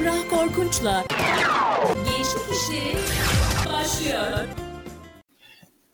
Emrah 0.00 0.28
Korkunç'la 0.30 1.04
Gençlik 2.04 2.42
İşleri 2.52 2.94
başlıyor. 3.72 4.48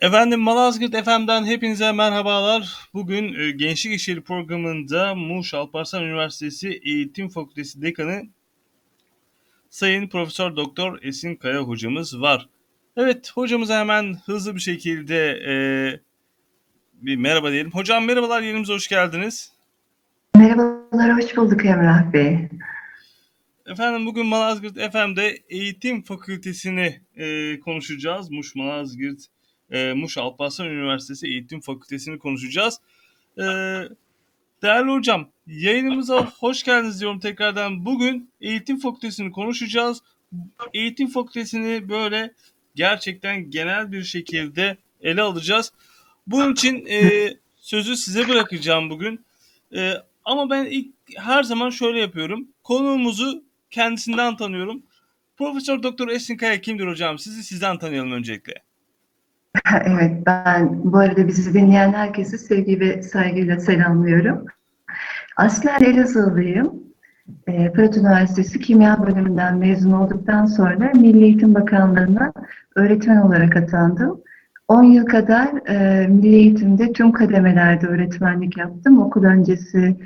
Efendim 0.00 0.40
Malazgirt 0.40 1.04
FM'den 1.04 1.44
hepinize 1.44 1.92
merhabalar. 1.92 2.89
Bugün 2.95 3.34
e, 3.34 3.50
Gençlik 3.50 3.95
İşleri 3.95 4.21
programında 4.21 5.15
Muş 5.15 5.55
Alparslan 5.55 6.05
Üniversitesi 6.05 6.81
Eğitim 6.84 7.29
Fakültesi 7.29 7.83
Dekanı 7.83 8.23
Sayın 9.71 10.09
Profesör 10.09 10.57
Doktor 10.57 10.98
Esin 11.02 11.36
Kaya 11.36 11.61
hocamız 11.61 12.20
var. 12.20 12.48
Evet 12.96 13.30
hocamıza 13.34 13.80
hemen 13.80 14.16
hızlı 14.27 14.54
bir 14.54 14.61
şekilde 14.61 15.30
e, 15.48 15.54
bir 16.95 17.16
merhaba 17.16 17.50
diyelim. 17.50 17.73
Hocam 17.73 18.04
merhabalar 18.04 18.43
yerimize 18.43 18.73
hoş 18.73 18.88
geldiniz. 18.88 19.52
Merhabalar, 20.36 21.16
hoş 21.16 21.36
bulduk 21.36 21.64
Emrah 21.64 22.12
Bey. 22.12 22.48
Efendim 23.66 24.06
bugün 24.06 24.26
Malazgirt 24.26 24.92
FM'de 24.92 25.38
Eğitim 25.48 26.02
Fakültesini 26.02 27.00
e, 27.16 27.61
konuşacağız. 27.61 28.30
Muş 28.30 28.54
Malazgirt, 28.54 29.20
e, 29.70 29.93
Muş 29.93 30.18
Alparslan 30.18 30.68
Üniversitesi 30.68 31.26
Eğitim 31.26 31.61
Fakültesini 31.61 32.19
konuşacağız. 32.19 32.80
E, 33.38 33.43
değerli 34.62 34.91
hocam, 34.91 35.29
yayınımıza 35.47 36.27
hoş 36.27 36.62
geldiniz 36.62 37.01
diyorum 37.01 37.21
tekrardan. 37.21 37.87
Bugün 37.87 38.30
Eğitim 38.41 38.79
Fakültesini 38.79 39.30
konuşacağız. 39.33 40.02
Eğitim 40.74 41.09
Fakültesini 41.09 41.88
böyle 41.88 42.35
gerçekten 42.74 43.51
genel 43.51 43.93
bir 43.93 44.05
şekilde 44.05 44.77
ele 45.01 45.23
alacağız. 45.23 45.73
Bunun 46.27 46.52
için 46.52 46.87
e, 46.87 47.29
sözü 47.57 47.96
size 47.96 48.29
bırakacağım 48.29 48.91
bugün. 48.91 49.24
E, 49.74 49.93
ama 50.24 50.51
ben 50.51 50.65
ilk 50.65 50.95
her 51.16 51.43
zaman 51.43 51.71
şöyle 51.71 52.01
yapıyorum. 52.01 52.48
Konuğumuzu 52.62 53.46
kendisinden 53.70 54.37
tanıyorum. 54.37 54.83
Profesör 55.37 55.83
Doktor 55.83 56.09
Esin 56.09 56.37
Kaya 56.37 56.61
kimdir 56.61 56.87
hocam? 56.87 57.19
Sizi 57.19 57.43
sizden 57.43 57.79
tanıyalım 57.79 58.13
öncelikle. 58.13 58.54
Evet, 59.85 60.27
ben 60.27 60.93
bu 60.93 60.99
arada 60.99 61.29
bizi 61.29 61.54
dinleyen 61.54 61.93
herkesi 61.93 62.38
sevgi 62.38 62.80
ve 62.80 63.02
saygıyla 63.02 63.60
selamlıyorum. 63.60 64.46
Aslen 65.36 65.80
Elazığlıyım. 65.80 66.72
E, 67.46 67.72
Fırat 67.72 67.96
Üniversitesi 67.96 68.60
Kimya 68.60 69.06
Bölümünden 69.06 69.56
mezun 69.56 69.92
olduktan 69.92 70.46
sonra 70.46 70.91
Milli 70.94 71.24
Eğitim 71.24 71.54
Bakanlığı'na 71.54 72.32
öğretmen 72.76 73.16
olarak 73.16 73.56
atandım. 73.56 74.20
10 74.69 74.82
yıl 74.82 75.06
kadar 75.06 75.69
e, 75.69 76.06
Milli 76.06 76.34
Eğitim'de 76.34 76.92
tüm 76.92 77.12
kademelerde 77.12 77.86
öğretmenlik 77.86 78.56
yaptım. 78.56 79.02
Okul 79.02 79.24
öncesi 79.24 79.96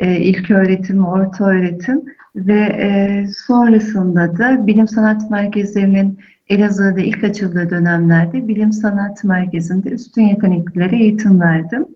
e, 0.00 0.16
ilk 0.16 0.50
öğretim, 0.50 1.04
orta 1.04 1.44
öğretim 1.44 2.02
ve 2.36 2.60
e, 2.60 3.26
sonrasında 3.46 4.38
da 4.38 4.66
bilim 4.66 4.88
sanat 4.88 5.30
merkezlerinin 5.30 6.18
Elazığ'da 6.48 7.00
ilk 7.00 7.24
açıldığı 7.24 7.70
dönemlerde 7.70 8.48
bilim 8.48 8.72
sanat 8.72 9.24
merkezinde 9.24 9.88
üstün 9.88 10.22
yeteneklilere 10.22 10.96
eğitim 10.96 11.40
verdim. 11.40 11.86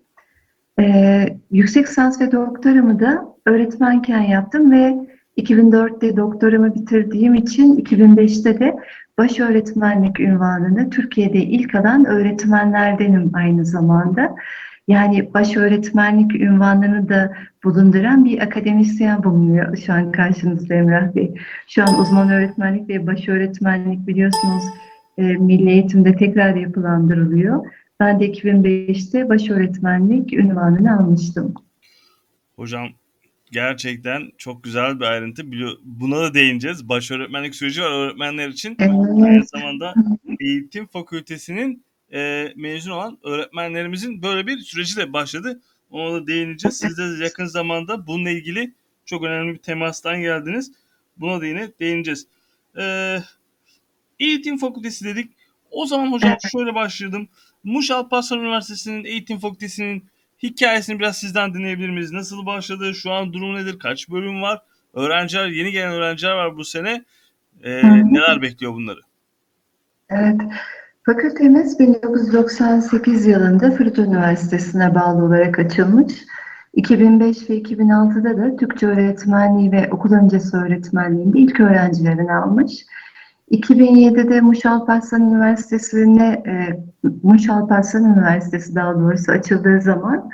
E, 0.79 1.25
yüksek 1.51 1.87
lisans 1.87 2.21
ve 2.21 2.31
doktoramı 2.31 2.99
da 2.99 3.25
öğretmenken 3.45 4.21
yaptım 4.21 4.71
ve 4.71 4.95
2004'te 5.37 6.17
doktoramı 6.17 6.75
bitirdiğim 6.75 7.35
için 7.35 7.77
2005'te 7.77 8.59
de 8.59 8.75
baş 9.17 9.39
öğretmenlik 9.39 10.19
ünvanını 10.19 10.89
Türkiye'de 10.89 11.37
ilk 11.37 11.75
alan 11.75 12.05
öğretmenlerdenim 12.05 13.31
aynı 13.33 13.65
zamanda. 13.65 14.35
Yani 14.87 15.33
baş 15.33 15.57
öğretmenlik 15.57 16.35
ünvanını 16.35 17.09
da 17.09 17.33
bulunduran 17.63 18.25
bir 18.25 18.39
akademisyen 18.39 19.23
bulunuyor 19.23 19.77
şu 19.77 19.93
an 19.93 20.11
karşınızda 20.11 20.75
Emrah 20.75 21.15
Bey. 21.15 21.33
Şu 21.67 21.83
an 21.83 21.99
uzman 21.99 22.29
öğretmenlik 22.29 22.89
ve 22.89 23.07
baş 23.07 23.29
öğretmenlik 23.29 24.07
biliyorsunuz 24.07 24.63
e, 25.17 25.23
milli 25.23 25.69
eğitimde 25.69 26.15
tekrar 26.15 26.55
yapılandırılıyor. 26.55 27.65
Ben 27.99 28.19
de 28.19 28.31
2005'te 28.31 29.29
baş 29.29 29.49
öğretmenlik 29.49 30.33
ünvanını 30.33 30.97
almıştım. 30.97 31.53
Hocam 32.55 32.87
gerçekten 33.51 34.21
çok 34.37 34.63
güzel 34.63 34.99
bir 34.99 35.05
ayrıntı. 35.05 35.43
Buna 35.83 36.21
da 36.21 36.33
değineceğiz. 36.33 36.89
Baş 36.89 37.11
öğretmenlik 37.11 37.55
süreci 37.55 37.81
var 37.81 37.91
öğretmenler 37.91 38.49
için. 38.49 38.77
Evet. 38.79 38.91
Aynı 39.23 39.43
zamanda 39.45 39.93
eğitim 40.39 40.85
fakültesinin 40.85 41.84
e, 42.13 42.53
mezun 42.55 42.91
olan 42.91 43.19
öğretmenlerimizin 43.23 44.21
böyle 44.21 44.47
bir 44.47 44.57
süreci 44.57 44.97
de 44.97 45.13
başladı. 45.13 45.61
Ona 45.89 46.13
da 46.13 46.27
değineceğiz. 46.27 46.77
Siz 46.77 46.97
de 46.97 47.03
yakın 47.23 47.45
zamanda 47.45 48.07
bununla 48.07 48.29
ilgili 48.29 48.73
çok 49.05 49.23
önemli 49.23 49.53
bir 49.53 49.59
temastan 49.59 50.21
geldiniz. 50.21 50.71
Buna 51.17 51.41
da 51.41 51.45
yine 51.45 51.71
değineceğiz. 51.79 52.27
Ee, 52.77 53.17
eğitim 54.19 54.57
fakültesi 54.57 55.05
dedik. 55.05 55.31
O 55.71 55.85
zaman 55.85 56.11
hocam 56.11 56.37
şöyle 56.51 56.75
başladım. 56.75 57.27
Muş 57.63 57.91
Alparslan 57.91 58.39
Üniversitesi'nin 58.39 59.03
eğitim 59.03 59.39
fakültesinin 59.39 60.05
hikayesini 60.43 60.99
biraz 60.99 61.17
sizden 61.17 61.53
dinleyebilir 61.53 61.89
miyiz? 61.89 62.11
Nasıl 62.11 62.45
başladı? 62.45 62.95
Şu 62.95 63.11
an 63.11 63.33
durum 63.33 63.55
nedir? 63.55 63.79
Kaç 63.79 64.09
bölüm 64.09 64.41
var? 64.41 64.61
Öğrenciler, 64.93 65.47
yeni 65.47 65.71
gelen 65.71 65.91
öğrenciler 65.91 66.31
var 66.31 66.57
bu 66.57 66.65
sene. 66.65 67.05
Ee, 67.63 67.81
neler 67.83 68.41
bekliyor 68.41 68.73
bunları? 68.73 68.99
Evet. 70.09 70.41
Fakültemiz 71.05 71.79
1998 71.79 73.25
yılında 73.25 73.71
Fırat 73.71 73.97
Üniversitesi'ne 73.97 74.95
bağlı 74.95 75.25
olarak 75.25 75.59
açılmış. 75.59 76.13
2005 76.73 77.49
ve 77.49 77.61
2006'da 77.61 78.37
da 78.37 78.55
Türkçe 78.55 78.87
öğretmenliği 78.87 79.71
ve 79.71 79.89
okul 79.91 80.13
öncesi 80.13 80.57
öğretmenliğinde 80.57 81.39
ilk 81.39 81.59
öğrencilerini 81.59 82.33
almış. 82.33 82.71
2007'de 83.51 84.41
Muş 84.41 84.65
Alparslan 84.65 85.21
Üniversitesi'ne, 85.21 86.43
e, 86.47 86.79
Muş 87.23 87.49
Alparslan 87.49 88.03
Üniversitesi 88.03 88.75
daha 88.75 88.99
doğrusu 88.99 89.31
açıldığı 89.31 89.81
zaman 89.81 90.29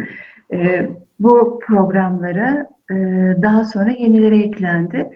e, 0.54 0.90
bu 1.20 1.60
programlara 1.68 2.68
e, 2.92 2.96
daha 3.42 3.66
sonra 3.66 3.92
yenileri 3.92 4.44
eklendi. 4.44 5.10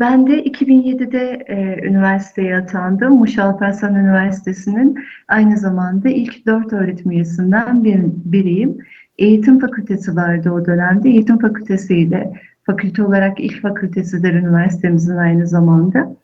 Ben 0.00 0.26
de 0.26 0.44
2007'de 0.44 1.44
e, 1.48 1.86
üniversiteye 1.86 2.56
atandım. 2.56 3.14
Muş 3.14 3.38
Alparslan 3.38 3.94
Üniversitesi'nin 3.94 5.04
aynı 5.28 5.58
zamanda 5.58 6.08
ilk 6.08 6.46
dört 6.46 6.72
öğretim 6.72 7.10
üyesinden 7.10 7.84
bir, 7.84 8.00
biriyim. 8.24 8.78
Eğitim 9.18 9.60
fakültesi 9.60 10.16
vardı 10.16 10.50
o 10.50 10.66
dönemde. 10.66 11.08
Eğitim 11.08 11.38
fakültesiyle 11.38 12.32
fakülte 12.62 13.02
olarak 13.02 13.40
ilk 13.40 13.62
fakültesidir 13.62 14.34
üniversitemizin 14.34 15.16
aynı 15.16 15.46
zamanda. 15.46 16.16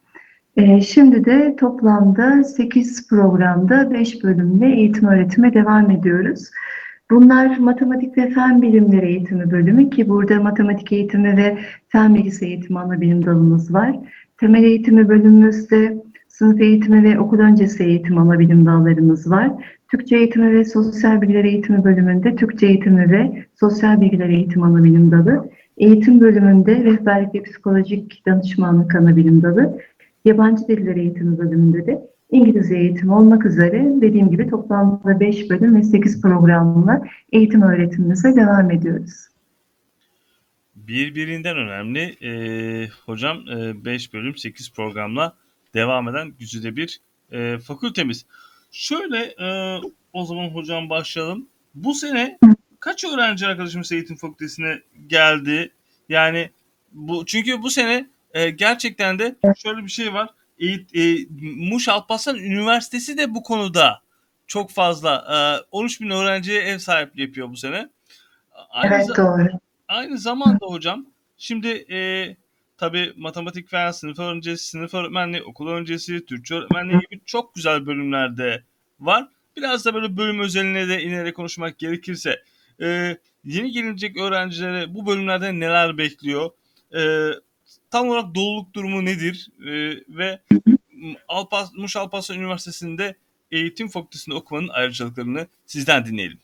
E, 0.56 0.80
şimdi 0.80 1.24
de 1.24 1.56
toplamda 1.56 2.44
8 2.44 3.08
programda 3.08 3.90
5 3.90 4.24
bölümde 4.24 4.66
eğitim 4.66 5.08
öğretime 5.08 5.54
devam 5.54 5.90
ediyoruz. 5.90 6.50
Bunlar 7.10 7.58
matematik 7.58 8.18
ve 8.18 8.30
fen 8.30 8.62
bilimleri 8.62 9.06
eğitimi 9.06 9.50
bölümü 9.50 9.90
ki 9.90 10.08
burada 10.08 10.40
matematik 10.40 10.92
eğitimi 10.92 11.36
ve 11.36 11.58
fen 11.88 12.14
bilgisi 12.14 12.46
eğitimi 12.46 12.78
ana 12.78 13.00
bilim 13.00 13.26
dalımız 13.26 13.74
var. 13.74 13.96
Temel 14.38 14.64
eğitimi 14.64 15.08
bölümümüzde 15.08 15.96
sınıf 16.28 16.60
eğitimi 16.60 17.02
ve 17.02 17.20
okul 17.20 17.38
öncesi 17.38 17.84
eğitim 17.84 18.18
ana 18.18 18.38
bilim 18.38 18.66
dallarımız 18.66 19.30
var. 19.30 19.50
Türkçe 19.90 20.16
eğitimi 20.16 20.52
ve 20.52 20.64
sosyal 20.64 21.22
bilgiler 21.22 21.44
eğitimi 21.44 21.84
bölümünde 21.84 22.36
Türkçe 22.36 22.66
eğitimi 22.66 23.10
ve 23.10 23.44
sosyal 23.60 24.00
bilgiler 24.00 24.28
eğitim 24.28 24.62
ana 24.62 24.84
bilim 24.84 25.10
dalı. 25.10 25.50
Eğitim 25.76 26.20
bölümünde 26.20 26.84
rehberlik 26.84 27.34
ve 27.34 27.42
psikolojik 27.42 28.26
danışmanlık 28.26 28.94
ana 28.94 29.16
bilim 29.16 29.42
dalı. 29.42 29.78
Yabancı 30.24 30.68
diller 30.68 30.96
eğitimi 30.96 31.38
bölümünde 31.38 31.86
de 31.86 32.15
İngilizce 32.30 32.76
eğitimi 32.76 33.14
olmak 33.14 33.46
üzere 33.46 33.86
dediğim 34.00 34.30
gibi 34.30 34.50
toplamda 34.50 35.20
5 35.20 35.50
bölüm 35.50 35.76
ve 35.76 35.82
8 35.82 36.20
programla 36.20 37.02
eğitim 37.32 37.62
öğretimimize 37.62 38.36
devam 38.36 38.70
ediyoruz. 38.70 39.12
Birbirinden 40.76 41.56
önemli 41.56 42.00
e, 42.00 42.88
hocam 43.06 43.38
5 43.84 44.08
e, 44.08 44.12
bölüm 44.12 44.36
8 44.36 44.72
programla 44.72 45.36
devam 45.74 46.08
eden 46.08 46.32
güzide 46.38 46.76
bir 46.76 47.00
e, 47.32 47.58
fakültemiz. 47.58 48.26
Şöyle 48.70 49.18
e, 49.18 49.78
o 50.12 50.24
zaman 50.24 50.48
hocam 50.48 50.90
başlayalım. 50.90 51.48
Bu 51.74 51.94
sene 51.94 52.38
kaç 52.80 53.04
öğrenci 53.04 53.46
arkadaşımız 53.46 53.92
eğitim 53.92 54.16
fakültesine 54.16 54.80
geldi? 55.06 55.70
Yani 56.08 56.50
bu 56.92 57.26
çünkü 57.26 57.62
bu 57.62 57.70
sene 57.70 58.06
e, 58.34 58.50
gerçekten 58.50 59.18
de 59.18 59.36
şöyle 59.56 59.84
bir 59.84 59.88
şey 59.88 60.12
var 60.14 60.30
e, 60.58 60.66
e, 61.00 61.26
Muş 61.70 61.88
Alparslan 61.88 62.36
Üniversitesi 62.36 63.18
de 63.18 63.34
bu 63.34 63.42
konuda 63.42 64.02
çok 64.46 64.70
fazla 64.70 65.24
e, 65.30 65.66
13 65.70 66.00
bin 66.00 66.10
öğrenciye 66.10 66.62
ev 66.62 66.78
sahipliği 66.78 67.22
yapıyor 67.22 67.50
bu 67.50 67.56
sene. 67.56 67.88
Aynı 68.70 68.94
evet 68.94 69.08
doğru. 69.16 69.48
Aynı 69.88 70.18
zamanda 70.18 70.66
hocam 70.66 71.06
şimdi 71.38 71.68
e, 71.68 72.36
tabi 72.78 73.12
matematik 73.16 73.68
fen 73.70 73.90
sınıf 73.90 74.18
öncesi, 74.18 74.68
sınıf 74.68 74.94
öğretmenliği, 74.94 75.42
okul 75.42 75.68
öncesi, 75.68 76.26
Türkçe 76.26 76.54
öğretmenliği 76.54 77.00
gibi 77.00 77.20
çok 77.26 77.54
güzel 77.54 77.86
bölümlerde 77.86 78.62
var. 79.00 79.28
Biraz 79.56 79.84
da 79.84 79.94
böyle 79.94 80.16
bölüm 80.16 80.40
özeline 80.40 80.88
de 80.88 81.02
inerek 81.02 81.36
konuşmak 81.36 81.78
gerekirse 81.78 82.42
e, 82.82 83.16
yeni 83.44 83.72
gelecek 83.72 84.16
öğrencilere 84.20 84.94
bu 84.94 85.06
bölümlerde 85.06 85.60
neler 85.60 85.98
bekliyor? 85.98 86.50
E, 86.94 87.00
tam 87.96 88.08
olarak 88.08 88.34
doluluk 88.34 88.74
durumu 88.74 89.04
nedir 89.04 89.50
e, 89.60 89.72
ve 90.18 90.38
Alpas, 91.28 91.70
Muş 91.78 91.96
Alparslan 91.96 92.38
Üniversitesi'nde 92.38 93.14
eğitim 93.50 93.88
fakültesinde 93.88 94.34
okumanın 94.34 94.68
ayrıcalıklarını 94.68 95.46
sizden 95.66 96.04
dinleyelim. 96.04 96.38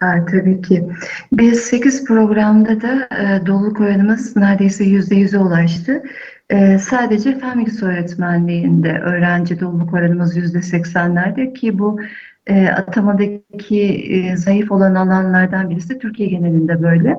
Ha, 0.00 0.26
tabii 0.30 0.62
ki. 0.62 0.88
Biz 1.32 1.60
8 1.60 2.04
programda 2.04 2.80
da 2.80 3.08
e, 3.18 3.46
doluluk 3.46 3.80
oranımız 3.80 4.36
neredeyse 4.36 4.84
%100'e 4.84 5.38
ulaştı. 5.38 6.02
E, 6.50 6.78
sadece 6.78 7.38
fen 7.38 7.58
bilgisi 7.58 7.84
öğretmenliğinde 7.84 8.98
öğrenci 8.98 9.60
doluluk 9.60 9.94
oranımız 9.94 10.36
%80'lerde 10.36 11.54
ki 11.54 11.78
bu 11.78 12.00
e, 12.46 12.68
atamadaki 12.68 13.82
e, 13.82 14.36
zayıf 14.36 14.72
olan 14.72 14.94
alanlardan 14.94 15.70
birisi 15.70 15.98
Türkiye 15.98 16.28
genelinde 16.28 16.82
böyle. 16.82 17.16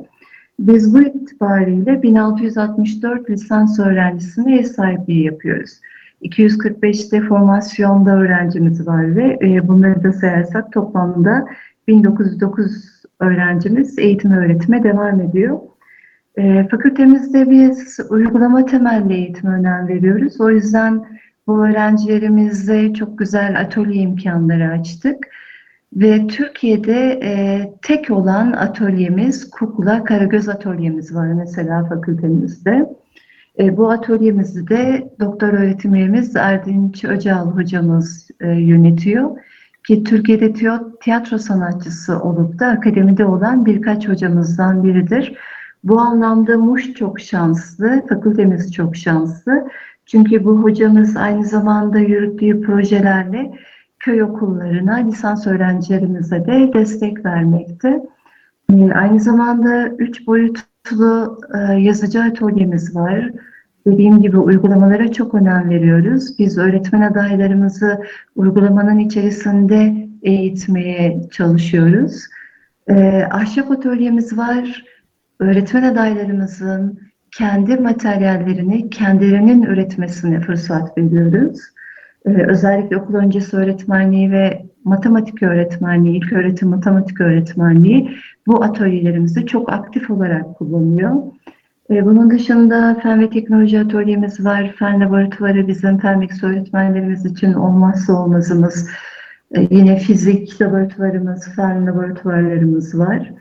Biz 0.61 0.93
bu 0.93 1.01
itibariyle 1.01 2.03
1664 2.03 3.29
lisans 3.29 3.79
öğrencisine 3.79 4.57
ev 4.59 4.63
sahipliği 4.63 5.23
yapıyoruz. 5.23 5.71
245'te 6.21 7.21
formasyonda 7.21 8.15
öğrencimiz 8.17 8.87
var 8.87 9.15
ve 9.15 9.39
e, 9.41 9.67
bunları 9.67 10.03
da 10.03 10.13
sayarsak 10.13 10.71
toplamda 10.71 11.45
1909 11.87 13.03
öğrencimiz 13.19 13.99
eğitim 13.99 14.31
öğretime 14.31 14.83
devam 14.83 15.21
ediyor. 15.21 15.59
E, 16.35 16.67
fakültemizde 16.67 17.49
biz 17.49 17.99
uygulama 18.09 18.65
temelli 18.65 19.13
eğitime 19.13 19.53
önem 19.53 19.87
veriyoruz. 19.87 20.41
O 20.41 20.49
yüzden 20.49 21.05
bu 21.47 21.65
öğrencilerimize 21.65 22.93
çok 22.93 23.17
güzel 23.17 23.61
atölye 23.61 24.01
imkanları 24.01 24.69
açtık. 24.69 25.27
Ve 25.95 26.27
Türkiye'de 26.27 27.19
e, 27.23 27.61
tek 27.81 28.11
olan 28.11 28.51
atölyemiz 28.51 29.49
Kukla 29.49 30.03
Karagöz 30.03 30.49
atölyemiz 30.49 31.15
var 31.15 31.27
mesela 31.27 31.85
fakültemizde. 31.85 32.89
E, 33.59 33.77
bu 33.77 33.91
atölyemizi 33.91 34.67
de 34.67 35.11
doktor 35.19 35.53
öğretim 35.53 35.95
üyemiz 35.95 36.35
Erdinç 36.35 37.05
Öcal 37.05 37.45
hocamız 37.45 38.29
e, 38.39 38.47
yönetiyor. 38.47 39.29
Ki 39.87 40.03
Türkiye'de 40.03 40.53
tiyatro 41.01 41.37
sanatçısı 41.37 42.19
olup 42.19 42.59
da 42.59 42.67
akademide 42.67 43.25
olan 43.25 43.65
birkaç 43.65 44.07
hocamızdan 44.07 44.83
biridir. 44.83 45.37
Bu 45.83 45.99
anlamda 45.99 46.57
Muş 46.57 46.93
çok 46.93 47.19
şanslı, 47.19 48.05
fakültemiz 48.09 48.73
çok 48.73 48.95
şanslı. 48.95 49.67
Çünkü 50.05 50.43
bu 50.43 50.63
hocamız 50.63 51.17
aynı 51.17 51.45
zamanda 51.45 51.99
yürüttüğü 51.99 52.61
projelerle 52.61 53.51
köy 54.01 54.23
okullarına, 54.23 54.95
lisans 54.95 55.47
öğrencilerimize 55.47 56.45
de 56.45 56.71
destek 56.73 57.25
vermekte. 57.25 58.03
Ee, 58.73 58.91
aynı 58.91 59.19
zamanda 59.19 59.87
üç 59.87 60.27
boyutlu 60.27 61.39
e, 61.55 61.73
yazıcı 61.73 62.23
atölyemiz 62.23 62.95
var. 62.95 63.31
Dediğim 63.87 64.21
gibi 64.21 64.37
uygulamalara 64.37 65.11
çok 65.11 65.33
önem 65.33 65.69
veriyoruz. 65.69 66.39
Biz 66.39 66.57
öğretmen 66.57 67.01
adaylarımızı 67.01 68.01
uygulamanın 68.35 68.99
içerisinde 68.99 70.07
eğitmeye 70.21 71.21
çalışıyoruz. 71.31 72.23
Ee, 72.89 73.27
ahşap 73.31 73.71
atölyemiz 73.71 74.37
var. 74.37 74.85
Öğretmen 75.39 75.83
adaylarımızın 75.83 76.99
kendi 77.37 77.77
materyallerini 77.77 78.89
kendilerinin 78.89 79.63
üretmesine 79.63 80.39
fırsat 80.39 80.97
veriyoruz. 80.97 81.61
Ee, 82.25 82.29
özellikle 82.29 82.97
okul 82.97 83.15
öncesi 83.15 83.57
öğretmenliği 83.57 84.31
ve 84.31 84.65
matematik 84.83 85.43
öğretmenliği, 85.43 86.17
ilk 86.17 86.33
öğretim 86.33 86.69
matematik 86.69 87.21
öğretmenliği 87.21 88.17
bu 88.47 88.63
atölyelerimizde 88.63 89.45
çok 89.45 89.73
aktif 89.73 90.09
olarak 90.09 90.55
kullanıyor. 90.55 91.15
Ee, 91.89 92.05
bunun 92.05 92.29
dışında 92.29 92.99
fen 93.03 93.21
ve 93.21 93.29
teknoloji 93.29 93.79
atölyemiz 93.79 94.45
var. 94.45 94.75
Fen 94.79 95.01
laboratuvarı 95.01 95.67
bizim 95.67 95.97
fen 95.97 96.21
bilgisi 96.21 96.45
öğretmenlerimiz 96.45 97.25
için 97.25 97.53
olmazsa 97.53 98.13
olmazımız. 98.13 98.89
Ee, 99.55 99.67
yine 99.71 99.97
fizik 99.97 100.61
laboratuvarımız, 100.61 101.55
fen 101.55 101.87
laboratuvarlarımız 101.87 102.99
var. 102.99 103.31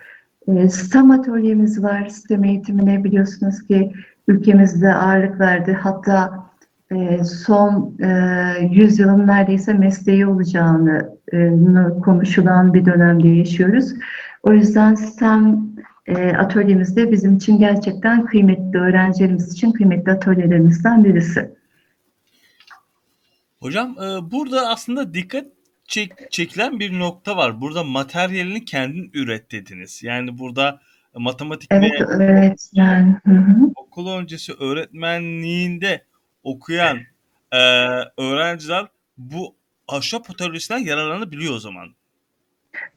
STEM 0.69 1.11
atölyemiz 1.11 1.83
var. 1.83 2.09
STEM 2.09 2.45
eğitimine 2.45 3.05
biliyorsunuz 3.05 3.67
ki 3.67 3.93
ülkemizde 4.29 4.95
ağırlık 4.95 5.41
verdi. 5.41 5.73
Hatta 5.73 6.50
son 7.25 7.97
e, 8.03 8.09
yüzyılın 8.71 9.27
neredeyse 9.27 9.73
mesleği 9.73 10.27
olacağını 10.27 11.17
e, 11.33 11.51
konuşulan 12.05 12.75
bir 12.75 12.85
dönemde 12.85 13.29
yaşıyoruz. 13.29 13.93
O 14.43 14.53
yüzden 14.53 14.95
STEM 14.95 15.71
e, 16.07 16.33
atölyemizde 16.33 17.13
bizim 17.13 17.37
için 17.37 17.59
gerçekten 17.59 18.27
kıymetli, 18.27 18.79
öğrencilerimiz 18.79 19.53
için 19.53 19.73
kıymetli 19.73 20.13
atölyelerimizden 20.13 21.05
birisi. 21.05 21.51
Hocam 23.61 23.91
e, 23.91 24.31
burada 24.31 24.69
aslında 24.69 25.15
dikkat 25.15 25.45
çek, 25.85 26.13
çekilen 26.31 26.79
bir 26.79 26.99
nokta 26.99 27.37
var. 27.37 27.61
Burada 27.61 27.85
materyalini 27.85 28.65
kendin 28.65 29.11
üret 29.15 29.53
dediniz. 29.53 30.03
Yani 30.03 30.39
burada 30.39 30.81
matematik 31.15 31.69
evet, 31.73 31.93
ve 32.19 32.25
evet, 32.25 32.71
yani. 32.73 33.17
Okul 33.77 34.13
öncesi 34.13 34.53
öğretmenliğinde 34.53 36.10
okuyan 36.43 36.99
e, 37.53 37.59
öğrenciler 38.19 38.87
bu 39.19 39.55
ahşap 39.89 40.31
atölyesinden 40.31 40.79
yararlanabiliyor 40.79 41.55
o 41.55 41.59
zaman. 41.59 41.89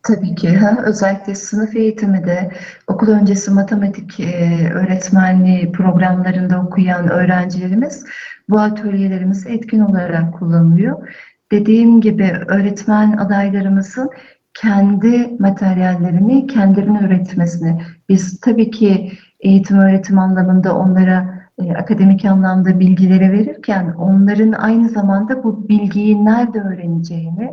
Tabii 0.03 0.35
ki. 0.35 0.57
Ha. 0.57 0.77
Özellikle 0.85 1.35
sınıf 1.35 1.75
eğitimi 1.75 2.25
de 2.25 2.51
okul 2.87 3.07
öncesi 3.07 3.51
matematik 3.51 4.19
e, 4.19 4.69
öğretmenliği 4.73 5.71
programlarında 5.71 6.61
okuyan 6.61 7.09
öğrencilerimiz 7.09 8.05
bu 8.49 8.59
atölyelerimizi 8.59 9.49
etkin 9.49 9.79
olarak 9.79 10.33
kullanılıyor. 10.33 11.13
Dediğim 11.51 12.01
gibi 12.01 12.33
öğretmen 12.47 13.17
adaylarımızın 13.17 14.09
kendi 14.53 15.35
materyallerini 15.39 16.47
kendilerine 16.47 16.99
üretmesini 16.99 17.81
biz 18.09 18.39
tabii 18.39 18.71
ki 18.71 19.11
eğitim 19.39 19.79
öğretim 19.79 20.19
anlamında 20.19 20.75
onlara 20.75 21.32
e, 21.61 21.71
akademik 21.73 22.25
anlamda 22.25 22.79
bilgileri 22.79 23.31
verirken 23.31 23.93
onların 23.93 24.51
aynı 24.51 24.89
zamanda 24.89 25.43
bu 25.43 25.69
bilgiyi 25.69 26.25
nerede 26.25 26.59
öğreneceğini 26.59 27.51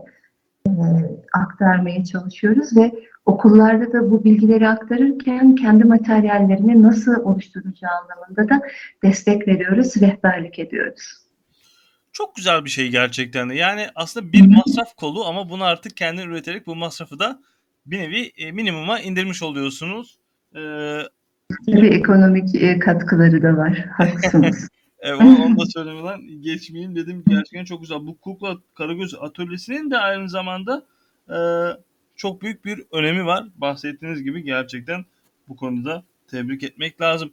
e, 0.66 0.72
aktarmaya 1.32 2.04
çalışıyoruz 2.04 2.76
ve 2.76 2.92
okullarda 3.26 3.92
da 3.92 4.10
bu 4.10 4.24
bilgileri 4.24 4.68
aktarırken 4.68 5.54
kendi 5.54 5.84
materyallerini 5.84 6.82
nasıl 6.82 7.24
oluşturacağı 7.24 7.90
anlamında 7.90 8.48
da 8.48 8.62
destek 9.02 9.48
veriyoruz, 9.48 9.96
rehberlik 10.00 10.58
ediyoruz. 10.58 11.04
Çok 12.12 12.36
güzel 12.36 12.64
bir 12.64 12.70
şey 12.70 12.88
gerçekten 12.88 13.50
de. 13.50 13.54
Yani 13.54 13.86
aslında 13.94 14.32
bir 14.32 14.46
masraf 14.46 14.96
kolu 14.96 15.24
ama 15.24 15.48
bunu 15.48 15.64
artık 15.64 15.96
kendin 15.96 16.22
üreterek 16.22 16.66
bu 16.66 16.76
masrafı 16.76 17.18
da 17.18 17.40
bir 17.86 17.98
nevi 17.98 18.32
e, 18.36 18.52
minimuma 18.52 19.00
indirmiş 19.00 19.42
oluyorsunuz. 19.42 20.18
Ee, 20.56 21.02
Tabii 21.66 21.86
ekonomik 21.86 22.54
e, 22.54 22.78
katkıları 22.78 23.42
da 23.42 23.56
var. 23.56 23.84
Haklısınız. 23.96 24.68
evet, 25.00 25.20
onu 25.20 25.58
da 25.58 25.66
söylemeden 25.66 26.42
geçmeyeyim 26.42 26.96
dedim. 26.96 27.24
Gerçekten 27.28 27.64
çok 27.64 27.80
güzel. 27.80 28.06
Bu 28.06 28.18
Kukla 28.18 28.56
Karagöz 28.74 29.14
Atölyesi'nin 29.20 29.90
de 29.90 29.98
aynı 29.98 30.28
zamanda 30.28 30.86
e, 31.28 31.38
çok 32.16 32.42
büyük 32.42 32.64
bir 32.64 32.82
önemi 32.92 33.26
var. 33.26 33.46
Bahsettiğiniz 33.56 34.22
gibi 34.22 34.42
gerçekten 34.44 35.04
bu 35.48 35.56
konuda 35.56 36.04
tebrik 36.30 36.62
etmek 36.62 37.00
lazım. 37.00 37.32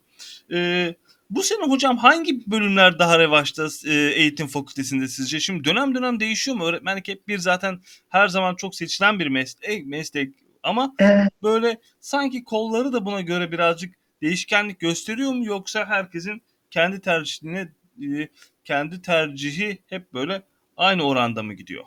E, 0.52 0.94
bu 1.30 1.42
sene 1.42 1.66
hocam 1.66 1.96
hangi 1.96 2.50
bölümler 2.50 2.98
daha 2.98 3.18
revaçta 3.18 3.68
e, 3.86 3.94
eğitim 3.94 4.46
fakültesinde 4.46 5.08
sizce? 5.08 5.40
Şimdi 5.40 5.64
dönem 5.64 5.94
dönem 5.94 6.20
değişiyor 6.20 6.56
mu? 6.56 6.64
Öğretmenlik 6.64 7.08
hep 7.08 7.28
bir 7.28 7.38
zaten 7.38 7.80
her 8.08 8.28
zaman 8.28 8.54
çok 8.54 8.74
seçilen 8.74 9.18
bir 9.18 9.26
meslek, 9.26 9.86
meslek 9.86 10.34
ama 10.62 10.94
evet. 10.98 11.32
böyle 11.42 11.78
sanki 12.00 12.44
kolları 12.44 12.92
da 12.92 13.06
buna 13.06 13.20
göre 13.20 13.52
birazcık 13.52 13.94
değişkenlik 14.22 14.80
gösteriyor 14.80 15.32
mu 15.32 15.44
yoksa 15.44 15.86
herkesin 15.86 16.42
kendi 16.70 17.00
tercihine 17.00 17.68
e, 18.02 18.28
kendi 18.64 19.02
tercihi 19.02 19.78
hep 19.86 20.14
böyle 20.14 20.42
aynı 20.76 21.02
oranda 21.02 21.42
mı 21.42 21.54
gidiyor? 21.54 21.84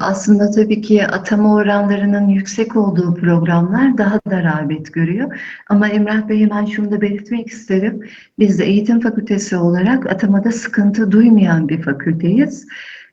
Aslında 0.00 0.50
tabii 0.50 0.80
ki 0.80 1.06
atama 1.06 1.54
oranlarının 1.54 2.28
yüksek 2.28 2.76
olduğu 2.76 3.14
programlar 3.14 3.98
daha 3.98 4.20
da 4.30 4.42
rağbet 4.42 4.92
görüyor. 4.92 5.40
Ama 5.68 5.88
Emrah 5.88 6.28
Bey 6.28 6.40
hemen 6.40 6.64
şunu 6.64 6.90
da 6.90 7.00
belirtmek 7.00 7.48
isterim. 7.48 8.08
Biz 8.38 8.58
de 8.58 8.64
eğitim 8.64 9.00
fakültesi 9.00 9.56
olarak 9.56 10.06
atamada 10.06 10.52
sıkıntı 10.52 11.12
duymayan 11.12 11.68
bir 11.68 11.82
fakülteyiz. 11.82 12.66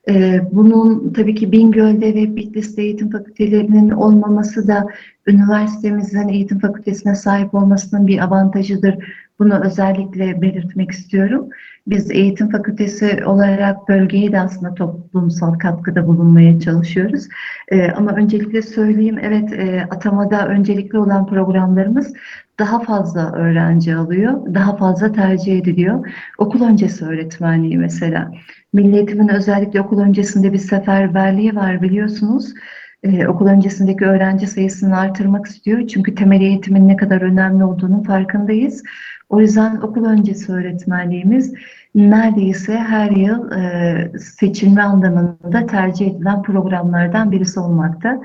Ee, 0.08 0.40
bunun 0.52 1.12
tabii 1.12 1.34
ki 1.34 1.52
Bingöl'de 1.52 2.14
ve 2.14 2.36
Bitlis'te 2.36 2.82
eğitim 2.82 3.10
fakültelerinin 3.10 3.90
olmaması 3.90 4.68
da 4.68 4.86
üniversitemizin 5.26 6.28
eğitim 6.28 6.58
fakültesine 6.58 7.14
sahip 7.14 7.54
olmasının 7.54 8.06
bir 8.06 8.18
avantajıdır. 8.18 8.96
Bunu 9.38 9.64
özellikle 9.64 10.42
belirtmek 10.42 10.90
istiyorum. 10.90 11.48
Biz 11.86 12.10
eğitim 12.10 12.50
fakültesi 12.50 13.24
olarak 13.26 13.88
bölgeye 13.88 14.32
de 14.32 14.40
aslında 14.40 14.74
toplumsal 14.74 15.58
katkıda 15.58 16.06
bulunmaya 16.06 16.60
çalışıyoruz. 16.60 17.28
Ee, 17.68 17.90
ama 17.90 18.12
öncelikle 18.12 18.62
söyleyeyim, 18.62 19.18
evet 19.22 19.52
e, 19.52 19.86
atamada 19.90 20.48
öncelikli 20.48 20.98
olan 20.98 21.26
programlarımız 21.26 22.12
daha 22.58 22.80
fazla 22.80 23.32
öğrenci 23.32 23.94
alıyor, 23.94 24.54
daha 24.54 24.76
fazla 24.76 25.12
tercih 25.12 25.58
ediliyor. 25.58 26.12
Okul 26.38 26.62
öncesi 26.64 27.04
öğretmenliği 27.04 27.78
mesela. 27.78 28.32
Milli 28.72 28.96
Eğitim'in 28.96 29.28
özellikle 29.28 29.80
okul 29.80 29.98
öncesinde 29.98 30.52
bir 30.52 30.58
seferberliği 30.58 31.56
var 31.56 31.82
biliyorsunuz. 31.82 32.54
Ee, 33.02 33.26
okul 33.26 33.46
öncesindeki 33.46 34.04
öğrenci 34.04 34.46
sayısını 34.46 34.98
artırmak 34.98 35.46
istiyor. 35.46 35.86
Çünkü 35.88 36.14
temel 36.14 36.40
eğitimin 36.40 36.88
ne 36.88 36.96
kadar 36.96 37.20
önemli 37.20 37.64
olduğunu 37.64 38.02
farkındayız. 38.02 38.82
O 39.28 39.40
yüzden 39.40 39.76
okul 39.76 40.04
öncesi 40.04 40.52
öğretmenliğimiz 40.52 41.54
neredeyse 41.94 42.76
her 42.76 43.10
yıl 43.10 43.52
e, 43.52 44.18
seçilme 44.18 44.82
anlamında 44.82 45.66
tercih 45.66 46.06
edilen 46.06 46.42
programlardan 46.42 47.32
birisi 47.32 47.60
olmakta. 47.60 48.20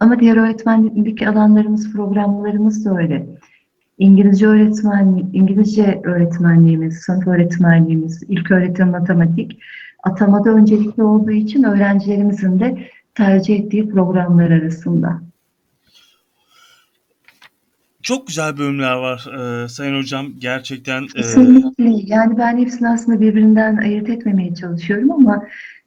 Ama 0.00 0.20
diğer 0.20 0.36
öğretmenlik 0.36 1.22
alanlarımız, 1.22 1.92
programlarımız 1.92 2.84
da 2.84 2.98
öyle. 2.98 3.26
İngilizce 3.98 4.46
öğretmen, 4.46 5.30
İngilizce 5.32 6.00
öğretmenliğimiz, 6.04 6.96
sınıf 6.96 7.26
öğretmenliğimiz, 7.26 8.22
ilk 8.28 8.50
öğretim 8.50 8.88
matematik 8.88 9.60
atamada 10.02 10.50
öncelikli 10.50 11.02
olduğu 11.02 11.30
için 11.30 11.62
öğrencilerimizin 11.62 12.60
de 12.60 12.88
tercih 13.14 13.60
ettiği 13.60 13.88
programlar 13.88 14.50
arasında. 14.50 15.20
Çok 18.02 18.26
güzel 18.26 18.58
bölümler 18.58 18.94
var 18.94 19.26
e, 19.38 19.68
Sayın 19.68 19.98
Hocam. 19.98 20.26
Gerçekten. 20.38 21.02
E... 21.02 21.06
Kesinlikle. 21.06 22.14
Yani 22.14 22.38
ben 22.38 22.58
hepsini 22.58 22.88
aslında 22.88 23.20
birbirinden 23.20 23.76
ayırt 23.76 24.08
etmemeye 24.08 24.54
çalışıyorum 24.54 25.10
ama 25.10 25.44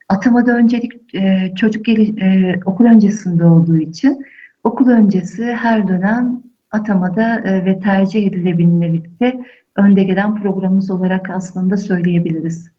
atamada 0.10 0.58
öncelik 0.58 1.16
e, 1.16 1.54
çocuk 1.56 1.86
gel 1.86 2.18
e, 2.18 2.60
okul 2.66 2.86
öncesinde 2.86 3.46
olduğu 3.46 3.78
için 3.78 4.26
okul 4.64 4.90
öncesi 4.90 5.46
her 5.46 5.88
dönem 5.88 6.44
atamada 6.72 7.40
e, 7.40 7.66
ve 7.66 7.80
tercih 7.80 8.28
edilebilirlikte 8.28 9.46
önde 9.76 10.04
gelen 10.04 10.42
programımız 10.42 10.92
olarak 10.92 11.30
aslında 11.30 11.78
söyleyebiliriz. 11.78 12.75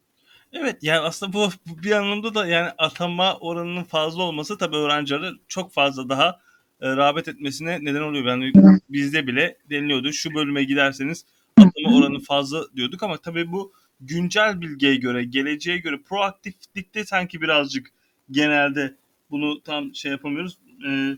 Evet 0.60 0.82
yani 0.82 1.00
aslında 1.00 1.32
bu 1.32 1.50
bir 1.66 1.90
anlamda 1.92 2.34
da 2.34 2.46
yani 2.46 2.70
atama 2.78 3.38
oranının 3.38 3.84
fazla 3.84 4.22
olması 4.22 4.58
tabii 4.58 4.76
öğrencileri 4.76 5.34
çok 5.48 5.72
fazla 5.72 6.08
daha 6.08 6.40
e, 6.80 6.96
rağbet 6.96 7.28
etmesine 7.28 7.78
neden 7.82 8.00
oluyor. 8.02 8.26
Yani 8.26 8.52
bizde 8.88 9.26
bile 9.26 9.56
deniliyordu 9.70 10.12
şu 10.12 10.34
bölüme 10.34 10.64
giderseniz 10.64 11.24
atama 11.56 11.98
oranı 11.98 12.20
fazla 12.20 12.64
diyorduk 12.76 13.02
ama 13.02 13.16
tabii 13.16 13.52
bu 13.52 13.72
güncel 14.00 14.60
bilgiye 14.60 14.96
göre, 14.96 15.24
geleceğe 15.24 15.78
göre 15.78 15.98
proaktiflikte 16.08 17.04
sanki 17.04 17.42
birazcık 17.42 17.90
genelde 18.30 18.94
bunu 19.30 19.62
tam 19.62 19.94
şey 19.94 20.10
yapamıyoruz. 20.10 20.58
E, 20.88 21.16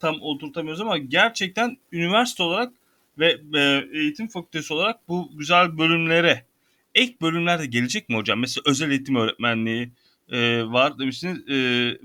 tam 0.00 0.22
oturtamıyoruz 0.22 0.80
ama 0.80 0.98
gerçekten 0.98 1.76
üniversite 1.92 2.42
olarak 2.42 2.72
ve 3.18 3.40
e, 3.54 3.88
eğitim 3.92 4.28
fakültesi 4.28 4.74
olarak 4.74 5.08
bu 5.08 5.30
güzel 5.34 5.78
bölümlere 5.78 6.44
ek 6.94 7.16
bölümler 7.22 7.58
de 7.58 7.66
gelecek 7.66 8.08
mi 8.08 8.16
hocam? 8.16 8.40
Mesela 8.40 8.62
özel 8.66 8.90
eğitim 8.90 9.16
öğretmenliği 9.16 9.92
e, 10.28 10.64
var 10.64 10.98
demiştiniz. 10.98 11.38
E, 11.48 11.56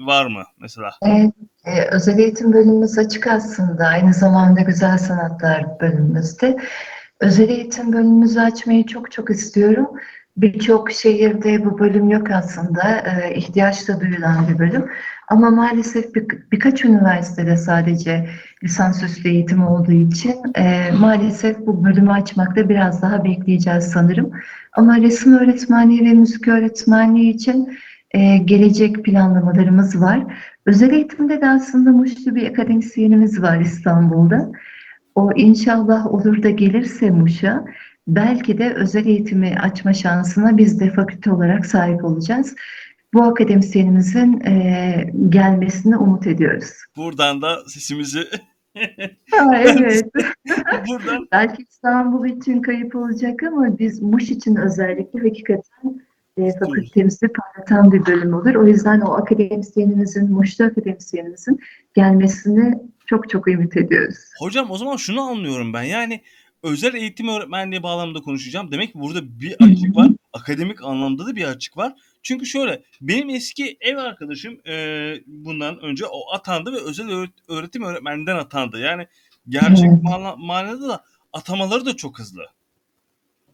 var 0.05 0.25
mı 0.25 0.43
mesela? 0.59 0.91
Evet, 1.01 1.33
özel 1.91 2.19
eğitim 2.19 2.53
bölümümüz 2.53 2.97
açık 2.97 3.27
aslında. 3.27 3.85
Aynı 3.85 4.13
zamanda 4.13 4.61
güzel 4.61 4.97
sanatlar 4.97 5.79
bölümümüzde. 5.79 6.57
Özel 7.19 7.49
eğitim 7.49 7.93
bölümümüzü 7.93 8.39
açmayı 8.39 8.85
çok 8.85 9.11
çok 9.11 9.29
istiyorum. 9.29 9.87
Birçok 10.37 10.91
şehirde 10.91 11.65
bu 11.65 11.79
bölüm 11.79 12.09
yok 12.09 12.31
aslında. 12.31 12.81
E, 12.89 13.35
ihtiyaç 13.35 13.87
da 13.87 14.01
duyulan 14.01 14.47
bir 14.47 14.59
bölüm. 14.59 14.85
Ama 15.27 15.49
maalesef 15.49 16.15
bir, 16.15 16.27
birkaç 16.51 16.85
üniversitede 16.85 17.57
sadece 17.57 18.29
lisansüstü 18.63 19.29
eğitim 19.29 19.67
olduğu 19.67 19.91
için 19.91 20.35
e, 20.55 20.91
maalesef 20.99 21.59
bu 21.59 21.83
bölümü 21.83 22.11
açmakta 22.11 22.69
biraz 22.69 23.01
daha 23.01 23.23
bekleyeceğiz 23.23 23.83
sanırım. 23.83 24.31
Ama 24.73 24.97
resim 24.97 25.33
öğretmenliği 25.33 26.05
ve 26.05 26.13
müzik 26.13 26.47
öğretmenliği 26.47 27.33
için 27.33 27.77
e, 28.11 28.37
gelecek 28.37 29.03
planlamalarımız 29.03 30.01
var. 30.01 30.23
Özel 30.65 30.91
eğitimde 30.91 31.41
de 31.41 31.49
aslında 31.49 31.91
Muş'ta 31.91 32.35
bir 32.35 32.47
akademisyenimiz 32.47 33.41
var 33.41 33.59
İstanbul'da. 33.59 34.51
O 35.15 35.31
inşallah 35.35 36.13
olur 36.13 36.43
da 36.43 36.49
gelirse 36.49 37.11
Muş'a 37.11 37.65
belki 38.07 38.57
de 38.57 38.73
özel 38.73 39.05
eğitimi 39.05 39.55
açma 39.61 39.93
şansına 39.93 40.57
biz 40.57 40.79
de 40.79 40.91
fakülte 40.91 41.31
olarak 41.31 41.65
sahip 41.65 42.03
olacağız. 42.05 42.55
Bu 43.13 43.23
akademisyenimizin 43.23 44.41
e, 44.41 45.11
gelmesini 45.29 45.97
umut 45.97 46.27
ediyoruz. 46.27 46.69
Buradan 46.97 47.41
da 47.41 47.59
sesimizi 47.67 48.19
ha, 49.31 49.57
evet. 49.63 50.03
Buradan... 50.87 51.27
Belki 51.31 51.63
İstanbul 51.69 52.25
için 52.25 52.61
kayıp 52.61 52.95
olacak 52.95 53.43
ama 53.43 53.79
biz 53.79 54.01
Muş 54.01 54.31
için 54.31 54.55
özellikle 54.55 55.19
hakikaten 55.19 56.01
e, 56.37 56.59
fakültemizi 56.59 57.27
parlatan 57.27 57.91
bir 57.91 58.05
bölüm 58.05 58.33
olur. 58.33 58.55
O 58.55 58.67
yüzden 58.67 59.01
o 59.01 59.13
akademisyenimizin, 59.13 60.31
Muş'ta 60.31 60.65
akademisyenimizin 60.65 61.59
gelmesini 61.95 62.73
çok 63.05 63.29
çok 63.29 63.47
ümit 63.47 63.77
ediyoruz. 63.77 64.17
Hocam 64.39 64.71
o 64.71 64.77
zaman 64.77 64.95
şunu 64.95 65.21
anlıyorum 65.21 65.73
ben. 65.73 65.83
Yani 65.83 66.21
özel 66.63 66.93
eğitim 66.93 67.27
öğretmenliği 67.27 67.83
bağlamında 67.83 68.21
konuşacağım. 68.21 68.71
Demek 68.71 68.93
ki 68.93 68.99
burada 68.99 69.39
bir 69.39 69.55
açık 69.59 69.95
var. 69.95 70.09
Akademik 70.33 70.83
anlamda 70.83 71.25
da 71.27 71.35
bir 71.35 71.43
açık 71.43 71.77
var. 71.77 71.93
Çünkü 72.23 72.45
şöyle 72.45 72.83
benim 73.01 73.29
eski 73.29 73.77
ev 73.81 73.97
arkadaşım 73.97 74.57
e, 74.67 74.73
bundan 75.27 75.79
önce 75.79 76.05
o 76.05 76.33
atandı 76.33 76.71
ve 76.71 76.81
özel 76.81 77.27
öğretim 77.47 77.83
öğretmeninden 77.83 78.35
atandı. 78.35 78.79
Yani 78.79 79.07
gerçek 79.49 80.03
man- 80.03 80.39
manada 80.39 80.89
da 80.89 81.03
atamaları 81.33 81.85
da 81.85 81.95
çok 81.95 82.19
hızlı. 82.19 82.41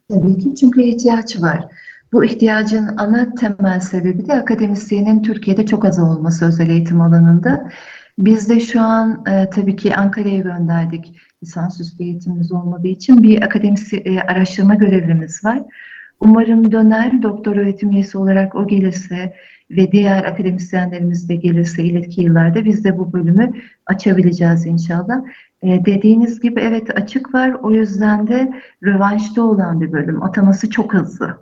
Tabii 0.09 0.37
ki 0.37 0.55
çünkü 0.55 0.81
ihtiyaç 0.81 1.41
var. 1.41 1.65
Bu 2.13 2.25
ihtiyacın 2.25 2.97
ana 2.97 3.35
temel 3.35 3.79
sebebi 3.79 4.27
de 4.27 4.33
akademisyenin 4.33 5.23
Türkiye'de 5.23 5.65
çok 5.65 5.85
az 5.85 5.99
olması 5.99 6.45
özel 6.45 6.69
eğitim 6.69 7.01
alanında. 7.01 7.71
Biz 8.19 8.49
de 8.49 8.59
şu 8.59 8.81
an 8.81 9.23
e, 9.27 9.49
tabii 9.49 9.75
ki 9.75 9.95
Ankara'ya 9.95 10.39
gönderdik 10.39 11.15
lisansüstü 11.43 12.03
eğitimimiz 12.03 12.51
olmadığı 12.51 12.87
için 12.87 13.23
bir 13.23 13.41
akademisyen 13.41 14.01
e, 14.05 14.21
araştırma 14.21 14.75
görevlimiz 14.75 15.45
var. 15.45 15.61
Umarım 16.19 16.71
döner 16.71 17.21
doktor 17.21 17.55
öğretim 17.55 17.91
üyesi 17.91 18.17
olarak 18.17 18.55
o 18.55 18.67
gelirse 18.67 19.33
ve 19.71 19.91
diğer 19.91 20.23
akademisyenlerimiz 20.23 21.29
de 21.29 21.35
gelirse 21.35 21.83
ileriki 21.83 22.21
yıllarda 22.21 22.65
biz 22.65 22.83
de 22.83 22.97
bu 22.97 23.13
bölümü 23.13 23.51
açabileceğiz 23.85 24.65
inşallah. 24.65 25.21
Ee, 25.63 25.85
dediğiniz 25.85 26.39
gibi 26.39 26.59
evet 26.59 26.97
açık 26.97 27.33
var. 27.33 27.53
O 27.53 27.71
yüzden 27.71 28.27
de 28.27 28.61
rövanşta 28.83 29.43
olan 29.43 29.81
bir 29.81 29.91
bölüm. 29.91 30.23
Ataması 30.23 30.69
çok 30.69 30.93
hızlı. 30.93 31.37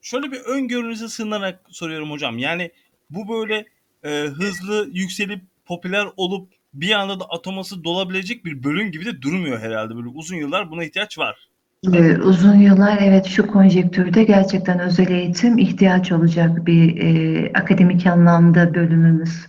Şöyle 0.00 0.32
bir 0.32 0.40
öngörünüze 0.40 1.08
sığınarak 1.08 1.60
soruyorum 1.68 2.10
hocam. 2.10 2.38
Yani 2.38 2.70
bu 3.10 3.28
böyle 3.28 3.64
e, 4.04 4.10
hızlı 4.26 4.88
yükselip 4.92 5.42
popüler 5.66 6.06
olup 6.16 6.57
bir 6.74 6.92
anda 6.92 7.20
da 7.20 7.24
ataması 7.24 7.84
dolabilecek 7.84 8.44
bir 8.44 8.64
bölüm 8.64 8.90
gibi 8.90 9.04
de 9.04 9.22
durmuyor 9.22 9.60
herhalde. 9.60 9.96
Böyle 9.96 10.08
uzun 10.08 10.36
yıllar 10.36 10.70
buna 10.70 10.84
ihtiyaç 10.84 11.18
var. 11.18 11.48
Ee, 11.92 12.16
uzun 12.16 12.54
yıllar 12.54 12.98
evet 13.02 13.26
şu 13.26 13.46
konjektürde 13.46 14.24
gerçekten 14.24 14.78
özel 14.78 15.10
eğitim 15.10 15.58
ihtiyaç 15.58 16.12
olacak 16.12 16.66
bir 16.66 17.02
e, 17.02 17.52
akademik 17.52 18.06
anlamda 18.06 18.74
bölümümüz. 18.74 19.46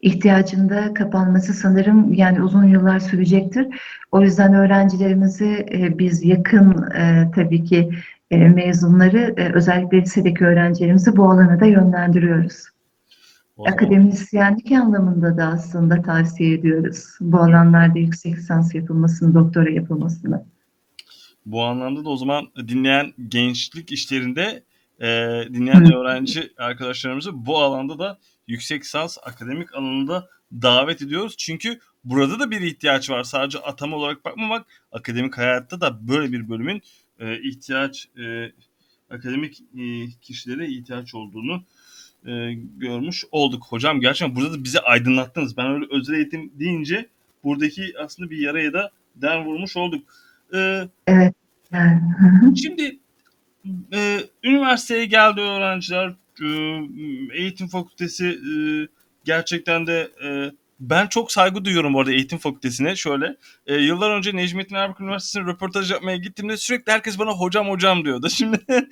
İhtiyacında 0.00 0.94
kapanması 0.94 1.54
sanırım 1.54 2.12
yani 2.12 2.42
uzun 2.42 2.64
yıllar 2.64 2.98
sürecektir. 3.00 3.66
O 4.12 4.22
yüzden 4.22 4.54
öğrencilerimizi 4.54 5.66
e, 5.72 5.98
biz 5.98 6.24
yakın 6.24 6.90
e, 6.92 7.30
tabii 7.34 7.64
ki 7.64 7.90
e, 8.30 8.36
mezunları 8.48 9.34
e, 9.36 9.52
özellikle 9.52 10.00
lisedeki 10.00 10.44
öğrencilerimizi 10.44 11.16
bu 11.16 11.30
alana 11.30 11.60
da 11.60 11.66
yönlendiriyoruz. 11.66 12.75
Wow. 13.56 13.74
Akademisyenlik 13.74 14.72
anlamında 14.72 15.36
da 15.36 15.44
aslında 15.44 16.02
tavsiye 16.02 16.52
ediyoruz. 16.52 17.04
Bu 17.20 17.38
alanlarda 17.38 17.98
yüksek 17.98 18.36
lisans 18.36 18.74
yapılmasını, 18.74 19.34
doktora 19.34 19.70
yapılmasını. 19.70 20.46
Bu 21.46 21.64
anlamda 21.64 22.04
da 22.04 22.08
o 22.08 22.16
zaman 22.16 22.46
dinleyen 22.56 23.12
gençlik 23.28 23.92
işlerinde 23.92 24.62
e, 25.00 25.08
dinleyen 25.54 25.94
öğrenci 25.94 26.52
arkadaşlarımızı 26.56 27.46
bu 27.46 27.58
alanda 27.58 27.98
da 27.98 28.18
yüksek 28.46 28.82
lisans 28.82 29.18
akademik 29.22 29.74
alanında 29.74 30.28
davet 30.52 31.02
ediyoruz. 31.02 31.34
Çünkü 31.38 31.78
burada 32.04 32.40
da 32.40 32.50
bir 32.50 32.60
ihtiyaç 32.60 33.10
var. 33.10 33.24
Sadece 33.24 33.58
atama 33.58 33.96
olarak 33.96 34.24
bakmamak, 34.24 34.66
akademik 34.92 35.38
hayatta 35.38 35.80
da 35.80 36.08
böyle 36.08 36.32
bir 36.32 36.48
bölümün 36.48 36.82
e, 37.18 37.40
ihtiyaç, 37.40 38.08
e, 38.18 38.52
akademik 39.10 39.60
e, 39.60 40.06
kişilere 40.22 40.68
ihtiyaç 40.68 41.14
olduğunu 41.14 41.62
e, 42.26 42.54
görmüş 42.76 43.24
olduk. 43.32 43.64
Hocam 43.68 44.00
gerçekten 44.00 44.36
burada 44.36 44.52
da 44.52 44.64
bizi 44.64 44.80
aydınlattınız. 44.80 45.56
Ben 45.56 45.74
öyle 45.74 45.86
özel 45.90 46.14
eğitim 46.14 46.52
deyince 46.54 47.08
buradaki 47.44 47.92
aslında 47.98 48.30
bir 48.30 48.38
yaraya 48.38 48.72
da 48.72 48.90
den 49.16 49.44
vurmuş 49.44 49.76
olduk. 49.76 50.04
Ee, 50.54 50.88
evet. 51.06 51.34
Şimdi 52.56 52.98
e, 53.92 54.20
üniversiteye 54.44 55.04
geldi 55.04 55.40
öğrenciler, 55.40 56.14
e, 56.42 56.46
eğitim 57.34 57.68
fakültesi 57.68 58.26
e, 58.26 58.56
gerçekten 59.24 59.86
de 59.86 60.10
e, 60.24 60.50
ben 60.80 61.06
çok 61.06 61.32
saygı 61.32 61.64
duyuyorum 61.64 61.94
bu 61.94 62.00
arada 62.00 62.12
eğitim 62.12 62.38
fakültesine. 62.38 62.96
Şöyle 62.96 63.36
e, 63.66 63.74
yıllar 63.74 64.10
önce 64.10 64.36
Necmettin 64.36 64.74
Erbakan 64.74 65.06
Üniversitesi'ne 65.06 65.52
röportaj 65.52 65.90
yapmaya 65.90 66.16
gittiğimde 66.16 66.56
sürekli 66.56 66.92
herkes 66.92 67.18
bana 67.18 67.32
hocam 67.32 67.68
hocam 67.68 68.04
diyordu. 68.04 68.28
Şimdi 68.36 68.58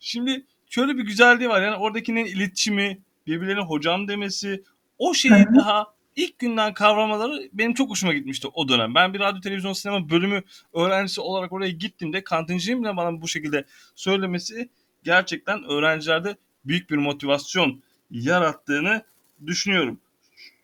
şimdi 0.00 0.46
şöyle 0.70 0.96
bir 0.98 1.02
güzelliği 1.06 1.48
var. 1.48 1.62
Yani 1.62 1.76
oradakinin 1.76 2.24
iletişimi, 2.24 2.98
birbirlerine 3.26 3.60
hocam 3.62 4.08
demesi, 4.08 4.62
o 4.98 5.14
şeyi 5.14 5.46
daha 5.58 5.86
ilk 6.16 6.38
günden 6.38 6.74
kavramaları 6.74 7.48
benim 7.52 7.74
çok 7.74 7.90
hoşuma 7.90 8.12
gitmişti 8.12 8.48
o 8.54 8.68
dönem. 8.68 8.94
Ben 8.94 9.14
bir 9.14 9.20
radyo 9.20 9.40
televizyon 9.40 9.72
sinema 9.72 10.10
bölümü 10.10 10.42
öğrencisi 10.74 11.20
olarak 11.20 11.52
oraya 11.52 11.70
gittiğimde 11.70 12.24
kantincinin 12.24 12.82
bile 12.82 12.96
bana 12.96 13.20
bu 13.22 13.28
şekilde 13.28 13.64
söylemesi 13.94 14.68
gerçekten 15.04 15.64
öğrencilerde 15.64 16.36
büyük 16.64 16.90
bir 16.90 16.96
motivasyon 16.96 17.82
yarattığını 18.10 19.02
düşünüyorum. 19.46 20.00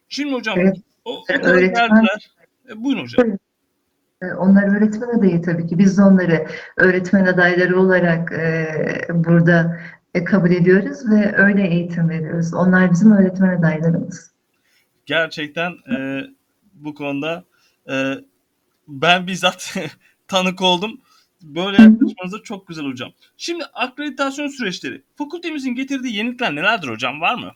Şimdi 0.08 0.32
hocam 0.34 0.58
Evet. 0.60 0.76
o, 1.04 1.25
Evet, 1.28 1.40
okula 1.40 1.52
öğretmen- 1.52 1.88
geldiler. 1.88 2.30
E, 2.70 2.84
buyurun 2.84 3.02
hocam. 3.02 3.26
E, 4.22 4.26
Onlar 4.34 4.76
öğretmen 4.76 5.18
adayı 5.18 5.42
tabii 5.42 5.66
ki. 5.66 5.78
Biz 5.78 5.98
de 5.98 6.02
onları 6.02 6.46
öğretmen 6.76 7.25
adayları 7.26 7.80
olarak 7.80 8.32
e, 8.32 8.68
burada 9.14 9.60
e, 9.60 9.95
kabul 10.25 10.50
ediyoruz 10.50 11.11
ve 11.11 11.37
öyle 11.37 11.68
eğitim 11.68 12.08
veriyoruz. 12.08 12.54
Onlar 12.54 12.92
bizim 12.92 13.12
öğretmen 13.12 13.58
adaylarımız. 13.58 14.30
Gerçekten 15.06 15.70
e, 15.70 16.25
bu 16.75 16.94
konuda 16.94 17.44
e, 17.90 18.14
ben 18.88 19.26
bizzat 19.26 19.76
tanık 20.28 20.62
oldum. 20.62 21.00
Böyle 21.42 21.82
yaklaşmanız 21.82 22.42
çok 22.44 22.68
güzel 22.68 22.85
hocam. 22.85 23.11
Şimdi 23.37 23.64
akreditasyon 23.75 24.49
süreçleri. 24.49 25.02
Fakültemizin 25.16 25.75
getirdiği 25.75 26.16
yenilikler 26.16 26.54
nelerdir 26.54 26.88
hocam? 26.88 27.20
Var 27.20 27.35
mı? 27.35 27.52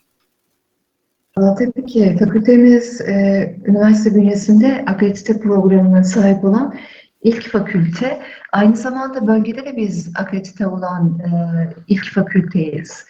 Tabii 1.35 1.87
ki 1.87 2.17
fakültemiz 2.19 3.01
e, 3.01 3.57
üniversite 3.67 4.15
bünyesinde 4.15 4.85
akredite 4.87 5.41
programına 5.41 6.05
sahip 6.05 6.45
olan 6.45 6.75
ilk 7.23 7.43
fakülte. 7.49 8.23
Aynı 8.53 8.77
zamanda 8.77 9.27
bölgede 9.27 9.65
de 9.65 9.77
biz 9.77 10.13
akredite 10.17 10.67
olan 10.67 11.19
e, 11.19 11.31
ilk 11.89 12.13
fakülteyiz. 12.13 13.05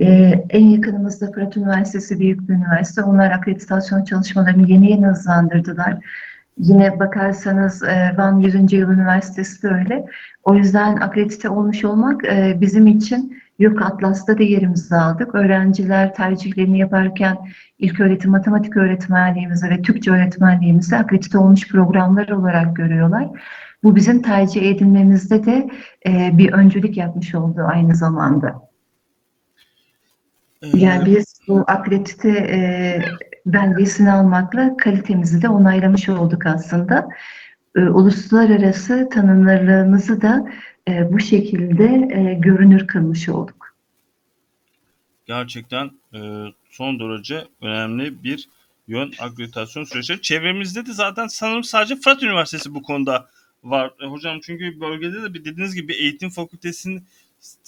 E, 0.00 0.06
en 0.50 0.66
yakınımızda 0.66 1.32
Fırat 1.32 1.56
Üniversitesi 1.56 2.20
büyük 2.20 2.48
bir 2.48 2.54
üniversite. 2.54 3.02
Onlar 3.02 3.30
akreditasyon 3.30 4.04
çalışmalarını 4.04 4.70
yeni 4.70 4.90
yeni 4.90 5.06
hızlandırdılar. 5.06 5.98
Yine 6.58 7.00
bakarsanız 7.00 7.82
e, 7.82 8.14
Van 8.16 8.38
100. 8.38 8.72
Yıl 8.72 8.90
Üniversitesi 8.90 9.62
de 9.62 9.68
öyle. 9.68 10.06
O 10.44 10.54
yüzden 10.54 10.96
akredite 10.96 11.48
olmuş 11.48 11.84
olmak 11.84 12.24
e, 12.24 12.58
bizim 12.60 12.86
için 12.86 13.38
Yok 13.58 13.82
Atlas'ta 13.82 14.38
da 14.38 14.42
yerimizi 14.42 14.94
aldık. 14.94 15.34
Öğrenciler 15.34 16.14
tercihlerini 16.14 16.78
yaparken 16.78 17.38
ilk 17.78 18.00
öğretim 18.00 18.30
matematik 18.30 18.76
öğretmenliğimizi 18.76 19.70
ve 19.70 19.82
Türkçe 19.82 20.10
öğretmenliğimizi 20.10 20.96
akredite 20.96 21.38
olmuş 21.38 21.68
programlar 21.68 22.28
olarak 22.28 22.76
görüyorlar. 22.76 23.28
Bu 23.82 23.96
bizim 23.96 24.22
tercih 24.22 24.62
edilmemizde 24.62 25.44
de 25.44 25.70
e, 26.06 26.38
bir 26.38 26.52
öncülük 26.52 26.96
yapmış 26.96 27.34
oldu 27.34 27.60
aynı 27.66 27.96
zamanda. 27.96 28.68
E, 30.62 30.66
Yani 30.74 31.06
biz 31.06 31.40
bu 31.48 31.64
akredite 31.66 32.28
e, 32.30 32.58
belgesini 33.46 34.12
almakla 34.12 34.76
kalitemizi 34.76 35.42
de 35.42 35.48
onaylamış 35.48 36.08
olduk 36.08 36.46
aslında. 36.46 37.08
E, 37.76 37.80
uluslararası 37.80 39.08
tanınırlığımızı 39.12 40.22
da 40.22 40.52
e, 40.88 41.12
bu 41.12 41.20
şekilde 41.20 41.84
e, 42.14 42.34
görünür 42.34 42.86
kılmış 42.86 43.28
olduk. 43.28 43.74
gerçekten 45.26 45.90
e, 46.14 46.18
son 46.70 47.00
derece 47.00 47.44
önemli 47.62 48.22
bir 48.22 48.48
yön 48.88 49.12
akreditasyon 49.20 49.84
süreçleri. 49.84 50.22
Çevremizde 50.22 50.86
de 50.86 50.92
zaten 50.92 51.26
sanırım 51.26 51.64
sadece 51.64 51.96
Fırat 51.96 52.22
Üniversitesi 52.22 52.74
bu 52.74 52.82
konuda 52.82 53.28
var. 53.64 53.92
E, 54.02 54.06
hocam 54.06 54.40
çünkü 54.42 54.80
bölgede 54.80 55.22
de 55.22 55.34
bir 55.34 55.44
dediğiniz 55.44 55.74
gibi 55.74 55.92
eğitim 55.92 56.30
fakültesinin 56.30 57.04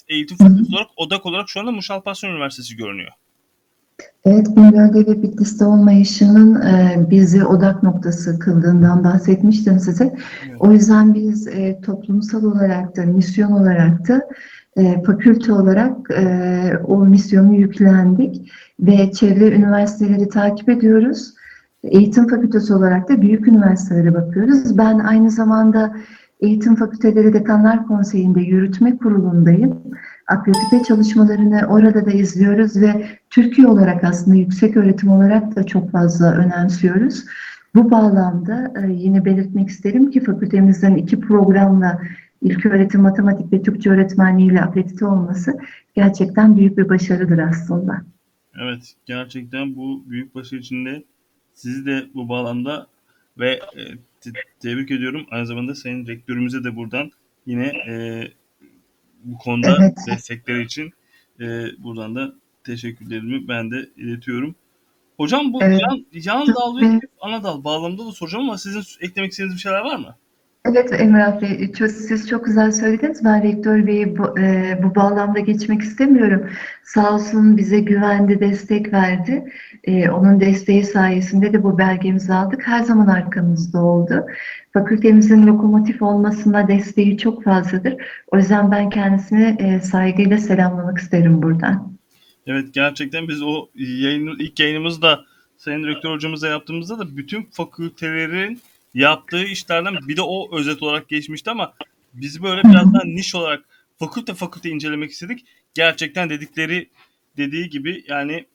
eğitim 0.08 0.36
fakültesi 0.36 0.72
olarak 0.72 0.90
odak 0.96 1.26
olarak 1.26 1.48
şu 1.48 1.60
anda 1.60 1.72
Muş 1.72 1.90
Alparslan 1.90 2.32
Üniversitesi 2.32 2.76
görünüyor. 2.76 3.12
Evet, 4.24 4.56
Bingöl'de 4.56 5.06
ve 5.06 5.22
Bitlis'te 5.22 5.64
olmayışının 5.64 6.62
e, 6.62 7.06
bizi 7.10 7.44
odak 7.44 7.82
noktası 7.82 8.38
kıldığından 8.38 9.04
bahsetmiştim 9.04 9.78
size. 9.78 10.14
O 10.58 10.72
yüzden 10.72 11.14
biz 11.14 11.46
e, 11.46 11.80
toplumsal 11.80 12.44
olarak 12.44 12.96
da, 12.96 13.02
misyon 13.02 13.52
olarak 13.52 14.08
da 14.08 14.28
e, 14.76 15.02
fakülte 15.02 15.52
olarak 15.52 15.96
o 16.84 17.04
misyonu 17.04 17.54
yüklendik 17.54 18.52
ve 18.80 19.12
çevre 19.12 19.54
üniversiteleri 19.56 20.28
takip 20.28 20.68
ediyoruz. 20.68 21.34
Eğitim 21.84 22.28
fakültesi 22.28 22.74
olarak 22.74 23.08
da 23.08 23.22
büyük 23.22 23.48
üniversitelere 23.48 24.14
bakıyoruz. 24.14 24.78
Ben 24.78 24.98
aynı 24.98 25.30
zamanda 25.30 25.92
Eğitim 26.40 26.76
Fakülteleri 26.76 27.32
Dekanlar 27.32 27.86
Konseyi'nde 27.86 28.40
yürütme 28.40 28.96
kurulundayım. 28.96 29.78
Akredite 30.30 30.82
çalışmalarını 30.88 31.66
orada 31.68 32.06
da 32.06 32.10
izliyoruz 32.10 32.76
ve 32.80 33.06
Türkiye 33.30 33.66
olarak 33.66 34.04
aslında 34.04 34.36
yüksek 34.36 34.76
öğretim 34.76 35.08
olarak 35.08 35.56
da 35.56 35.66
çok 35.66 35.90
fazla 35.90 36.32
önemsiyoruz. 36.32 37.24
Bu 37.74 37.90
bağlamda 37.90 38.72
e, 38.82 38.92
yine 38.92 39.24
belirtmek 39.24 39.68
isterim 39.68 40.10
ki 40.10 40.24
fakültemizden 40.24 40.94
iki 40.94 41.20
programla 41.20 42.00
ilköğretim 42.42 43.00
matematik 43.00 43.52
ve 43.52 43.62
Türkçe 43.62 43.90
öğretmenliğiyle 43.90 44.62
akredite 44.62 45.06
olması 45.06 45.58
gerçekten 45.94 46.56
büyük 46.56 46.78
bir 46.78 46.88
başarıdır 46.88 47.38
aslında. 47.38 48.02
Evet, 48.62 48.94
gerçekten 49.06 49.76
bu 49.76 50.04
büyük 50.10 50.34
başarı 50.34 50.60
içinde 50.60 51.04
sizi 51.54 51.86
de 51.86 52.02
bu 52.14 52.28
bağlamda 52.28 52.86
ve 53.38 53.50
e, 53.50 53.82
te- 54.20 54.30
tebrik 54.60 54.90
ediyorum. 54.90 55.26
Aynı 55.30 55.46
zamanda 55.46 55.74
sayın 55.74 56.06
rektörümüze 56.06 56.64
de 56.64 56.76
buradan 56.76 57.10
yine 57.46 57.66
e, 57.66 58.24
bu 59.24 59.38
konuda 59.38 59.76
Evet. 59.80 59.98
destekleri 60.06 60.62
için 60.62 60.92
e, 61.40 61.66
buradan 61.78 62.14
da 62.14 62.34
teşekkürlerimi 62.64 63.48
ben 63.48 63.70
de 63.70 63.88
iletiyorum. 63.96 64.54
Hocam 65.16 65.52
bu 65.52 65.62
Evet. 65.62 65.80
yan, 65.80 66.06
yan 66.12 66.46
dal 66.54 66.76
ve 66.76 66.86
Evet. 66.86 67.00
çift 67.00 67.14
ana 67.20 67.42
dal 67.42 67.64
bağlamında 67.64 68.06
da 68.06 68.12
soracağım 68.12 68.44
ama 68.44 68.58
sizin 68.58 68.82
eklemek 69.06 69.30
istediğiniz 69.30 69.56
bir 69.56 69.60
şeyler 69.60 69.80
var 69.80 69.96
mı? 69.96 70.16
Evet 70.64 70.92
Emrah 71.00 71.42
Bey, 71.42 71.72
çok- 71.72 71.90
siz 71.90 72.28
çok 72.28 72.44
güzel 72.44 72.72
söylediniz. 72.72 73.24
Ben 73.24 73.42
Rektör 73.42 73.86
Bey'i 73.86 74.18
bu, 74.18 74.38
e, 74.38 74.78
bu 74.82 74.94
bağlamda 74.94 75.38
geçmek 75.38 75.80
istemiyorum. 75.80 76.50
Sağ 76.84 77.14
olsun 77.14 77.56
bize 77.56 77.80
güvendi, 77.80 78.40
destek 78.40 78.92
verdi. 78.92 79.44
E, 79.84 80.10
onun 80.10 80.40
desteği 80.40 80.84
sayesinde 80.84 81.52
de 81.52 81.62
bu 81.62 81.78
belgemizi 81.78 82.34
aldık. 82.34 82.66
Her 82.66 82.80
zaman 82.80 83.06
arkamızda 83.06 83.82
oldu. 83.82 84.26
Fakültemizin 84.72 85.46
lokomotif 85.46 86.02
olmasına 86.02 86.68
desteği 86.68 87.18
çok 87.18 87.44
fazladır. 87.44 87.94
O 88.26 88.36
yüzden 88.36 88.70
ben 88.70 88.90
kendisini 88.90 89.56
e, 89.58 89.80
saygıyla 89.80 90.38
selamlamak 90.38 90.98
isterim 90.98 91.42
buradan. 91.42 91.92
Evet 92.46 92.74
gerçekten 92.74 93.28
biz 93.28 93.42
o 93.42 93.68
yayın, 93.74 94.36
ilk 94.38 94.60
yayınımızda 94.60 95.20
Sayın 95.56 95.86
Rektör 95.86 96.10
hocamızla 96.10 96.48
yaptığımızda 96.48 96.98
da 96.98 97.16
bütün 97.16 97.48
fakültelerin 97.52 98.60
yaptığı 98.94 99.44
işlerden 99.44 99.94
bir 100.08 100.16
de 100.16 100.22
o 100.22 100.58
özet 100.58 100.82
olarak 100.82 101.08
geçmişti 101.08 101.50
ama 101.50 101.74
biz 102.14 102.42
böyle 102.42 102.62
biraz 102.64 102.94
daha 102.94 103.04
niş 103.04 103.34
olarak 103.34 103.64
fakülte 103.98 104.34
fakülte 104.34 104.68
incelemek 104.68 105.10
istedik. 105.10 105.46
Gerçekten 105.74 106.30
dedikleri 106.30 106.90
dediği 107.36 107.70
gibi 107.70 108.04
yani 108.08 108.46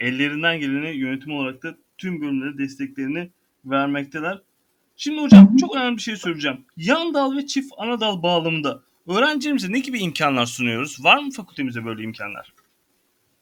ellerinden 0.00 0.60
geleni 0.60 0.96
yönetim 0.96 1.32
olarak 1.32 1.62
da 1.62 1.74
tüm 1.98 2.20
bölümlere 2.20 2.58
desteklerini 2.58 3.30
vermekteler. 3.64 4.42
Şimdi 4.96 5.20
hocam 5.20 5.56
çok 5.56 5.76
önemli 5.76 5.96
bir 5.96 6.02
şey 6.02 6.16
söyleyeceğim. 6.16 6.64
Yan 6.76 7.14
dal 7.14 7.36
ve 7.36 7.46
çift 7.46 7.72
ana 7.78 8.00
dal 8.00 8.22
bağlamında 8.22 8.82
öğrencilerimize 9.08 9.72
ne 9.72 9.78
gibi 9.78 9.98
imkanlar 9.98 10.46
sunuyoruz? 10.46 11.04
Var 11.04 11.18
mı 11.18 11.30
fakültemizde 11.30 11.84
böyle 11.84 12.02
imkanlar? 12.02 12.52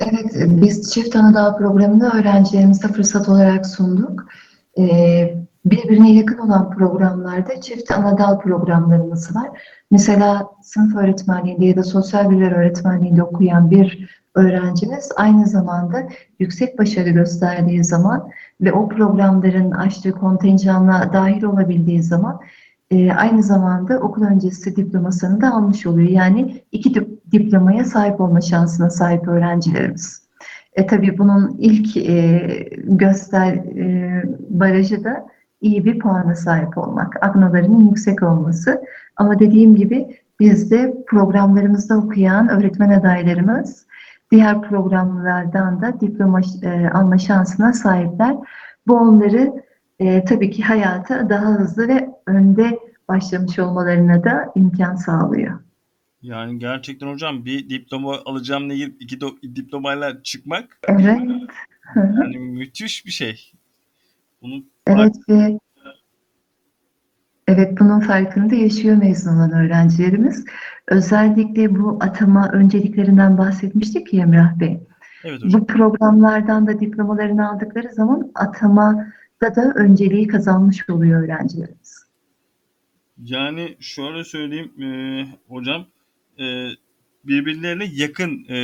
Evet, 0.01 0.33
biz 0.35 0.95
Çift 0.95 1.17
Anadal 1.17 1.59
programını 1.59 2.11
öğrencilerimize 2.11 2.89
fırsat 2.89 3.29
olarak 3.29 3.67
sunduk. 3.67 4.29
Ee, 4.79 5.35
birbirine 5.67 6.13
yakın 6.13 6.39
olan 6.39 6.71
programlarda 6.71 7.61
çift 7.61 7.91
anadal 7.91 8.39
programlarımız 8.39 9.37
var. 9.37 9.51
Mesela 9.91 10.49
sınıf 10.63 10.97
öğretmenliğinde 10.97 11.65
ya 11.65 11.77
da 11.77 11.83
sosyal 11.83 12.31
bilgiler 12.31 12.53
öğretmenliğinde 12.53 13.23
okuyan 13.23 13.71
bir 13.71 14.09
öğrencimiz 14.35 15.13
aynı 15.17 15.47
zamanda 15.47 16.09
yüksek 16.39 16.79
başarı 16.79 17.11
gösterdiği 17.11 17.85
zaman 17.85 18.31
ve 18.61 18.73
o 18.73 18.89
programların 18.89 19.71
açtığı 19.71 20.13
kontenjanla 20.13 21.11
dahil 21.13 21.43
olabildiği 21.43 22.03
zaman 22.03 22.41
e, 22.91 23.13
aynı 23.13 23.43
zamanda 23.43 23.99
okul 23.99 24.23
öncesi 24.23 24.77
diplomasını 24.77 25.41
da 25.41 25.55
almış 25.55 25.87
oluyor. 25.87 26.09
Yani 26.09 26.63
iki 26.73 26.91
dip- 26.91 27.33
diplomaya 27.33 27.85
sahip 27.85 28.21
olma 28.21 28.41
şansına 28.41 28.91
sahip 28.91 29.29
öğrencilerimiz. 29.29 30.27
E 30.73 30.87
tabii 30.87 31.19
bunun 31.19 31.57
ilk 31.59 31.97
e, 31.97 32.41
göster 32.85 33.55
e, 33.55 34.23
barajı 34.49 35.05
da 35.05 35.27
iyi 35.61 35.85
bir 35.85 35.99
puana 35.99 36.35
sahip 36.35 36.79
olmak, 36.79 37.25
agnolarının 37.25 37.89
yüksek 37.89 38.23
olması. 38.23 38.83
Ama 39.17 39.39
dediğim 39.39 39.77
gibi 39.77 40.21
bizde 40.41 40.95
programlarımızda 41.07 41.99
okuyan 41.99 42.49
öğretmen 42.49 42.91
adaylarımız 42.91 43.87
diğer 44.31 44.63
programlardan 44.63 45.83
da 45.83 46.01
diploma 46.01 46.41
e, 46.63 46.89
alma 46.89 47.19
şansına 47.19 47.73
sahipler. 47.73 48.37
Bu 48.87 48.97
onları 48.97 49.53
e, 49.99 50.25
tabii 50.25 50.51
ki 50.51 50.63
hayata 50.63 51.29
daha 51.29 51.47
hızlı 51.47 51.89
ve 51.89 52.11
önde 52.27 52.79
başlamış 53.09 53.59
olmalarına 53.59 54.25
da 54.25 54.53
imkan 54.55 54.95
sağlıyor. 54.95 55.61
Yani 56.23 56.59
gerçekten 56.59 57.07
hocam 57.07 57.45
bir 57.45 57.71
diploma 57.71 58.17
alacağım 58.25 58.71
diye 58.71 58.87
iki 59.01 59.17
do- 59.17 59.57
diplomayla 59.57 60.23
çıkmak 60.23 60.79
Evet. 60.89 61.21
Yani 61.97 62.39
müthiş 62.39 63.07
bir 63.07 63.11
şey. 63.11 63.53
Bunun 64.47 64.71
Evet 64.87 65.17
ve 65.29 65.59
evet 67.49 67.81
bunun 67.81 68.01
farkında 68.01 68.55
yaşıyor 68.55 68.97
mezun 68.97 69.37
olan 69.37 69.53
öğrencilerimiz. 69.53 70.45
Özellikle 70.89 71.79
bu 71.79 71.99
atama 72.01 72.49
önceliklerinden 72.53 73.39
bahsetmiştik 73.39 74.15
ya 74.15 74.23
Emrah 74.23 74.61
Bey. 74.61 74.81
evet 75.25 75.43
hocam. 75.43 75.61
Bu 75.61 75.67
programlardan 75.67 76.67
da 76.67 76.81
diplomalarını 76.81 77.51
aldıkları 77.51 77.93
zaman 77.93 78.31
atamada 78.35 79.07
da 79.57 79.73
önceliği 79.77 80.27
kazanmış 80.27 80.91
oluyor 80.91 81.23
öğrencilerimiz. 81.23 82.07
Yani 83.25 83.77
şöyle 83.81 84.25
söyleyeyim 84.25 84.83
e, 84.83 84.89
hocam 85.49 85.87
e, 86.39 86.45
birbirlerine 87.27 87.85
yakın 87.93 88.45
e, 88.45 88.59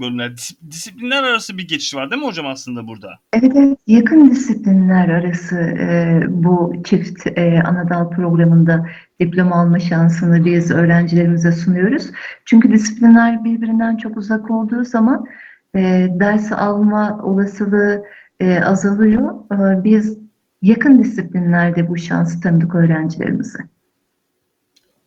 bölümler. 0.00 0.30
Dis- 0.30 0.70
disiplinler 0.70 1.22
arası 1.22 1.58
bir 1.58 1.68
geçiş 1.68 1.94
var 1.94 2.10
değil 2.10 2.22
mi 2.22 2.28
hocam 2.28 2.46
aslında 2.46 2.88
burada? 2.88 3.10
Evet, 3.32 3.52
evet 3.56 3.78
yakın 3.86 4.30
disiplinler 4.30 5.08
arası 5.08 5.56
e, 5.56 6.20
bu 6.28 6.72
çift 6.84 7.26
e, 7.26 7.62
anadal 7.62 8.10
programında 8.10 8.86
diploma 9.20 9.56
alma 9.56 9.78
şansını 9.78 10.44
biz 10.44 10.70
öğrencilerimize 10.70 11.52
sunuyoruz. 11.52 12.10
Çünkü 12.44 12.72
disiplinler 12.72 13.44
birbirinden 13.44 13.96
çok 13.96 14.16
uzak 14.16 14.50
olduğu 14.50 14.84
zaman 14.84 15.26
e, 15.74 16.08
ders 16.20 16.52
alma 16.52 17.20
olasılığı 17.22 18.04
e, 18.40 18.60
azalıyor. 18.60 19.34
E, 19.52 19.84
biz 19.84 20.18
yakın 20.62 20.98
disiplinlerde 20.98 21.88
bu 21.88 21.96
şansı 21.96 22.40
tanıdık 22.40 22.74
öğrencilerimize. 22.74 23.58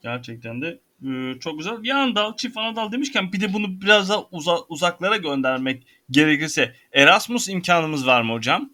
Gerçekten 0.02 0.62
de 0.62 0.80
e, 1.04 1.40
çok 1.40 1.58
güzel. 1.58 1.78
Yan 1.84 2.16
dal, 2.16 2.36
çift 2.36 2.58
ana 2.58 2.76
dal 2.76 2.92
demişken 2.92 3.32
bir 3.32 3.42
de 3.42 3.54
bunu 3.54 3.82
biraz 3.82 4.10
daha 4.10 4.20
uza- 4.32 4.66
uzaklara 4.70 5.18
göndermek 5.18 5.88
gerekirse 6.10 6.72
Erasmus 6.94 7.50
imkanımız 7.50 8.08
var 8.08 8.22
mı 8.22 8.34
hocam? 8.34 8.70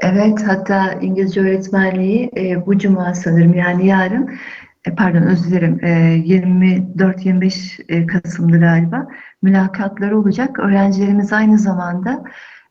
Evet, 0.00 0.42
hatta 0.46 0.92
İngilizce 0.92 1.40
öğretmenliği 1.40 2.30
e, 2.36 2.66
bu 2.66 2.78
cuma 2.78 3.14
sanırım 3.14 3.54
yani 3.54 3.86
yarın, 3.86 4.38
e, 4.84 4.94
pardon 4.94 5.22
özür 5.22 5.50
dilerim, 5.50 5.84
e, 5.84 6.16
24-25 6.26 7.80
e, 7.88 8.06
Kasım'dı 8.06 8.60
galiba 8.60 9.08
mülakatları 9.42 10.18
olacak. 10.18 10.58
Öğrencilerimiz 10.58 11.32
aynı 11.32 11.58
zamanda 11.58 12.24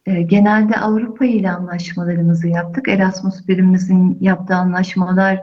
e, 0.06 0.22
genelde 0.22 0.78
Avrupa 0.78 1.26
ile 1.26 1.52
anlaşmalarımızı 1.52 2.48
yaptık. 2.48 2.88
Erasmus 2.88 3.48
birimimizin 3.48 4.18
yaptığı 4.22 4.56
anlaşmalar 4.56 5.42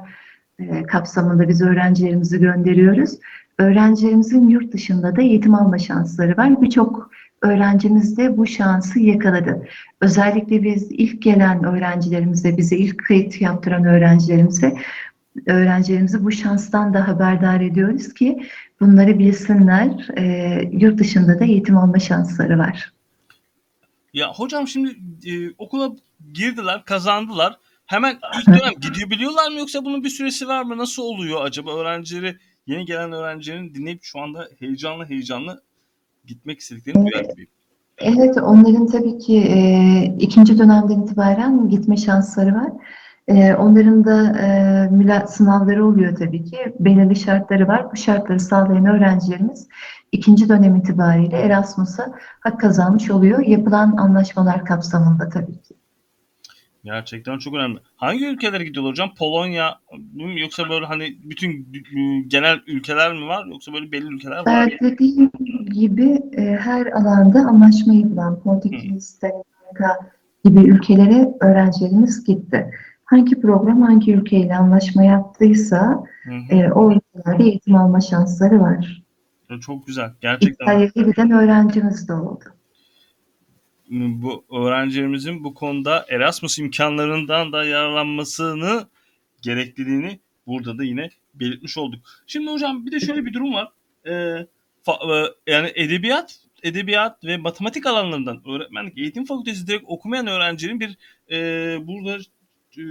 e, 0.58 0.82
kapsamında 0.82 1.48
biz 1.48 1.62
öğrencilerimizi 1.62 2.40
gönderiyoruz. 2.40 3.10
Öğrencilerimizin 3.58 4.48
yurt 4.48 4.72
dışında 4.72 5.16
da 5.16 5.22
eğitim 5.22 5.54
alma 5.54 5.78
şansları 5.78 6.36
var. 6.36 6.62
Birçok 6.62 7.10
öğrencimiz 7.42 8.16
de 8.16 8.36
bu 8.36 8.46
şansı 8.46 9.00
yakaladı. 9.00 9.66
Özellikle 10.00 10.62
biz 10.62 10.86
ilk 10.90 11.22
gelen 11.22 11.64
öğrencilerimize, 11.64 12.56
bize 12.56 12.76
ilk 12.76 13.04
kayıt 13.04 13.40
yaptıran 13.40 13.84
öğrencilerimize, 13.84 14.76
öğrencilerimizi 15.46 16.24
bu 16.24 16.32
şanstan 16.32 16.94
da 16.94 17.08
haberdar 17.08 17.60
ediyoruz 17.60 18.14
ki 18.14 18.42
bunları 18.80 19.18
bilsinler. 19.18 20.08
E, 20.18 20.70
yurt 20.72 20.98
dışında 20.98 21.40
da 21.40 21.44
eğitim 21.44 21.76
alma 21.76 21.98
şansları 21.98 22.58
var. 22.58 22.92
Ya 24.12 24.32
hocam 24.32 24.68
şimdi 24.68 24.90
e, 25.26 25.50
okula 25.58 25.90
girdiler, 26.32 26.84
kazandılar. 26.84 27.58
Hemen 27.86 28.18
ilk 28.38 28.46
dönem 28.46 28.72
gidebiliyorlar 28.80 29.50
mı 29.50 29.58
yoksa 29.58 29.84
bunun 29.84 30.04
bir 30.04 30.08
süresi 30.08 30.48
var 30.48 30.62
mı? 30.62 30.78
Nasıl 30.78 31.02
oluyor 31.02 31.44
acaba 31.44 31.76
öğrencileri, 31.76 32.36
yeni 32.66 32.84
gelen 32.84 33.12
öğrencilerin 33.12 33.74
dinleyip 33.74 34.00
şu 34.02 34.20
anda 34.20 34.48
heyecanlı 34.58 35.04
heyecanlı 35.04 35.62
gitmek 36.26 36.58
istediklerini 36.58 37.10
duyar 37.10 37.24
gibiyim. 37.24 37.50
Evet, 37.98 38.36
onların 38.36 38.86
tabii 38.86 39.18
ki 39.18 39.38
e, 39.38 40.04
ikinci 40.18 40.58
dönemden 40.58 41.00
itibaren 41.00 41.68
gitme 41.68 41.96
şansları 41.96 42.54
var. 42.54 42.72
E, 43.28 43.54
onların 43.54 44.04
da 44.04 44.38
e, 44.38 44.46
müla- 44.94 45.26
sınavları 45.28 45.86
oluyor 45.86 46.16
tabii 46.16 46.44
ki. 46.44 46.58
Belirli 46.80 47.16
şartları 47.16 47.68
var. 47.68 47.92
Bu 47.92 47.96
şartları 47.96 48.40
sağlayan 48.40 48.86
öğrencilerimiz 48.86 49.68
ikinci 50.12 50.48
dönem 50.48 50.76
itibariyle 50.76 51.36
Erasmus'a 51.36 52.12
hak 52.40 52.60
kazanmış 52.60 53.10
oluyor. 53.10 53.46
Yapılan 53.46 53.96
anlaşmalar 53.96 54.64
kapsamında 54.64 55.28
tabii 55.28 55.62
ki. 55.62 55.74
Gerçekten 56.84 57.38
çok 57.38 57.54
önemli. 57.54 57.78
Hangi 57.96 58.26
ülkelere 58.26 58.64
gidiyorlar 58.64 58.90
hocam? 58.90 59.14
Polonya 59.18 59.78
mı 60.14 60.40
yoksa 60.40 60.68
böyle 60.68 60.86
hani 60.86 61.16
bütün 61.24 61.50
e, 61.74 62.20
genel 62.26 62.60
ülkeler 62.66 63.12
mi 63.12 63.26
var 63.26 63.46
yoksa 63.46 63.72
böyle 63.72 63.92
belli 63.92 64.14
ülkeler 64.14 64.36
var? 64.36 64.44
Evet, 64.46 64.80
dediğim 64.80 65.30
gibi 65.72 66.20
e, 66.36 66.42
her 66.42 66.86
alanda 66.86 67.40
anlaşma 67.40 67.94
yapılan 67.94 68.40
Portekiz, 68.40 69.22
Danimarka 69.22 70.10
gibi 70.44 70.60
ülkelere 70.60 71.28
öğrencilerimiz 71.40 72.24
gitti. 72.24 72.70
Hangi 73.04 73.40
program 73.40 73.82
hangi 73.82 74.12
ülkeyle 74.14 74.56
anlaşma 74.56 75.02
yaptıysa 75.04 76.04
Hı 76.24 76.30
hı. 76.30 76.54
e, 76.54 76.72
o 76.72 76.92
ülkelerde 76.92 77.44
eğitim 77.44 77.74
alma 77.74 78.00
şansları 78.00 78.60
var. 78.60 79.02
Çok 79.60 79.86
güzel. 79.86 80.10
Gerçekten 80.20 80.64
İddiaya 80.64 80.84
giden 80.94 81.30
öğrencimiz 81.30 82.08
de 82.08 82.12
oldu. 82.12 82.44
Bu 83.90 84.44
öğrencilerimizin 84.52 85.44
bu 85.44 85.54
konuda 85.54 86.06
Erasmus 86.08 86.58
imkanlarından 86.58 87.52
da 87.52 87.64
yararlanmasını 87.64 88.88
gerekliliğini 89.42 90.20
burada 90.46 90.78
da 90.78 90.84
yine 90.84 91.10
belirtmiş 91.34 91.78
olduk. 91.78 92.00
Şimdi 92.26 92.50
hocam 92.50 92.86
bir 92.86 92.92
de 92.92 93.00
şöyle 93.00 93.26
bir 93.26 93.32
durum 93.32 93.54
var. 93.54 93.68
Ee, 94.06 94.10
fa- 94.86 95.26
e, 95.26 95.34
yani 95.52 95.72
edebiyat 95.74 96.38
edebiyat 96.62 97.24
ve 97.24 97.36
matematik 97.36 97.86
alanlarından 97.86 98.42
öğretmenlik 98.48 98.98
eğitim 98.98 99.24
fakültesi 99.24 99.66
direkt 99.66 99.84
okumayan 99.86 100.26
öğrencilerin 100.26 100.80
bir 100.80 100.96
e, 101.30 101.78
burada 101.86 102.18
e, 102.78 102.82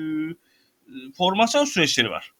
formasyon 1.18 1.66
süreçleri 1.66 2.10
var. 2.10 2.32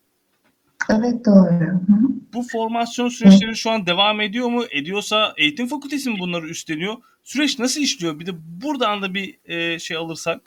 Evet 0.92 1.26
doğru. 1.26 1.66
Hı. 1.66 2.12
Bu 2.34 2.44
formasyon 2.44 3.10
süreçleri 3.10 3.56
şu 3.56 3.72
an 3.72 3.86
devam 3.86 4.22
ediyor 4.22 4.50
mu? 4.50 4.64
Ediyorsa 4.72 5.34
eğitim 5.38 5.68
fakültesi 5.68 6.10
mi 6.10 6.16
bunları 6.20 6.48
üstleniyor? 6.48 6.94
Süreç 7.24 7.60
nasıl 7.60 7.82
işliyor? 7.82 8.20
Bir 8.20 8.26
de 8.26 8.32
buradan 8.64 9.02
da 9.02 9.14
bir 9.14 9.38
e, 9.46 9.80
şey 9.80 9.98
alırsak. 9.98 10.42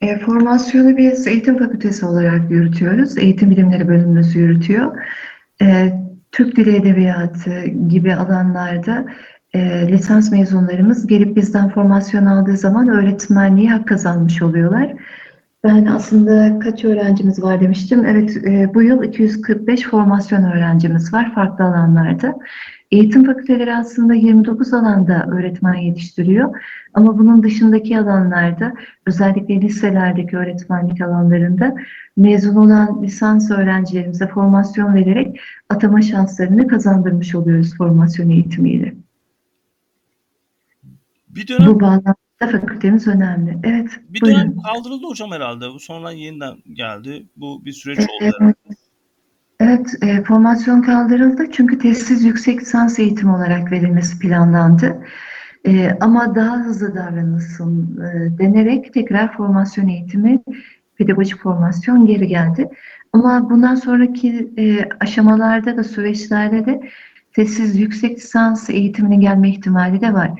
E, 0.00 0.18
formasyonu 0.18 0.96
biz 0.96 1.26
eğitim 1.26 1.58
fakültesi 1.58 2.06
olarak 2.06 2.50
yürütüyoruz. 2.50 3.18
Eğitim 3.18 3.50
bilimleri 3.50 3.88
bölümümüz 3.88 4.36
yürütüyor. 4.36 4.98
E, 5.62 5.92
Türk 6.32 6.56
Dili 6.56 6.76
Edebiyatı 6.76 7.64
gibi 7.88 8.14
alanlarda 8.14 9.06
e, 9.54 9.88
lisans 9.88 10.30
mezunlarımız 10.30 11.06
gelip 11.06 11.36
bizden 11.36 11.68
formasyon 11.70 12.26
aldığı 12.26 12.56
zaman 12.56 12.88
öğretmenliğe 12.88 13.70
hak 13.70 13.88
kazanmış 13.88 14.42
oluyorlar. 14.42 14.92
Ben 15.64 15.86
aslında 15.86 16.58
kaç 16.58 16.84
öğrencimiz 16.84 17.42
var 17.42 17.60
demiştim. 17.60 18.04
Evet, 18.04 18.36
e, 18.36 18.74
bu 18.74 18.82
yıl 18.82 19.02
245 19.02 19.82
formasyon 19.82 20.42
öğrencimiz 20.44 21.12
var 21.12 21.34
farklı 21.34 21.64
alanlarda. 21.64 22.38
Eğitim 22.90 23.24
fakülteleri 23.24 23.74
aslında 23.74 24.14
29 24.14 24.74
alanda 24.74 25.26
öğretmen 25.32 25.74
yetiştiriyor. 25.74 26.60
Ama 26.94 27.18
bunun 27.18 27.42
dışındaki 27.42 27.98
alanlarda, 27.98 28.74
özellikle 29.06 29.60
liselerdeki 29.60 30.36
öğretmenlik 30.36 31.00
alanlarında 31.00 31.74
mezun 32.16 32.56
olan 32.56 33.02
lisans 33.02 33.50
öğrencilerimize 33.50 34.26
formasyon 34.26 34.94
vererek 34.94 35.40
atama 35.68 36.02
şanslarını 36.02 36.66
kazandırmış 36.66 37.34
oluyoruz 37.34 37.76
formasyon 37.76 38.30
eğitimiyle. 38.30 38.94
Bir 41.28 41.48
dönem 41.48 41.66
Bu 41.66 41.80
bağlamda 41.80 42.27
fakültemiz 42.46 43.06
önemli. 43.08 43.58
Evet, 43.64 44.00
bir 44.08 44.20
buyurun. 44.20 44.40
dönem 44.40 44.56
kaldırıldı 44.62 45.06
hocam 45.06 45.30
herhalde. 45.32 45.68
Bu 45.68 45.80
sonra 45.80 46.10
yeniden 46.10 46.54
geldi. 46.72 47.26
Bu 47.36 47.64
bir 47.64 47.72
süreç 47.72 47.98
oldu 47.98 48.08
Evet, 48.20 48.34
herhalde. 48.40 48.54
evet 49.60 49.94
e, 50.02 50.24
formasyon 50.24 50.82
kaldırıldı 50.82 51.46
çünkü 51.52 51.78
testsiz 51.78 52.24
yüksek 52.24 52.60
lisans 52.60 52.98
eğitimi 52.98 53.32
olarak 53.32 53.72
verilmesi 53.72 54.18
planlandı. 54.18 55.02
E, 55.66 55.90
ama 56.00 56.34
daha 56.34 56.56
hızlı 56.56 56.94
davranılsın 56.94 58.00
e, 58.00 58.38
denerek 58.38 58.94
tekrar 58.94 59.36
formasyon 59.36 59.88
eğitimi, 59.88 60.42
pedagojik 60.96 61.38
formasyon 61.42 62.06
geri 62.06 62.26
geldi. 62.26 62.68
Ama 63.12 63.50
bundan 63.50 63.74
sonraki 63.74 64.52
e, 64.58 64.88
aşamalarda 65.00 65.76
da 65.76 65.84
süreçlerde 65.84 66.66
de 66.66 66.90
testsiz 67.32 67.76
yüksek 67.78 68.16
lisans 68.18 68.70
eğitiminin 68.70 69.20
gelme 69.20 69.50
ihtimali 69.50 70.00
de 70.00 70.14
var. 70.14 70.30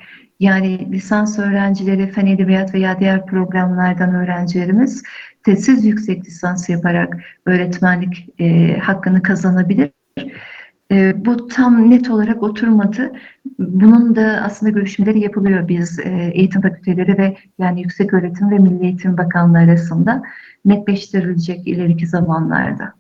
Yani 0.40 0.92
lisans 0.92 1.38
öğrencileri, 1.38 2.10
fen 2.10 2.26
edebiyat 2.26 2.74
veya 2.74 3.00
diğer 3.00 3.26
programlardan 3.26 4.14
öğrencilerimiz 4.14 5.02
tezsiz 5.44 5.84
yüksek 5.84 6.26
lisans 6.26 6.68
yaparak 6.68 7.16
öğretmenlik 7.46 8.28
e, 8.40 8.78
hakkını 8.78 9.22
kazanabilir. 9.22 9.90
E, 10.92 11.24
bu 11.24 11.48
tam 11.48 11.90
net 11.90 12.10
olarak 12.10 12.42
oturmadı. 12.42 13.12
Bunun 13.58 14.16
da 14.16 14.40
aslında 14.44 14.70
görüşmeleri 14.72 15.20
yapılıyor 15.20 15.68
biz 15.68 15.98
e, 15.98 16.30
eğitim 16.34 16.62
fakülteleri 16.62 17.18
ve 17.18 17.36
yani 17.58 17.82
Yüksek 17.82 18.14
Öğretim 18.14 18.50
ve 18.50 18.58
Milli 18.58 18.84
Eğitim 18.84 19.18
Bakanlığı 19.18 19.58
arasında 19.58 20.22
netleştirilecek 20.64 21.68
ileriki 21.68 22.06
zamanlarda. 22.06 22.97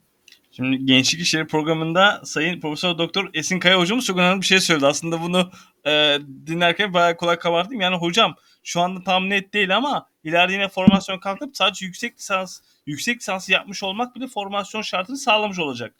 Şimdi 0.58 0.86
Gençlik 0.86 1.20
İşleri 1.20 1.46
programında 1.46 2.20
Sayın 2.24 2.60
Profesör 2.60 2.98
Doktor 2.98 3.30
Esin 3.34 3.58
Kaya 3.58 3.78
hocamız 3.78 4.04
çok 4.04 4.18
önemli 4.18 4.40
bir 4.40 4.46
şey 4.46 4.60
söyledi. 4.60 4.86
Aslında 4.86 5.22
bunu 5.22 5.50
e, 5.86 6.18
dinlerken 6.46 6.94
bayağı 6.94 7.16
kolay 7.16 7.38
kabarttım. 7.38 7.80
Yani 7.80 7.96
hocam 7.96 8.34
şu 8.62 8.80
anda 8.80 9.02
tam 9.04 9.30
net 9.30 9.54
değil 9.54 9.76
ama 9.76 10.06
ileride 10.24 10.52
yine 10.52 10.68
formasyon 10.68 11.18
kalkıp 11.18 11.56
sadece 11.56 11.86
yüksek 11.86 12.18
lisans 12.18 12.60
yüksek 12.86 13.16
lisansı 13.16 13.52
yapmış 13.52 13.82
olmak 13.82 14.16
bile 14.16 14.26
formasyon 14.26 14.82
şartını 14.82 15.16
sağlamış 15.16 15.58
olacak. 15.58 15.94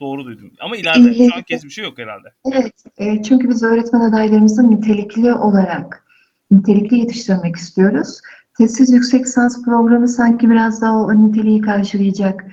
Doğru 0.00 0.24
duydum. 0.24 0.52
Ama 0.60 0.76
ileride 0.76 1.28
şu 1.28 1.36
an 1.36 1.42
kesin 1.42 1.68
bir 1.68 1.74
şey 1.74 1.84
yok 1.84 1.98
herhalde. 1.98 2.32
Evet. 2.52 2.74
E, 2.98 3.22
çünkü 3.22 3.48
biz 3.48 3.62
öğretmen 3.62 4.00
adaylarımızı 4.00 4.70
nitelikli 4.70 5.32
olarak 5.32 6.06
nitelikli 6.50 6.98
yetiştirmek 6.98 7.56
istiyoruz. 7.56 8.20
Tezsiz 8.58 8.92
yüksek 8.92 9.20
lisans 9.20 9.64
programı 9.64 10.08
sanki 10.08 10.50
biraz 10.50 10.82
daha 10.82 10.98
o 10.98 11.28
niteliği 11.28 11.60
karşılayacak 11.60 12.44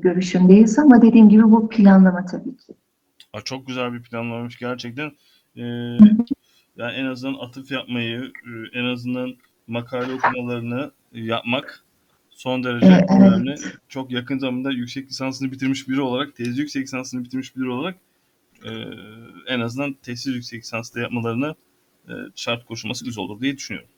görüşündeyiz 0.00 0.78
ama 0.78 1.02
dediğim 1.02 1.28
gibi 1.28 1.42
bu 1.42 1.68
planlama 1.68 2.24
tabii 2.26 2.56
ki. 2.56 2.72
Aa, 3.32 3.40
çok 3.40 3.66
güzel 3.66 3.92
bir 3.92 4.02
planlamış 4.02 4.58
gerçekten. 4.58 5.12
Ee, 5.56 5.62
yani 6.76 6.92
en 6.94 7.04
azından 7.04 7.34
atıf 7.34 7.70
yapmayı, 7.70 8.32
e, 8.46 8.78
en 8.78 8.84
azından 8.84 9.34
makale 9.66 10.12
okumalarını 10.12 10.90
yapmak 11.12 11.84
son 12.30 12.64
derece 12.64 12.86
Evet, 12.86 13.04
evet. 13.10 13.32
önemli. 13.32 13.54
Çok 13.88 14.10
yakın 14.10 14.38
zamanda 14.38 14.70
yüksek 14.70 15.08
lisansını 15.08 15.52
bitirmiş 15.52 15.88
biri 15.88 16.00
olarak, 16.00 16.36
tezli 16.36 16.60
yüksek 16.60 16.82
lisansını 16.82 17.24
bitirmiş 17.24 17.56
biri 17.56 17.70
olarak 17.70 17.96
e, 18.64 18.70
en 19.46 19.60
azından 19.60 19.92
tezsiz 20.02 20.34
yüksek 20.34 20.62
lisansı 20.62 20.94
da 20.94 21.00
yapmalarını 21.00 21.54
e, 22.08 22.12
şart 22.34 22.64
koşulması 22.64 23.04
güzel 23.04 23.24
olur 23.24 23.40
diye 23.40 23.56
düşünüyorum. 23.56 23.90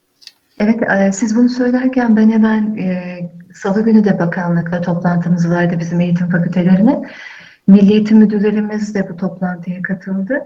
Evet, 0.59 0.83
e, 0.83 1.13
siz 1.13 1.37
bunu 1.37 1.49
söylerken 1.49 2.17
ben 2.17 2.31
hemen 2.31 2.77
e, 2.77 3.19
Salı 3.55 3.85
günü 3.85 4.05
de 4.05 4.19
bakanlıkla 4.19 4.81
toplantımız 4.81 5.51
vardı 5.51 5.77
bizim 5.81 6.01
eğitim 6.01 6.31
fakültelerine. 6.31 7.03
Milli 7.67 7.93
Eğitim 7.93 8.19
Müdürlerimiz 8.19 8.95
de 8.95 9.09
bu 9.09 9.17
toplantıya 9.17 9.83
katıldı. 9.83 10.39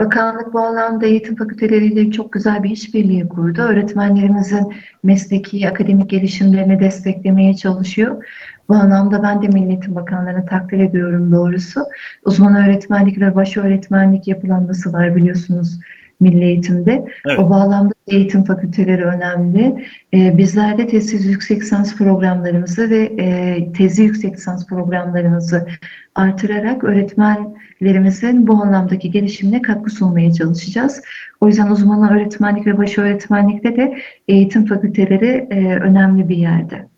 Bakanlık 0.00 0.52
bu 0.52 0.60
alanda 0.60 1.06
eğitim 1.06 1.36
fakülteleriyle 1.36 2.10
çok 2.10 2.32
güzel 2.32 2.62
bir 2.62 2.70
işbirliği 2.70 3.28
kurdu. 3.28 3.62
Öğretmenlerimizin 3.62 4.74
mesleki, 5.02 5.68
akademik 5.68 6.10
gelişimlerini 6.10 6.80
desteklemeye 6.80 7.56
çalışıyor. 7.56 8.24
Bu 8.68 8.74
anlamda 8.74 9.22
ben 9.22 9.42
de 9.42 9.48
Milli 9.48 9.68
Eğitim 9.68 9.94
Bakanlığı'nı 9.94 10.46
takdir 10.46 10.78
ediyorum 10.78 11.32
doğrusu. 11.32 11.84
Uzman 12.24 12.56
öğretmenlik 12.56 13.20
ve 13.20 13.34
baş 13.34 13.56
öğretmenlik 13.56 14.28
yapılanması 14.28 14.92
var 14.92 15.16
biliyorsunuz 15.16 15.80
milli 16.20 16.44
eğitimde. 16.44 17.04
Evet. 17.26 17.38
O 17.38 17.50
bağlamda 17.50 17.94
eğitim 18.06 18.44
fakülteleri 18.44 19.04
önemli. 19.04 19.86
Ee, 20.14 20.38
bizler 20.38 20.78
de 20.78 20.86
tezsiz 20.86 21.26
yüksek 21.26 21.62
lisans 21.62 21.96
programlarımızı 21.96 22.90
ve 22.90 23.12
e, 23.18 23.72
tezi 23.72 24.02
yüksek 24.02 24.36
lisans 24.36 24.66
programlarımızı 24.66 25.66
artırarak 26.14 26.84
öğretmenlerimizin 26.84 28.46
bu 28.46 28.52
anlamdaki 28.52 29.10
gelişimine 29.10 29.62
katkı 29.62 29.90
sunmaya 29.90 30.32
çalışacağız. 30.32 31.02
O 31.40 31.48
yüzden 31.48 31.70
uzman 31.70 32.12
öğretmenlik 32.12 32.66
ve 32.66 32.78
baş 32.78 32.98
öğretmenlikte 32.98 33.76
de 33.76 33.98
eğitim 34.28 34.66
fakülteleri 34.66 35.46
e, 35.50 35.76
önemli 35.76 36.28
bir 36.28 36.36
yerde. 36.36 36.88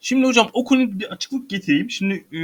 Şimdi 0.00 0.26
hocam 0.26 0.48
o 0.52 0.64
konuya 0.64 0.98
bir 0.98 1.12
açıklık 1.12 1.50
getireyim. 1.50 1.90
Şimdi 1.90 2.14
e, 2.14 2.40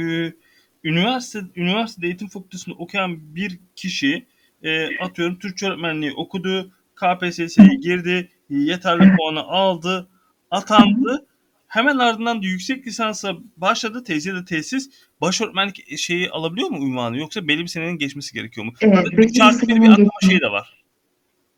üniversite 0.83 1.39
üniversite 1.55 2.07
eğitim 2.07 2.27
fakültesinde 2.27 2.75
okuyan 2.79 3.35
bir 3.35 3.59
kişi 3.75 4.25
e, 4.63 4.97
atıyorum 4.97 5.39
Türkçe 5.39 5.67
öğretmenliği 5.67 6.13
okudu, 6.13 6.71
KPSS'ye 6.95 7.75
girdi, 7.81 8.29
yeterli 8.49 9.15
puanı 9.15 9.39
aldı, 9.39 10.09
atandı. 10.51 11.25
Hemen 11.67 11.97
ardından 11.97 12.41
da 12.41 12.45
yüksek 12.45 12.87
lisansa 12.87 13.33
başladı. 13.57 14.03
Tez 14.03 14.25
ya 14.25 14.35
da 14.35 14.45
tesis 14.45 14.89
baş 15.21 15.41
öğretmenlik 15.41 15.97
şeyi 15.97 16.29
alabiliyor 16.29 16.69
mu 16.69 16.77
unvanı 16.77 17.17
yoksa 17.17 17.47
belli 17.47 17.61
bir 17.61 17.67
senenin 17.67 17.97
geçmesi 17.97 18.33
gerekiyor 18.33 18.65
mu? 18.65 18.73
Evet, 18.81 19.05
belli 19.05 19.11
bir 19.11 19.17
bir 19.17 19.81
bir, 19.81 19.89
atlama 19.89 20.09
şeyi 20.21 20.41
de 20.41 20.51
var. 20.51 20.83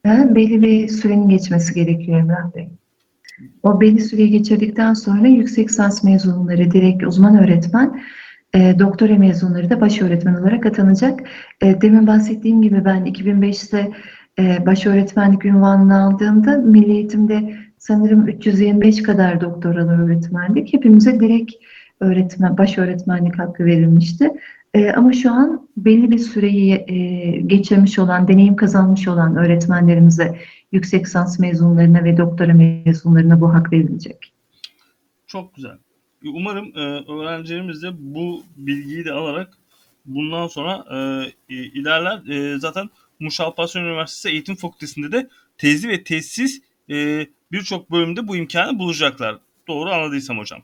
Ha, 0.06 0.36
belli 0.36 0.62
bir 0.62 0.88
sürenin 0.88 1.30
geçmesi 1.30 1.74
gerekiyor 1.74 2.20
Emrah 2.20 2.56
Bey. 2.56 2.70
O 3.64 3.82
belli 3.82 4.02
süreyi 4.02 4.30
geçirdikten 4.30 4.94
sonra 4.94 5.28
yüksek 5.28 5.70
lisans 5.70 6.04
mezunları 6.04 6.72
direkt 6.72 7.04
uzman 7.04 7.44
öğretmen, 7.44 8.04
e, 8.56 8.80
doktora 8.80 9.16
mezunları 9.16 9.70
da 9.70 9.82
baş 9.82 10.02
öğretmen 10.02 10.34
olarak 10.34 10.66
atanacak. 10.66 11.20
E, 11.62 11.82
demin 11.82 12.08
bahsettiğim 12.08 12.62
gibi 12.62 12.86
ben 12.86 13.06
2005'te 13.06 13.92
e, 14.40 14.66
baş 14.66 14.86
öğretmenlik 14.86 15.46
ünvanını 15.46 16.04
aldığımda 16.04 16.58
Milli 16.58 16.92
Eğitim'de 16.92 17.56
sanırım 17.78 18.28
325 18.28 19.04
kadar 19.04 19.42
doktoralı 19.42 20.06
öğretmendik. 20.06 20.74
Hepimize 20.74 21.20
direkt 21.20 21.54
öğretmen, 22.00 22.58
baş 22.58 22.78
öğretmenlik 22.78 23.40
hakkı 23.40 23.66
verilmişti. 23.66 24.32
E, 24.74 24.92
ama 24.92 25.14
şu 25.14 25.32
an 25.32 25.70
belli 25.78 26.12
bir 26.12 26.20
süreyi 26.20 26.74
e, 26.74 26.96
geçirmiş 27.42 28.00
olan, 28.00 28.28
deneyim 28.28 28.56
kazanmış 28.56 29.08
olan 29.08 29.36
öğretmenlerimize, 29.36 30.38
yüksek 30.72 31.06
lisans 31.06 31.40
mezunlarına 31.40 32.04
ve 32.04 32.18
doktora 32.18 32.54
mezunlarına 32.54 33.42
bu 33.42 33.54
hak 33.54 33.74
verilecek. 33.74 34.34
Çok 35.28 35.56
güzel. 35.56 35.78
Umarım 36.26 36.78
e, 36.78 37.12
öğrencilerimiz 37.12 37.84
de 37.84 37.90
bu 37.98 38.44
bilgiyi 38.58 39.06
de 39.06 39.12
alarak 39.12 39.58
bundan 40.06 40.48
sonra 40.48 40.86
e, 41.50 41.56
ilerler. 41.56 42.28
E, 42.28 42.60
zaten 42.60 42.90
Muş 43.20 43.40
Alparslan 43.40 43.86
Üniversitesi 43.86 44.30
Eğitim 44.30 44.56
Fakültesi'nde 44.56 45.12
de 45.12 45.30
tezli 45.58 45.90
ve 45.90 46.04
tezsiz 46.04 46.62
e, 46.90 47.28
birçok 47.52 47.92
bölümde 47.92 48.28
bu 48.28 48.36
imkanı 48.36 48.80
bulacaklar. 48.80 49.40
Doğru 49.68 49.90
anladıysam 49.90 50.38
hocam. 50.38 50.62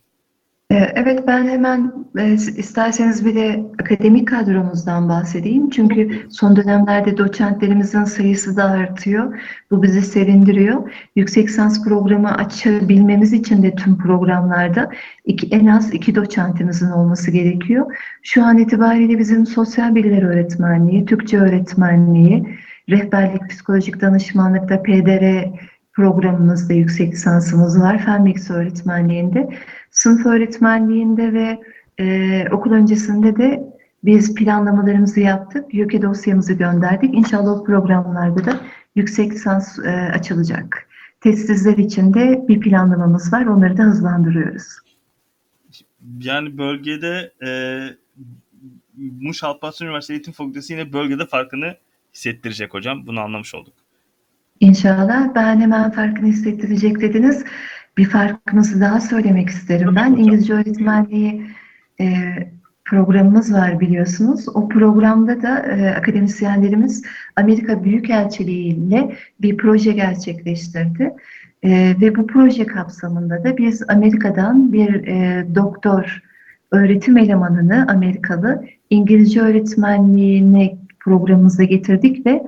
E, 0.72 0.76
Evet 0.76 1.28
ben 1.28 1.48
hemen 1.48 1.94
e, 2.18 2.34
isterseniz 2.34 3.26
bir 3.26 3.36
de 3.36 3.66
akademik 3.82 4.28
kadromuzdan 4.28 5.10
bahsedeyim. 5.10 5.70
Çünkü 5.70 6.28
son 6.30 6.56
dönemlerde 6.56 7.18
doçentlerimizin 7.18 8.04
sayısı 8.04 8.58
da 8.58 8.64
artıyor. 8.64 9.40
Bu 9.72 9.84
bizi 9.84 10.02
sevindiriyor. 10.02 10.92
Yüksek 11.16 11.48
lisans 11.48 11.84
programı 11.84 12.36
açabilmemiz 12.36 13.34
için 13.34 13.64
de 13.64 13.76
tüm 13.76 13.98
programlarda 13.98 14.92
iki, 15.26 15.48
en 15.48 15.66
az 15.66 15.94
iki 15.94 16.16
doçentimizin 16.16 16.90
olması 16.90 17.32
gerekiyor. 17.32 17.96
Şu 18.24 18.46
an 18.46 18.58
itibariyle 18.58 19.20
bizim 19.20 19.46
sosyal 19.46 19.96
bilgiler 19.96 20.24
öğretmenliği, 20.24 21.06
Türkçe 21.06 21.40
öğretmenliği, 21.40 22.58
rehberlik, 22.90 23.50
psikolojik 23.50 24.02
danışmanlıkta 24.02 24.84
PDR 24.84 25.46
programımızda 26.00 26.74
yüksek 26.74 27.14
lisansımız 27.14 27.82
var. 27.82 28.06
Fen 28.06 28.26
bilgisi 28.26 28.54
öğretmenliğinde. 28.54 29.50
Sınıf 29.92 30.26
öğretmenliğinde 30.26 31.34
ve 31.34 31.60
e, 32.00 32.46
okul 32.52 32.72
öncesinde 32.72 33.36
de 33.36 33.64
biz 34.04 34.36
planlamalarımızı 34.36 35.20
yaptık. 35.20 35.74
YÖK'e 35.74 36.02
dosyamızı 36.02 36.54
gönderdik. 36.54 37.14
İnşallah 37.14 37.52
o 37.52 37.64
programlarda 37.64 38.46
da 38.46 38.60
yüksek 38.96 39.32
lisans 39.32 39.80
e, 39.80 39.90
açılacak. 39.92 40.88
Tesisler 41.22 41.78
için 41.78 42.14
de 42.14 42.46
bir 42.48 42.60
planlamamız 42.60 43.34
var. 43.34 43.46
Onları 43.46 43.78
da 43.78 43.84
hızlandırıyoruz. 43.84 44.64
Yani 46.20 46.58
bölgede 46.58 47.34
e, 47.46 47.50
Muş 49.22 49.44
Alparslan 49.44 49.88
Üniversitesi 49.88 50.14
Eğitim 50.14 50.34
Fakültesi 50.34 50.74
yine 50.74 50.94
bölgede 50.94 51.26
farkını 51.26 51.76
hissettirecek 52.14 52.74
hocam. 52.74 53.08
Bunu 53.08 53.20
anlamış 53.20 53.56
olduk. 53.56 53.74
İnşallah. 54.60 55.36
Ben 55.36 55.60
hemen 55.60 55.92
farkını 55.92 56.28
hissettirecek 56.28 57.02
dediniz. 57.02 57.44
Bir 57.98 58.06
farkımızı 58.06 58.82
daha 58.82 59.02
söylemek 59.02 59.50
isterim 59.50 59.86
Tabii 59.86 59.96
ben. 59.96 60.10
hocam. 60.12 60.20
İngilizce 60.20 60.54
öğretmenliği 60.54 61.46
e, 62.02 62.06
programımız 62.86 63.54
var 63.54 63.80
biliyorsunuz. 63.80 64.46
O 64.48 64.70
programda 64.70 65.42
da 65.42 65.60
e, 65.60 65.96
akademisyenlerimiz 65.96 67.04
Amerika 67.36 67.84
Büyükelçiliği 67.84 68.76
ile 68.76 69.16
bir 69.42 69.58
proje 69.58 69.92
gerçekleştirdi. 69.92 71.14
E, 71.64 71.96
ve 72.02 72.16
bu 72.16 72.28
proje 72.28 72.66
kapsamında 72.66 73.44
da 73.44 73.58
biz 73.58 73.84
Amerika'dan 73.90 74.74
bir 74.74 75.08
e, 75.08 75.46
doktor 75.56 76.24
öğretim 76.72 77.18
elemanını 77.18 77.88
Amerikalı 77.90 78.66
İngilizce 78.90 79.42
öğretmenliğine 79.42 80.78
programımıza 81.00 81.64
getirdik 81.64 82.26
ve 82.26 82.44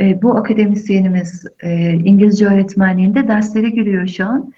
e, 0.00 0.22
bu 0.22 0.36
akademisyenimiz 0.36 1.44
e, 1.60 1.92
İngilizce 1.92 2.46
öğretmenliğinde 2.46 3.28
derslere 3.28 3.70
giriyor 3.70 4.06
şu 4.06 4.26
an. 4.26 4.52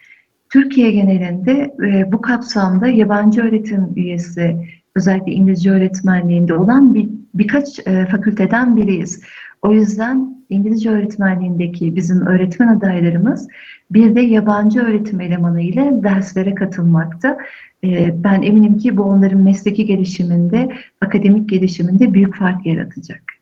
Türkiye 0.53 0.91
genelinde 0.91 1.75
e, 1.87 2.13
bu 2.13 2.21
kapsamda 2.21 2.89
yabancı 2.89 3.43
öğretim 3.43 3.93
üyesi 3.97 4.57
özellikle 4.95 5.33
İngilizce 5.33 5.71
öğretmenliğinde 5.71 6.55
olan 6.55 6.95
bir 6.95 7.09
birkaç 7.35 7.79
e, 7.87 8.07
fakülteden 8.07 8.77
biriyiz. 8.77 9.23
O 9.63 9.73
yüzden 9.73 10.39
İngilizce 10.49 10.91
öğretmenliğindeki 10.91 11.97
bizim 11.97 12.27
öğretmen 12.27 12.69
adaylarımız 12.69 13.49
bir 13.91 14.15
de 14.15 14.21
yabancı 14.21 14.81
öğretim 14.81 15.21
elemanı 15.21 15.61
ile 15.61 16.03
derslere 16.03 16.55
katılmakta. 16.55 17.39
E, 17.85 18.15
ben 18.25 18.43
eminim 18.43 18.79
ki 18.79 18.97
bu 18.97 19.03
onların 19.03 19.41
mesleki 19.41 19.87
gelişiminde, 19.87 20.69
akademik 21.01 21.49
gelişiminde 21.49 22.15
büyük 22.15 22.37
fark 22.37 22.67
yaratacak. 22.67 23.38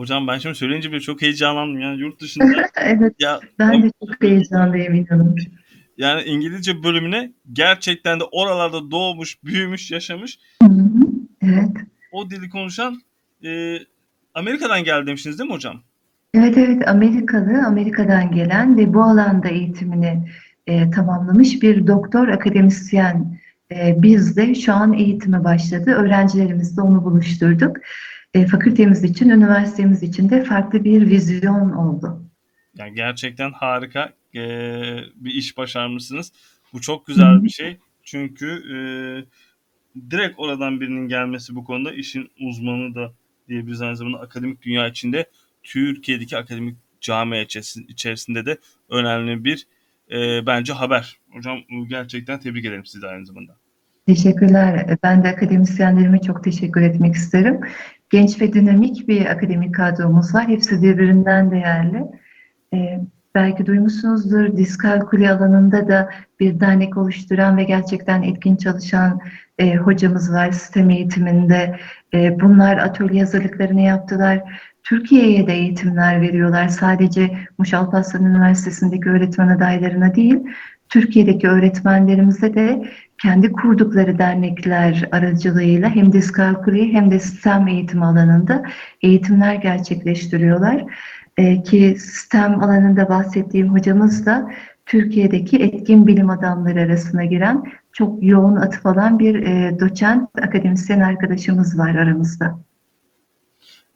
Hocam 0.00 0.26
ben 0.26 0.38
şimdi 0.38 0.54
söyleyince 0.54 0.92
bile 0.92 1.00
çok 1.00 1.22
heyecanlandım. 1.22 1.80
Yani 1.80 2.00
yurt 2.00 2.20
dışında 2.20 2.44
evet, 2.76 3.14
ya 3.18 3.40
ben 3.58 3.82
de 3.82 3.90
çok 4.00 4.22
heyecanlıyım 4.22 4.94
inanın. 4.94 5.36
yani 5.98 6.22
İngilizce 6.22 6.82
bölümüne 6.82 7.32
gerçekten 7.52 8.20
de 8.20 8.24
oralarda 8.24 8.90
doğmuş, 8.90 9.44
büyümüş, 9.44 9.90
yaşamış 9.90 10.38
Evet. 11.42 11.70
o 12.12 12.30
dili 12.30 12.50
konuşan 12.50 13.00
e, 13.44 13.78
Amerika'dan 14.34 14.84
geldi 14.84 15.06
demiştiniz 15.06 15.38
değil 15.38 15.50
mi 15.50 15.54
hocam? 15.54 15.82
Evet 16.34 16.58
evet 16.58 16.88
Amerikalı, 16.88 17.66
Amerika'dan 17.66 18.32
gelen 18.32 18.76
ve 18.76 18.94
bu 18.94 19.02
alanda 19.02 19.48
eğitimini 19.48 20.30
e, 20.66 20.90
tamamlamış 20.90 21.62
bir 21.62 21.86
doktor 21.86 22.28
akademisyen 22.28 23.38
e, 23.72 24.02
biz 24.02 24.36
de 24.36 24.54
şu 24.54 24.72
an 24.72 24.92
eğitime 24.92 25.44
başladı. 25.44 25.90
Öğrencilerimizle 25.90 26.82
onu 26.82 27.04
buluşturduk. 27.04 27.76
E, 28.34 28.46
fakültemiz 28.46 29.04
için, 29.04 29.28
üniversitemiz 29.28 30.02
için 30.02 30.30
de 30.30 30.44
farklı 30.44 30.84
bir 30.84 31.06
vizyon 31.06 31.70
oldu. 31.70 32.22
Yani 32.74 32.94
gerçekten 32.94 33.52
harika 33.52 34.12
e, 34.34 34.40
bir 35.14 35.34
iş 35.34 35.56
başarmışsınız. 35.56 36.32
Bu 36.72 36.80
çok 36.80 37.06
güzel 37.06 37.44
bir 37.44 37.48
şey. 37.48 37.76
Çünkü 38.04 38.46
e, 38.46 38.76
direkt 40.10 40.34
oradan 40.38 40.80
birinin 40.80 41.08
gelmesi 41.08 41.54
bu 41.54 41.64
konuda 41.64 41.92
işin 41.92 42.30
uzmanı 42.40 42.94
da 42.94 43.12
diyebiliriz 43.48 43.82
aynı 43.82 43.96
zamanda 43.96 44.20
akademik 44.20 44.62
dünya 44.62 44.88
içinde 44.88 45.26
Türkiye'deki 45.62 46.36
akademik 46.36 46.76
içerisi- 47.02 47.86
içerisinde 47.88 48.46
de 48.46 48.58
önemli 48.90 49.44
bir 49.44 49.66
e, 50.10 50.46
bence 50.46 50.72
haber. 50.72 51.18
Hocam 51.30 51.58
gerçekten 51.88 52.40
tebrik 52.40 52.64
ederim 52.64 52.86
sizi 52.86 53.02
de 53.02 53.06
aynı 53.06 53.26
zamanda. 53.26 53.56
Teşekkürler. 54.06 54.98
Ben 55.02 55.24
de 55.24 55.28
akademisyenlerime 55.28 56.20
çok 56.20 56.44
teşekkür 56.44 56.80
etmek 56.82 57.14
isterim. 57.14 57.60
Genç 58.10 58.40
ve 58.40 58.52
dinamik 58.52 59.08
bir 59.08 59.26
akademik 59.26 59.74
kadromuz 59.74 60.34
var. 60.34 60.48
Hepsi 60.48 60.82
birbirinden 60.82 61.50
değerli. 61.50 62.04
Ee, 62.74 63.00
belki 63.34 63.66
duymuşsunuzdur, 63.66 64.56
diskalkuli 64.56 65.30
alanında 65.30 65.88
da 65.88 66.10
bir 66.40 66.60
dernek 66.60 66.96
oluşturan 66.96 67.56
ve 67.56 67.64
gerçekten 67.64 68.22
etkin 68.22 68.56
çalışan 68.56 69.20
e, 69.58 69.76
hocamız 69.76 70.32
var 70.32 70.50
sistem 70.50 70.90
eğitiminde. 70.90 71.78
E, 72.14 72.40
bunlar 72.40 72.76
atölye 72.76 73.20
hazırlıklarını 73.20 73.80
yaptılar. 73.80 74.42
Türkiye'ye 74.82 75.46
de 75.46 75.52
eğitimler 75.52 76.20
veriyorlar. 76.20 76.68
Sadece 76.68 77.30
Muş 77.58 77.74
Alparslan 77.74 78.24
Üniversitesi'ndeki 78.24 79.08
öğretmen 79.08 79.48
adaylarına 79.48 80.14
değil, 80.14 80.38
Türkiye'deki 80.88 81.48
öğretmenlerimize 81.48 82.54
de 82.54 82.84
kendi 83.22 83.52
kurdukları 83.52 84.18
dernekler 84.18 85.08
aracılığıyla 85.12 85.90
hem 85.90 86.12
diskalkuli 86.12 86.92
hem 86.92 87.10
de 87.10 87.18
sistem 87.18 87.68
eğitimi 87.68 88.04
alanında 88.04 88.64
eğitimler 89.02 89.54
gerçekleştiriyorlar. 89.54 90.84
Ee, 91.36 91.62
ki 91.62 91.96
sistem 91.98 92.62
alanında 92.62 93.08
bahsettiğim 93.08 93.68
hocamız 93.68 94.26
da 94.26 94.50
Türkiye'deki 94.86 95.56
etkin 95.56 96.06
bilim 96.06 96.30
adamları 96.30 96.80
arasına 96.80 97.24
giren 97.24 97.64
çok 97.92 98.22
yoğun 98.22 98.56
atıf 98.56 98.86
alan 98.86 99.18
bir 99.18 99.34
e, 99.34 99.80
doçent 99.80 100.28
akademisyen 100.42 101.00
arkadaşımız 101.00 101.78
var 101.78 101.94
aramızda. 101.94 102.58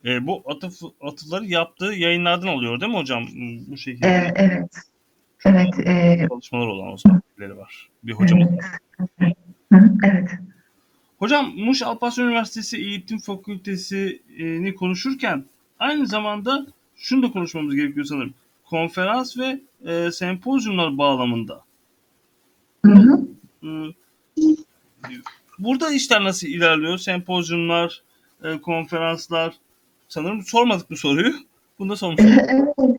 E, 0.04 0.26
bu 0.26 0.42
atıf, 0.46 0.74
atıfları 1.00 1.44
yaptığı 1.44 1.92
yayınlardan 1.96 2.48
oluyor 2.48 2.80
değil 2.80 2.92
mi 2.92 2.98
hocam? 2.98 3.24
Bu 3.68 3.76
şekilde 3.76 4.06
Ee, 4.06 4.32
evet, 4.36 4.70
evet, 5.44 5.86
e, 5.86 6.26
çalışmalar 6.28 6.66
olan 6.66 6.92
o 6.92 6.96
zaman 6.96 7.22
birileri 7.38 7.58
var. 7.58 7.88
Bir 8.02 8.12
hocamız 8.12 8.48
evet. 9.20 9.36
Evet. 10.04 10.30
Hocam 11.18 11.52
Muş 11.56 11.82
Alparslan 11.82 12.26
Üniversitesi 12.26 12.76
Eğitim 12.76 13.18
Fakültesi'ni 13.18 14.74
konuşurken 14.74 15.44
aynı 15.78 16.06
zamanda 16.06 16.66
şunu 16.96 17.22
da 17.22 17.32
konuşmamız 17.32 17.74
gerekiyor 17.74 18.06
sanırım. 18.06 18.34
Konferans 18.64 19.38
ve 19.38 19.60
e, 19.86 20.10
sempozyumlar 20.12 20.98
bağlamında. 20.98 21.64
Hı 22.86 22.92
hı. 22.92 23.24
Burada 25.58 25.90
işler 25.90 26.24
nasıl 26.24 26.46
ilerliyor? 26.46 26.98
Sempozyumlar, 26.98 28.02
e, 28.44 28.60
konferanslar. 28.60 29.54
Sanırım 30.08 30.42
sormadık 30.42 30.90
bu 30.90 30.96
soruyu. 30.96 31.34
Bunu 31.78 31.90
da 31.90 31.96
sormuş. 31.96 32.20
Evet, 32.48 32.93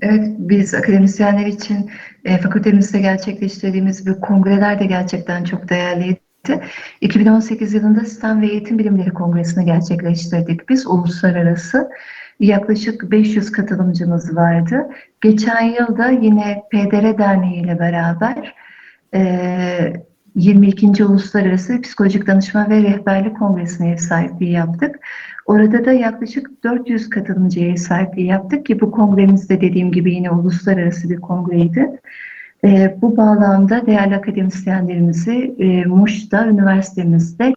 evet 0.00 0.28
biz 0.38 0.74
akademisyenler 0.74 1.46
için 1.46 1.90
e, 2.24 2.38
fakültemizde 2.38 3.00
gerçekleştirdiğimiz 3.00 4.06
bir 4.06 4.20
kongreler 4.20 4.80
de 4.80 4.84
gerçekten 4.84 5.44
çok 5.44 5.68
değerliydi. 5.68 6.20
2018 7.00 7.74
yılında 7.74 8.00
Sistem 8.00 8.40
ve 8.40 8.46
Eğitim 8.46 8.78
Bilimleri 8.78 9.10
Kongresi'ni 9.10 9.64
gerçekleştirdik 9.64 10.68
biz 10.68 10.86
uluslararası. 10.86 11.90
Yaklaşık 12.40 13.10
500 13.10 13.52
katılımcımız 13.52 14.36
vardı. 14.36 14.86
Geçen 15.20 15.62
yılda 15.62 16.08
yine 16.08 16.62
PDR 16.70 17.18
Derneği 17.18 17.62
ile 17.62 17.78
beraber 17.78 18.54
e, 19.14 19.92
22. 20.36 21.04
Uluslararası 21.04 21.80
Psikolojik 21.80 22.26
Danışma 22.26 22.70
ve 22.70 22.82
Rehberlik 22.82 23.38
Kongresi'ne 23.38 23.90
ev 23.90 23.96
sahipliği 23.96 24.52
yaptık. 24.52 24.98
Orada 25.46 25.84
da 25.84 25.92
yaklaşık 25.92 26.64
400 26.64 27.10
katılımcıya 27.10 27.68
ev 27.68 27.76
sahipliği 27.76 28.26
yaptık 28.26 28.66
ki 28.66 28.80
bu 28.80 28.90
kongremiz 28.90 29.48
de 29.48 29.60
dediğim 29.60 29.92
gibi 29.92 30.14
yine 30.14 30.30
uluslararası 30.30 31.10
bir 31.10 31.16
kongreydi. 31.16 32.00
E, 32.64 32.98
bu 33.02 33.16
bağlamda 33.16 33.86
değerli 33.86 34.16
akademisyenlerimizi 34.16 35.54
e, 35.58 35.84
Muş'ta, 35.84 36.46
üniversitemizde 36.46 37.54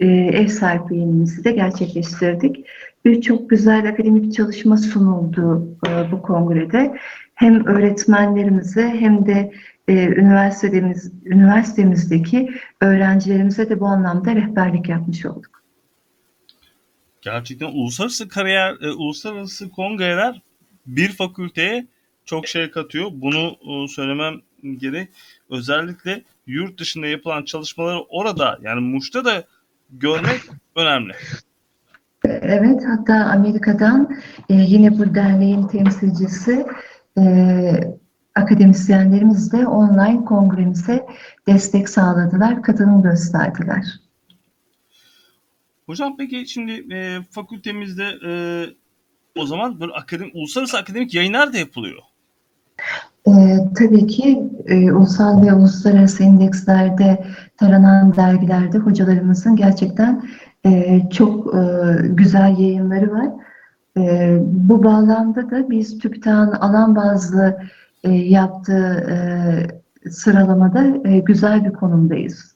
e, 0.00 0.06
ev 0.06 0.46
sahipliğimizi 0.46 1.44
de 1.44 1.52
gerçekleştirdik. 1.52 2.66
Bir 3.04 3.20
çok 3.20 3.50
güzel 3.50 3.88
akademik 3.88 4.34
çalışma 4.34 4.76
sunuldu 4.76 5.68
e, 5.88 6.12
bu 6.12 6.22
kongrede. 6.22 6.96
Hem 7.34 7.66
öğretmenlerimize 7.66 8.88
hem 8.88 9.26
de 9.26 9.52
e, 9.88 9.92
üniversitemiz, 9.92 11.12
üniversitemizdeki 11.24 12.50
öğrencilerimize 12.80 13.68
de 13.68 13.80
bu 13.80 13.86
anlamda 13.86 14.34
rehberlik 14.34 14.88
yapmış 14.88 15.26
olduk. 15.26 15.64
Gerçekten 17.22 17.66
uluslararası 17.66 18.28
kariyer, 18.28 18.76
e, 18.80 18.90
uluslararası 18.90 19.70
kongreler 19.70 20.42
bir 20.86 21.12
fakülteye 21.12 21.86
çok 22.24 22.46
şey 22.46 22.70
katıyor. 22.70 23.10
Bunu 23.12 23.56
e, 23.68 23.88
söylemem 23.88 24.34
gerek. 24.76 25.08
Özellikle 25.50 26.22
yurt 26.46 26.80
dışında 26.80 27.06
yapılan 27.06 27.44
çalışmaları 27.44 28.00
orada 28.00 28.58
yani 28.62 28.80
Muş'ta 28.80 29.24
da 29.24 29.44
görmek 29.90 30.40
önemli. 30.76 31.12
Evet, 32.24 32.82
hatta 32.86 33.14
Amerika'dan 33.14 34.16
e, 34.48 34.54
yine 34.54 34.98
bu 34.98 35.14
derneğin 35.14 35.66
temsilcisi 35.66 36.66
e, 37.18 37.22
akademisyenlerimiz 38.34 39.52
de 39.52 39.66
online 39.66 40.24
kongremize 40.24 41.06
destek 41.46 41.88
sağladılar, 41.88 42.62
katılım 42.62 43.02
gösterdiler. 43.02 43.84
Hocam 45.86 46.16
peki 46.16 46.46
şimdi 46.46 46.94
e, 46.94 47.18
fakültemizde 47.30 48.04
e, 48.28 48.32
o 49.36 49.46
zaman 49.46 49.80
böyle 49.80 49.92
akademi, 49.92 50.30
uluslararası 50.34 50.78
akademik 50.78 51.14
yayınlar 51.14 51.52
da 51.52 51.58
yapılıyor. 51.58 51.98
E, 53.28 53.32
tabii 53.78 54.06
ki 54.06 54.42
e, 54.66 54.92
ulusal 54.92 55.42
ve 55.46 55.52
uluslararası 55.52 56.22
indekslerde 56.22 57.26
taranan 57.56 58.16
dergilerde 58.16 58.78
hocalarımızın 58.78 59.56
gerçekten 59.56 60.24
e, 60.66 61.00
çok 61.10 61.54
e, 61.54 61.60
güzel 62.08 62.58
yayınları 62.58 63.12
var. 63.12 63.28
E, 63.96 64.36
bu 64.40 64.84
bağlamda 64.84 65.50
da 65.50 65.70
biz 65.70 65.98
TÜBİTAK'ın 65.98 66.52
alan 66.52 66.96
bazlı 66.96 67.58
e, 68.04 68.12
yaptığı 68.12 69.06
e, 70.04 70.10
sıralamada 70.10 71.08
e, 71.08 71.18
güzel 71.18 71.64
bir 71.64 71.72
konumdayız. 71.72 72.54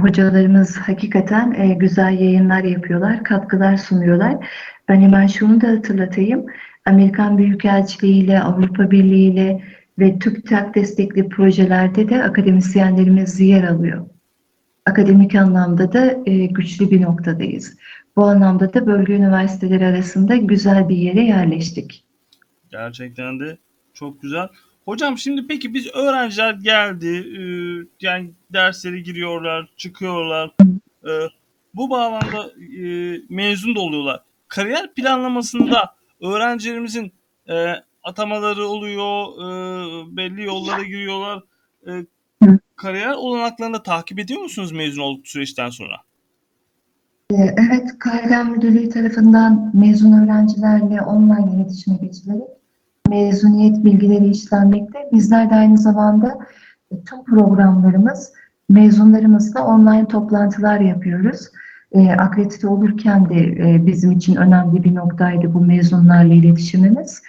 Hocalarımız 0.00 0.76
hakikaten 0.76 1.78
güzel 1.78 2.20
yayınlar 2.20 2.64
yapıyorlar, 2.64 3.24
katkılar 3.24 3.76
sunuyorlar. 3.76 4.48
Ben 4.88 5.00
hemen 5.00 5.26
şunu 5.26 5.60
da 5.60 5.68
hatırlatayım. 5.68 6.46
Amerikan 6.86 7.38
Büyükelçiliği 7.38 8.24
ile, 8.24 8.40
Avrupa 8.40 8.90
Birliği 8.90 9.32
ile 9.32 9.62
ve 9.98 10.18
TÜBİTAK 10.18 10.74
destekli 10.74 11.28
projelerde 11.28 12.08
de 12.08 12.22
akademisyenlerimiz 12.22 13.40
yer 13.40 13.64
alıyor. 13.64 14.06
Akademik 14.86 15.34
anlamda 15.34 15.92
da 15.92 16.06
güçlü 16.50 16.90
bir 16.90 17.02
noktadayız. 17.02 17.76
Bu 18.16 18.24
anlamda 18.24 18.74
da 18.74 18.86
bölge 18.86 19.12
üniversiteleri 19.12 19.86
arasında 19.86 20.36
güzel 20.36 20.88
bir 20.88 20.96
yere 20.96 21.20
yerleştik. 21.20 22.03
Gerçekten 22.74 23.40
de 23.40 23.58
çok 23.92 24.22
güzel. 24.22 24.48
Hocam 24.84 25.18
şimdi 25.18 25.46
peki 25.46 25.74
biz 25.74 25.86
öğrenciler 25.94 26.54
geldi, 26.54 27.06
e, 27.06 27.42
yani 28.00 28.30
dersleri 28.52 29.02
giriyorlar, 29.02 29.68
çıkıyorlar. 29.76 30.54
E, 31.04 31.12
bu 31.74 31.90
bağlamda 31.90 32.52
e, 32.82 32.86
mezun 33.28 33.74
da 33.76 33.80
oluyorlar. 33.80 34.22
Kariyer 34.48 34.94
planlamasında 34.94 35.94
öğrencilerimizin 36.20 37.12
atamaları 38.02 38.66
oluyor, 38.66 39.26
belli 40.16 40.42
yollara 40.42 40.82
giriyorlar. 40.82 41.42
Kariyer 42.76 43.14
olanaklarını 43.14 43.82
takip 43.82 44.18
ediyor 44.18 44.40
musunuz 44.40 44.72
mezun 44.72 45.02
olduk 45.02 45.28
süreçten 45.28 45.70
sonra? 45.70 45.96
Evet, 47.30 47.98
Kariyer 47.98 48.44
Müdürlüğü 48.44 48.88
tarafından 48.88 49.70
mezun 49.74 50.12
öğrencilerle 50.12 51.02
online 51.02 51.56
iletişime 51.56 51.96
geçilerek 51.96 52.63
mezuniyet 53.08 53.84
bilgileri 53.84 54.26
işlenmekte. 54.26 54.98
Bizler 55.12 55.50
de 55.50 55.54
aynı 55.54 55.78
zamanda 55.78 56.38
e, 56.90 57.04
tüm 57.04 57.24
programlarımız 57.24 58.32
mezunlarımızla 58.68 59.66
online 59.66 60.08
toplantılar 60.08 60.80
yapıyoruz. 60.80 61.48
E, 61.92 62.10
akredite 62.10 62.68
olurken 62.68 63.28
de 63.28 63.40
e, 63.40 63.86
bizim 63.86 64.12
için 64.12 64.36
önemli 64.36 64.84
bir 64.84 64.94
noktaydı 64.94 65.54
bu 65.54 65.60
mezunlarla 65.60 66.34
iletişimimiz. 66.34 67.22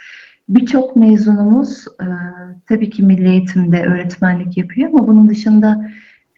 Birçok 0.50 0.96
mezunumuz 0.96 1.86
e, 1.88 2.08
tabii 2.68 2.90
ki 2.90 3.04
milli 3.04 3.30
eğitimde 3.30 3.84
öğretmenlik 3.86 4.58
yapıyor 4.58 4.90
ama 4.90 5.08
bunun 5.08 5.30
dışında 5.30 5.90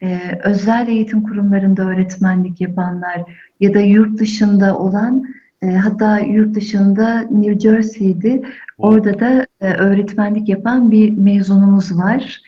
e, 0.04 0.20
özel 0.44 0.88
eğitim 0.88 1.24
kurumlarında 1.24 1.84
öğretmenlik 1.84 2.62
yapanlar 2.62 3.24
ya 3.60 3.74
da 3.74 3.80
yurt 3.80 4.20
dışında 4.20 4.78
olan 4.78 5.26
e, 5.62 5.68
hatta 5.68 6.20
yurt 6.20 6.56
dışında 6.56 7.22
New 7.22 7.60
Jersey'di. 7.60 8.42
Orada 8.78 9.20
da 9.20 9.48
e, 9.62 9.74
öğretmenlik 9.74 10.50
yapan 10.50 10.92
bir 10.92 11.18
mezunumuz 11.18 11.98
var. 11.98 12.42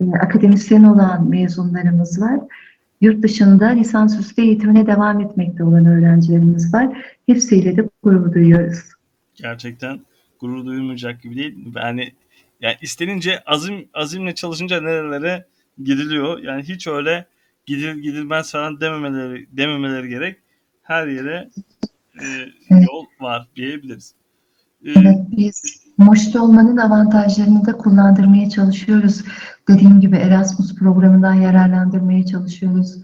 E, 0.00 0.04
akademisyen 0.10 0.84
olan 0.84 1.28
mezunlarımız 1.28 2.20
var. 2.20 2.40
Yurt 3.00 3.22
dışında 3.22 3.66
lisansüstü 3.66 4.42
eğitimine 4.42 4.86
devam 4.86 5.20
etmekte 5.20 5.64
olan 5.64 5.86
öğrencilerimiz 5.86 6.74
var. 6.74 7.04
Hepsiyle 7.26 7.76
de 7.76 7.88
gurur 8.02 8.34
duyuyoruz. 8.34 8.78
Gerçekten 9.34 10.00
gurur 10.40 10.66
duyulmayacak 10.66 11.22
gibi 11.22 11.36
değil. 11.36 11.58
Yani 11.76 12.12
yani 12.60 12.76
istenince 12.82 13.40
azim 13.46 13.88
azimle 13.94 14.34
çalışınca 14.34 14.80
nerelere 14.80 15.46
gidiliyor. 15.82 16.38
Yani 16.38 16.62
hiç 16.62 16.86
öyle 16.86 17.26
gidil 17.66 17.94
gidilmez 17.94 18.52
falan 18.52 18.80
dememeleri 18.80 19.46
dememeleri 19.52 20.08
gerek. 20.08 20.36
Her 20.82 21.06
yere 21.06 21.50
e, 22.20 22.74
yol 22.74 23.04
var 23.20 23.48
diyebiliriz. 23.56 24.14
E, 24.84 24.90
Evet, 24.96 25.18
biz 25.36 25.84
Muş'ta 25.98 26.42
olmanın 26.42 26.76
avantajlarını 26.76 27.66
da 27.66 27.76
kullandırmaya 27.76 28.50
çalışıyoruz. 28.50 29.22
Dediğim 29.68 30.00
gibi 30.00 30.16
Erasmus 30.16 30.74
programından 30.74 31.34
yararlandırmaya 31.34 32.26
çalışıyoruz. 32.26 32.94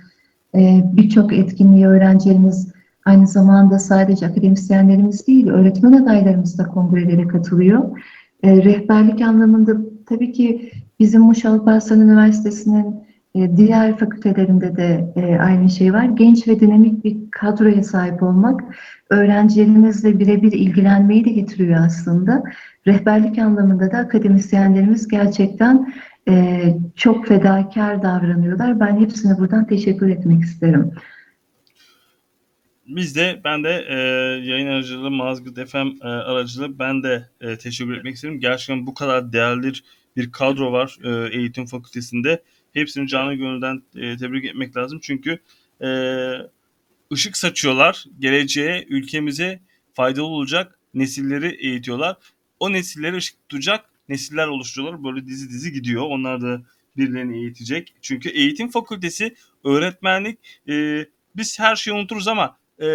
Ee, 0.55 0.85
Birçok 0.93 1.33
etkinliği 1.33 1.87
öğrencilerimiz 1.87 2.73
aynı 3.05 3.27
zamanda 3.27 3.79
sadece 3.79 4.27
akademisyenlerimiz 4.27 5.27
değil, 5.27 5.49
öğretmen 5.49 5.93
adaylarımız 5.93 6.59
da 6.59 6.67
kongrelere 6.67 7.29
katılıyor. 7.29 8.01
Ee, 8.43 8.65
Rehberlik 8.65 9.21
anlamında 9.21 9.77
tabii 10.07 10.33
ki 10.33 10.73
bizim 11.01 11.23
Muş 11.23 11.45
Alparslan 11.45 12.01
Üniversitesi'nin 12.01 12.95
e, 13.35 13.57
diğer 13.57 13.97
fakültelerinde 13.97 14.77
de 14.77 15.13
e, 15.17 15.39
aynı 15.39 15.71
şey 15.71 15.93
var. 15.93 16.05
Genç 16.05 16.49
ve 16.49 16.61
dinamik 16.61 17.05
bir 17.05 17.31
kadroya 17.31 17.83
sahip 17.85 18.23
olmak 18.23 18.65
öğrencilerimizle 19.11 20.19
birebir 20.19 20.53
ilgilenmeyi 20.53 21.25
de 21.25 21.31
getiriyor 21.31 21.85
aslında. 21.85 22.43
Rehberlik 22.87 23.39
anlamında 23.39 23.93
da 23.93 23.99
akademisyenlerimiz 23.99 25.09
gerçekten 25.09 25.95
e, 26.29 26.65
çok 26.97 27.27
fedakar 27.29 28.03
davranıyorlar. 28.03 28.81
Ben 28.81 29.01
hepsine 29.01 29.39
buradan 29.39 29.67
teşekkür 29.67 30.09
etmek 30.09 30.43
isterim. 30.43 30.93
Biz 32.87 33.17
de 33.17 33.41
ben 33.45 33.65
de 33.65 33.85
e, 33.89 33.97
yayın 34.51 34.67
aracılığı 34.67 35.11
Mazgirt 35.11 35.71
FM 35.71 35.89
e, 36.03 36.09
aracılığı 36.09 36.79
ben 36.79 37.03
de 37.03 37.29
e, 37.41 37.57
teşekkür 37.57 37.97
etmek 37.97 38.15
isterim. 38.15 38.41
Gerçekten 38.41 38.87
bu 38.87 38.95
kadar 38.95 39.33
değerli 39.33 39.73
bir 40.17 40.33
kadro 40.33 40.73
var 40.73 40.99
e, 41.05 41.37
eğitim 41.39 41.67
fakültesinde. 41.67 42.43
Hepsini 42.73 43.09
canı 43.09 43.35
gönülden 43.35 43.83
e, 43.97 44.17
tebrik 44.17 44.45
etmek 44.45 44.77
lazım. 44.77 44.99
Çünkü 45.03 45.39
e, 45.83 45.89
ışık 47.13 47.37
saçıyorlar. 47.37 48.05
Geleceğe, 48.19 48.87
ülkemize 48.89 49.61
faydalı 49.95 50.27
olacak 50.27 50.79
nesilleri 50.95 51.67
eğitiyorlar. 51.67 52.17
O 52.61 52.73
nesilleri 52.73 53.17
ışık 53.17 53.49
tutacak 53.49 53.85
nesiller 54.09 54.47
oluşturuyorlar. 54.47 55.05
Böyle 55.05 55.27
dizi 55.27 55.49
dizi 55.51 55.73
gidiyor. 55.73 56.03
Onlar 56.03 56.43
da 56.43 56.63
birilerini 56.97 57.37
eğitecek. 57.37 57.95
Çünkü 58.03 58.29
eğitim 58.29 58.69
fakültesi, 58.71 59.35
öğretmenlik 59.65 60.39
e, 60.69 61.07
biz 61.37 61.59
her 61.61 61.77
şeyi 61.77 61.95
unuturuz 61.95 62.29
ama 62.29 62.57
e, 62.79 62.87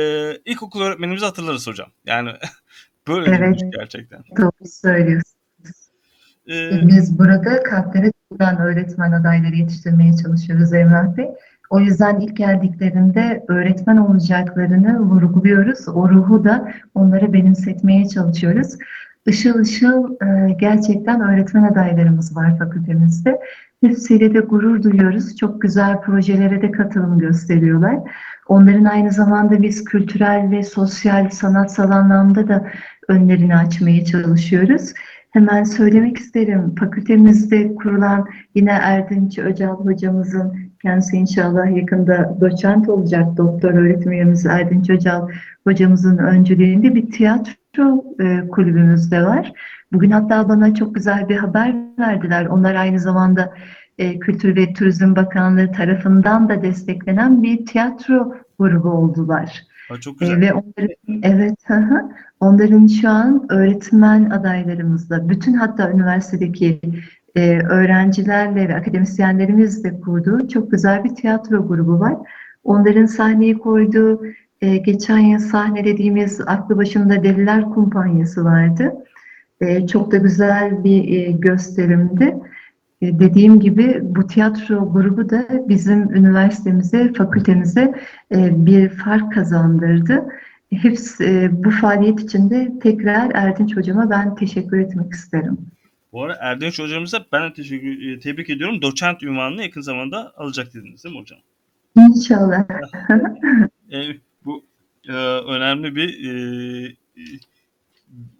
ilkokul 0.45 0.81
öğretmenimizi 0.81 1.25
hatırlarız 1.25 1.67
hocam. 1.67 1.87
Yani 2.05 2.29
böyle 3.07 3.29
Evet. 3.29 3.39
değilmiş 3.41 3.77
gerçekten. 3.77 4.23
Doğru 4.37 4.69
söylüyorsun. 4.69 5.35
E, 6.49 6.87
Biz 6.87 7.19
burada 7.19 7.63
kalplere 7.63 8.11
tutulan 8.11 8.57
öğretmen 8.57 9.11
adayları 9.11 9.55
yetiştirmeye 9.55 10.11
çalışıyoruz 10.23 10.73
Emrah 10.73 11.17
Bey. 11.17 11.25
O 11.69 11.79
yüzden 11.79 12.19
ilk 12.19 12.37
geldiklerinde 12.37 13.45
öğretmen 13.47 13.97
olacaklarını 13.97 14.99
vurguluyoruz. 14.99 15.87
O 15.87 16.09
ruhu 16.09 16.43
da 16.43 16.71
onlara 16.95 17.33
benimsetmeye 17.33 18.07
çalışıyoruz. 18.07 18.77
Işıl 19.27 19.59
ışıl 19.59 20.11
e, 20.21 20.53
gerçekten 20.59 21.21
öğretmen 21.21 21.63
adaylarımız 21.63 22.35
var 22.35 22.57
fakültemizde. 22.57 23.39
Hepsiyle 23.81 24.33
de 24.33 24.39
gurur 24.39 24.83
duyuyoruz. 24.83 25.37
Çok 25.37 25.61
güzel 25.61 26.01
projelere 26.01 26.61
de 26.61 26.71
katılım 26.71 27.17
gösteriyorlar. 27.17 27.99
Onların 28.47 28.85
aynı 28.85 29.11
zamanda 29.11 29.61
biz 29.61 29.83
kültürel 29.83 30.51
ve 30.51 30.63
sosyal, 30.63 31.29
sanatsal 31.29 31.91
anlamda 31.91 32.47
da 32.47 32.65
önlerini 33.07 33.55
açmaya 33.55 34.05
çalışıyoruz. 34.05 34.93
Hemen 35.31 35.63
söylemek 35.63 36.17
isterim. 36.17 36.75
Fakültemizde 36.79 37.75
kurulan 37.75 38.27
yine 38.55 38.71
Erdinç 38.71 39.39
Öcal 39.39 39.75
hocamızın 39.75 40.64
kendisi 40.85 41.17
inşallah 41.17 41.77
yakında 41.77 42.37
doçent 42.41 42.89
olacak 42.89 43.37
doktor 43.37 43.73
öğretim 43.73 44.11
üyemiz 44.11 44.45
Erdinç 44.45 44.89
Öcal 44.89 45.29
hocamızın 45.67 46.17
öncülüğünde 46.17 46.95
bir 46.95 47.11
tiyatro 47.11 48.03
e, 48.19 48.47
kulübümüz 48.47 49.11
de 49.11 49.23
var. 49.23 49.51
Bugün 49.93 50.11
hatta 50.11 50.49
bana 50.49 50.75
çok 50.75 50.95
güzel 50.95 51.29
bir 51.29 51.35
haber 51.37 51.75
verdiler. 51.99 52.45
Onlar 52.45 52.75
aynı 52.75 52.99
zamanda 52.99 53.53
e, 53.97 54.19
Kültür 54.19 54.55
ve 54.55 54.73
Turizm 54.73 55.15
Bakanlığı 55.15 55.71
tarafından 55.71 56.49
da 56.49 56.63
desteklenen 56.63 57.43
bir 57.43 57.65
tiyatro 57.65 58.35
grubu 58.59 58.89
oldular. 58.89 59.61
ha, 59.89 59.95
çok 59.99 60.21
E, 60.21 60.25
güzel. 60.25 60.41
ve 60.41 60.53
onların, 60.53 60.95
evet, 61.23 61.55
hı 61.65 61.73
hı. 61.73 62.01
onların 62.39 62.87
şu 62.87 63.09
an 63.09 63.45
öğretmen 63.49 64.29
adaylarımızla, 64.29 65.29
bütün 65.29 65.53
hatta 65.53 65.91
üniversitedeki 65.91 66.79
e, 67.35 67.59
öğrencilerle 67.59 68.69
ve 68.69 68.75
akademisyenlerimizle 68.75 69.99
kurduğu 69.99 70.47
çok 70.47 70.71
güzel 70.71 71.03
bir 71.03 71.15
tiyatro 71.15 71.67
grubu 71.67 71.99
var. 71.99 72.15
Onların 72.63 73.05
sahneye 73.05 73.53
koyduğu, 73.53 74.21
e, 74.61 74.77
geçen 74.77 75.17
yıl 75.17 75.39
sahnelediğimiz 75.39 76.41
Aklı 76.41 76.77
Başında 76.77 77.23
Deliler 77.23 77.69
Kumpanyası 77.69 78.45
vardı. 78.45 78.93
E, 79.61 79.87
çok 79.87 80.11
da 80.11 80.17
güzel 80.17 80.83
bir 80.83 81.13
e, 81.13 81.31
gösterimdi. 81.31 82.35
Dediğim 83.01 83.59
gibi 83.59 83.99
bu 84.03 84.27
tiyatro 84.27 84.93
grubu 84.93 85.29
da 85.29 85.47
bizim 85.69 86.15
üniversitemize, 86.15 87.13
fakültemize 87.13 87.93
bir 88.31 88.89
fark 88.89 89.33
kazandırdı. 89.33 90.25
Hepsi 90.69 91.49
bu 91.51 91.71
faaliyet 91.71 92.19
için 92.19 92.49
de 92.49 92.71
tekrar 92.81 93.31
Erdinç 93.33 93.77
hocama 93.77 94.09
ben 94.09 94.35
teşekkür 94.35 94.79
etmek 94.79 95.13
isterim. 95.13 95.57
Bu 96.15 96.23
arada 96.23 96.37
Erdinç 96.41 96.79
hocamıza 96.79 97.25
ben 97.31 97.49
de 97.49 97.53
teşekkür, 97.53 98.11
e, 98.11 98.19
tebrik 98.19 98.49
ediyorum. 98.49 98.81
Doçent 98.81 99.23
ünvanını 99.23 99.63
yakın 99.63 99.81
zamanda 99.81 100.33
alacak 100.37 100.73
dediniz 100.73 101.03
değil 101.03 101.15
mi 101.15 101.21
hocam? 101.21 101.39
İnşallah. 101.97 102.65
E, 103.91 103.97
bu 104.45 104.65
e, 105.07 105.13
önemli 105.13 105.95
bir 105.95 106.29
e, 106.29 106.95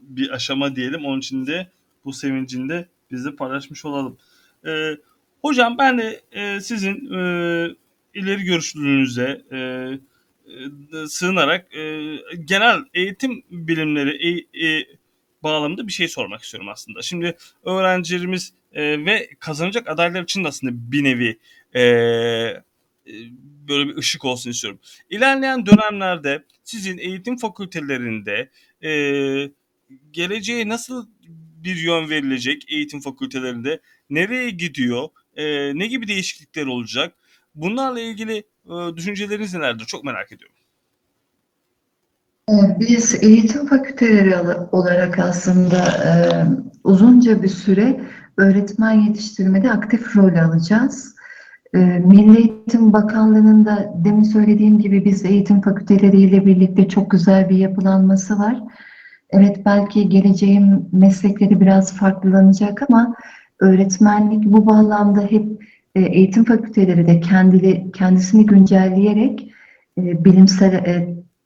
bir 0.01 0.29
aşama 0.29 0.75
diyelim. 0.75 1.05
Onun 1.05 1.19
için 1.19 1.47
de 1.47 1.67
bu 2.05 2.13
sevincini 2.13 2.69
de 2.69 2.87
biz 3.11 3.25
de 3.25 3.35
paylaşmış 3.35 3.85
olalım. 3.85 4.17
E, 4.65 4.97
hocam 5.41 5.77
ben 5.77 5.97
de 5.97 6.21
e, 6.31 6.61
sizin 6.61 7.13
e, 7.13 7.19
ileri 8.13 8.43
görüşlülüğünüze 8.43 9.41
e, 9.51 9.57
e, 9.57 11.07
sığınarak 11.07 11.75
e, 11.75 12.15
genel 12.45 12.79
eğitim 12.93 13.43
bilimleri 13.51 14.27
e, 14.27 14.67
e, 14.67 14.85
bağlamında 15.45 15.87
bir 15.87 15.91
şey 15.93 16.07
sormak 16.07 16.41
istiyorum 16.43 16.69
aslında. 16.69 17.01
Şimdi 17.01 17.37
öğrencilerimiz 17.63 18.53
e, 18.73 19.05
ve 19.05 19.29
kazanacak 19.39 19.89
adaylar 19.89 20.23
için 20.23 20.43
de 20.43 20.47
aslında 20.47 20.91
bir 20.91 21.03
nevi 21.03 21.39
e, 21.73 21.81
e, 21.81 23.13
böyle 23.67 23.89
bir 23.89 23.97
ışık 23.97 24.25
olsun 24.25 24.51
istiyorum. 24.51 24.79
İlerleyen 25.09 25.65
dönemlerde 25.65 26.43
sizin 26.63 26.97
eğitim 26.97 27.37
fakültelerinde 27.37 28.49
e, 28.83 28.91
geleceğe 30.11 30.67
nasıl 30.69 31.07
bir 31.63 31.75
yön 31.75 32.09
verilecek 32.09 32.71
eğitim 32.71 32.99
fakültelerinde? 33.01 33.81
Nereye 34.09 34.49
gidiyor? 34.49 35.09
E, 35.35 35.45
ne 35.79 35.87
gibi 35.87 36.07
değişiklikler 36.07 36.65
olacak? 36.65 37.15
Bunlarla 37.55 37.99
ilgili 37.99 38.43
e, 38.65 38.95
düşünceleriniz 38.95 39.53
nelerdir? 39.53 39.85
Çok 39.85 40.03
merak 40.03 40.31
ediyorum. 40.31 40.54
Ee, 42.49 42.79
Biz 42.79 43.23
eğitim 43.23 43.67
fakülteleri 43.67 44.35
olarak 44.71 45.19
aslında 45.19 45.77
e, 45.77 46.11
uzunca 46.83 47.43
bir 47.43 47.47
süre 47.47 48.01
öğretmen 48.37 48.91
yetiştirmede 48.91 49.71
aktif 49.71 50.15
rol 50.15 50.35
alacağız. 50.35 51.15
E, 51.73 51.77
Milli 51.79 52.37
Eğitim 52.37 52.93
Bakanlığı'nın 52.93 53.65
da 53.65 53.93
demin 54.05 54.23
söylediğim 54.23 54.79
gibi 54.79 55.05
biz 55.05 55.25
eğitim 55.25 55.61
fakülteleriyle 55.61 56.45
birlikte 56.45 56.87
çok 56.87 57.11
güzel 57.11 57.49
bir 57.49 57.57
yapılanması 57.57 58.39
var. 58.39 58.59
Evet 59.29 59.65
belki 59.65 60.09
geleceğin 60.09 60.89
meslekleri 60.91 61.61
biraz 61.61 61.93
farklılanacak 61.93 62.81
ama 62.89 63.15
öğretmenlik 63.59 64.45
bu 64.45 64.65
bağlamda 64.65 65.21
hep 65.21 65.45
e, 65.95 66.01
eğitim 66.01 66.45
fakülteleri 66.45 67.07
de 67.07 67.19
kendili, 67.19 67.91
kendisini 67.91 68.45
güncelleyerek 68.45 69.51
bilimsel 69.97 70.75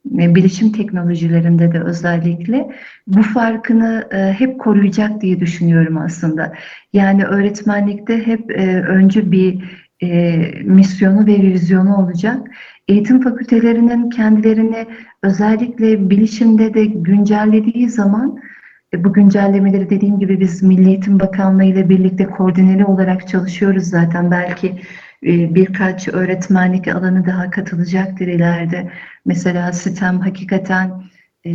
bilişim 0.10 0.72
teknolojilerinde 0.72 1.72
de 1.72 1.80
özellikle 1.80 2.72
bu 3.08 3.22
farkını 3.22 4.08
e, 4.12 4.34
hep 4.34 4.60
koruyacak 4.60 5.22
diye 5.22 5.40
düşünüyorum 5.40 5.98
aslında. 5.98 6.54
Yani 6.94 7.26
öğretmenlikte 7.26 8.28
hep 8.28 8.52
e, 8.52 8.82
öncü 8.82 9.32
bir 9.32 9.64
e, 10.02 10.38
misyonu 10.64 11.28
ve 11.28 11.42
vizyonu 11.42 11.98
olacak. 11.98 12.48
Eğitim 12.88 13.22
fakültelerinin 13.22 14.10
kendilerini 14.10 14.88
özellikle 15.24 16.10
bilişimde 16.10 16.74
de 16.74 16.86
güncellediği 16.86 17.90
zaman 17.90 18.40
bu 18.98 19.14
güncellemeleri 19.14 19.90
dediğim 19.90 20.20
gibi 20.20 20.40
biz 20.40 20.64
Milli 20.64 20.88
Eğitim 20.88 21.20
Bakanlığı 21.20 21.64
ile 21.64 21.90
birlikte 21.90 22.26
koordineli 22.26 22.86
olarak 22.86 23.28
çalışıyoruz 23.28 23.84
zaten. 23.84 24.32
Belki 24.32 24.82
birkaç 25.24 26.08
öğretmenlik 26.08 26.88
alanı 26.88 27.26
daha 27.26 27.50
katılacaktır 27.50 28.28
ileride. 28.28 28.92
Mesela 29.26 29.74
sistem 29.74 30.20
hakikaten 30.20 31.04
e, 31.46 31.52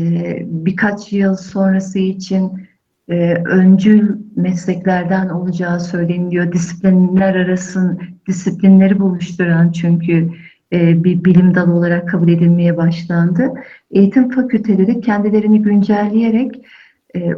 birkaç 0.46 1.12
yıl 1.12 1.36
sonrası 1.36 1.98
için 1.98 2.68
e, 3.08 3.34
öncül 3.34 4.16
mesleklerden 4.36 5.28
olacağı 5.28 5.80
söyleniyor. 5.80 6.52
Disiplinler 6.52 7.34
arasın 7.34 8.00
disiplinleri 8.28 9.00
buluşturan 9.00 9.72
çünkü 9.72 10.30
e, 10.72 11.04
bir 11.04 11.24
bilim 11.24 11.54
dalı 11.54 11.72
olarak 11.72 12.08
kabul 12.08 12.28
edilmeye 12.28 12.76
başlandı. 12.76 13.52
Eğitim 13.90 14.30
fakülteleri 14.30 15.00
kendilerini 15.00 15.62
güncelleyerek 15.62 16.64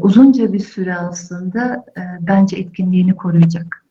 uzunca 0.00 0.52
bir 0.52 0.58
süre 0.58 0.94
aslında 0.94 1.84
bence 2.20 2.56
etkinliğini 2.56 3.16
koruyacak. 3.16 3.86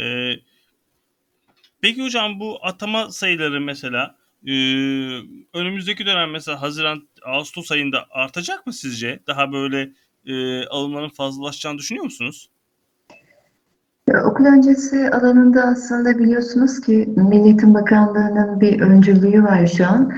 Ee, 0.00 0.32
peki 1.82 2.04
hocam 2.04 2.40
bu 2.40 2.58
atama 2.62 3.10
sayıları 3.10 3.60
mesela 3.60 4.16
e, 4.46 4.52
önümüzdeki 5.54 6.06
dönem 6.06 6.30
mesela 6.30 6.62
Haziran 6.62 7.08
Ağustos 7.26 7.72
ayında 7.72 8.06
artacak 8.10 8.66
mı 8.66 8.72
sizce? 8.72 9.20
Daha 9.26 9.52
böyle 9.52 9.90
e, 10.26 10.66
alımların 10.66 11.08
fazlalaşacağını 11.08 11.78
düşünüyor 11.78 12.04
musunuz? 12.04 12.50
Okul 14.24 14.44
öncesi 14.44 15.10
alanında 15.10 15.62
aslında 15.62 16.18
biliyorsunuz 16.18 16.80
ki 16.80 17.08
Milli 17.16 17.44
Eğitim 17.44 17.74
Bakanlığı'nın 17.74 18.60
bir 18.60 18.80
öncülüğü 18.80 19.42
var 19.42 19.66
şu 19.66 19.86
an. 19.86 20.12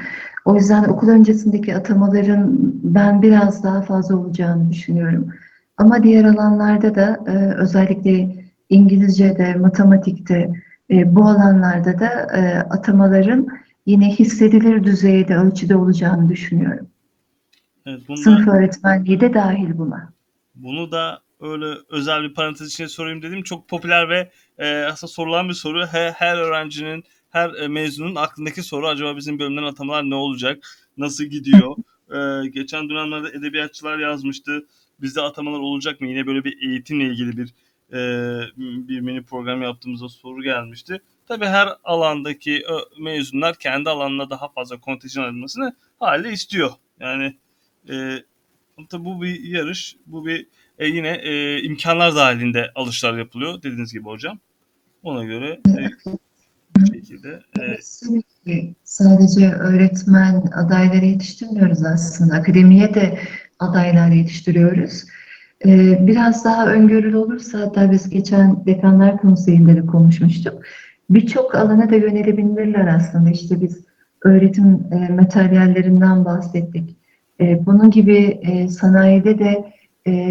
O 0.44 0.56
yüzden 0.56 0.84
okul 0.84 1.08
öncesindeki 1.08 1.76
atamaların 1.76 2.50
ben 2.82 3.22
biraz 3.22 3.64
daha 3.64 3.82
fazla 3.82 4.16
olacağını 4.16 4.72
düşünüyorum. 4.72 5.34
Ama 5.76 6.02
diğer 6.02 6.24
alanlarda 6.24 6.94
da 6.94 7.18
e, 7.26 7.54
özellikle 7.54 8.44
İngilizce'de, 8.68 9.54
matematikte 9.54 10.50
e, 10.90 11.14
bu 11.14 11.24
alanlarda 11.24 11.98
da 12.00 12.08
e, 12.36 12.58
atamaların 12.58 13.46
yine 13.86 14.10
hissedilir 14.14 14.84
düzeyde, 14.84 15.36
ölçüde 15.36 15.76
olacağını 15.76 16.28
düşünüyorum. 16.28 16.88
Evet, 17.86 18.00
bunu 18.08 18.16
da, 18.16 18.22
Sınıf 18.22 18.48
öğretmenliği 18.48 19.20
de 19.20 19.34
dahil 19.34 19.78
buna. 19.78 20.12
bunu 20.54 20.92
da 20.92 21.20
öyle 21.40 21.64
özel 21.88 22.22
bir 22.22 22.34
parantez 22.34 22.68
içine 22.68 22.88
sorayım 22.88 23.22
dedim. 23.22 23.42
Çok 23.42 23.68
popüler 23.68 24.08
ve 24.08 24.30
e, 24.58 24.84
aslında 24.84 25.10
sorulan 25.12 25.48
bir 25.48 25.54
soru. 25.54 25.86
Her, 25.86 26.10
her 26.12 26.36
öğrencinin, 26.38 27.04
her 27.30 27.54
e, 27.54 27.68
mezunun 27.68 28.14
aklındaki 28.14 28.62
soru 28.62 28.86
acaba 28.88 29.16
bizim 29.16 29.38
bölümden 29.38 29.62
atamalar 29.62 30.10
ne 30.10 30.14
olacak? 30.14 30.58
Nasıl 30.98 31.24
gidiyor? 31.24 31.76
E, 32.14 32.48
geçen 32.48 32.88
dönemlerde 32.88 33.28
edebiyatçılar 33.38 33.98
yazmıştı. 33.98 34.66
Bizde 35.00 35.20
atamalar 35.20 35.58
olacak 35.60 36.00
mı? 36.00 36.06
Yine 36.08 36.26
böyle 36.26 36.44
bir 36.44 36.68
eğitimle 36.70 37.04
ilgili 37.04 37.36
bir 37.36 37.54
e, 37.92 37.98
bir 38.58 39.00
mini 39.00 39.22
program 39.22 39.62
yaptığımızda 39.62 40.08
soru 40.08 40.42
gelmişti. 40.42 41.00
Tabii 41.28 41.46
her 41.46 41.68
alandaki 41.84 42.62
mezunlar 43.00 43.56
kendi 43.56 43.90
alanına 43.90 44.30
daha 44.30 44.48
fazla 44.48 44.80
kontenjan 44.80 45.22
alınmasını 45.22 45.76
haliyle 46.00 46.32
istiyor. 46.32 46.70
Yani 47.00 47.36
e, 47.90 48.18
tabii 48.88 49.04
bu 49.04 49.22
bir 49.22 49.44
yarış, 49.44 49.96
bu 50.06 50.26
bir 50.26 50.46
e, 50.78 50.86
yine 50.86 51.08
e, 51.08 51.62
imkanlar 51.62 52.16
dahilinde 52.16 52.70
alışlar 52.74 53.18
yapılıyor 53.18 53.62
dediğiniz 53.62 53.92
gibi 53.92 54.04
hocam. 54.04 54.38
Ona 55.02 55.24
göre 55.24 55.60
e, 55.68 55.88
bu 56.76 56.86
şekilde 56.86 57.42
e. 57.60 58.72
Sadece 58.84 59.52
öğretmen 59.52 60.42
adayları 60.54 61.04
yetiştirmiyoruz 61.04 61.84
aslında. 61.84 62.34
Akademiye 62.34 62.94
de 62.94 63.18
adaylar 63.58 64.10
yetiştiriyoruz. 64.10 65.04
Ee, 65.66 66.06
biraz 66.06 66.44
daha 66.44 66.66
öngörülü 66.72 67.16
olursa, 67.16 67.60
hatta 67.60 67.90
biz 67.90 68.10
geçen 68.10 68.66
Dekanlar 68.66 69.18
Konseyi'nde 69.18 69.76
de 69.76 69.86
konuşmuştuk. 69.86 70.62
Birçok 71.10 71.54
alana 71.54 71.90
da 71.90 71.94
yönelebilirler 71.94 72.86
aslında. 72.96 73.30
İşte 73.30 73.60
biz 73.60 73.84
öğretim 74.24 74.86
e, 74.92 75.12
materyallerinden 75.12 76.24
bahsettik. 76.24 76.96
E, 77.40 77.66
bunun 77.66 77.90
gibi 77.90 78.40
e, 78.42 78.68
sanayide 78.68 79.38
de 79.38 79.72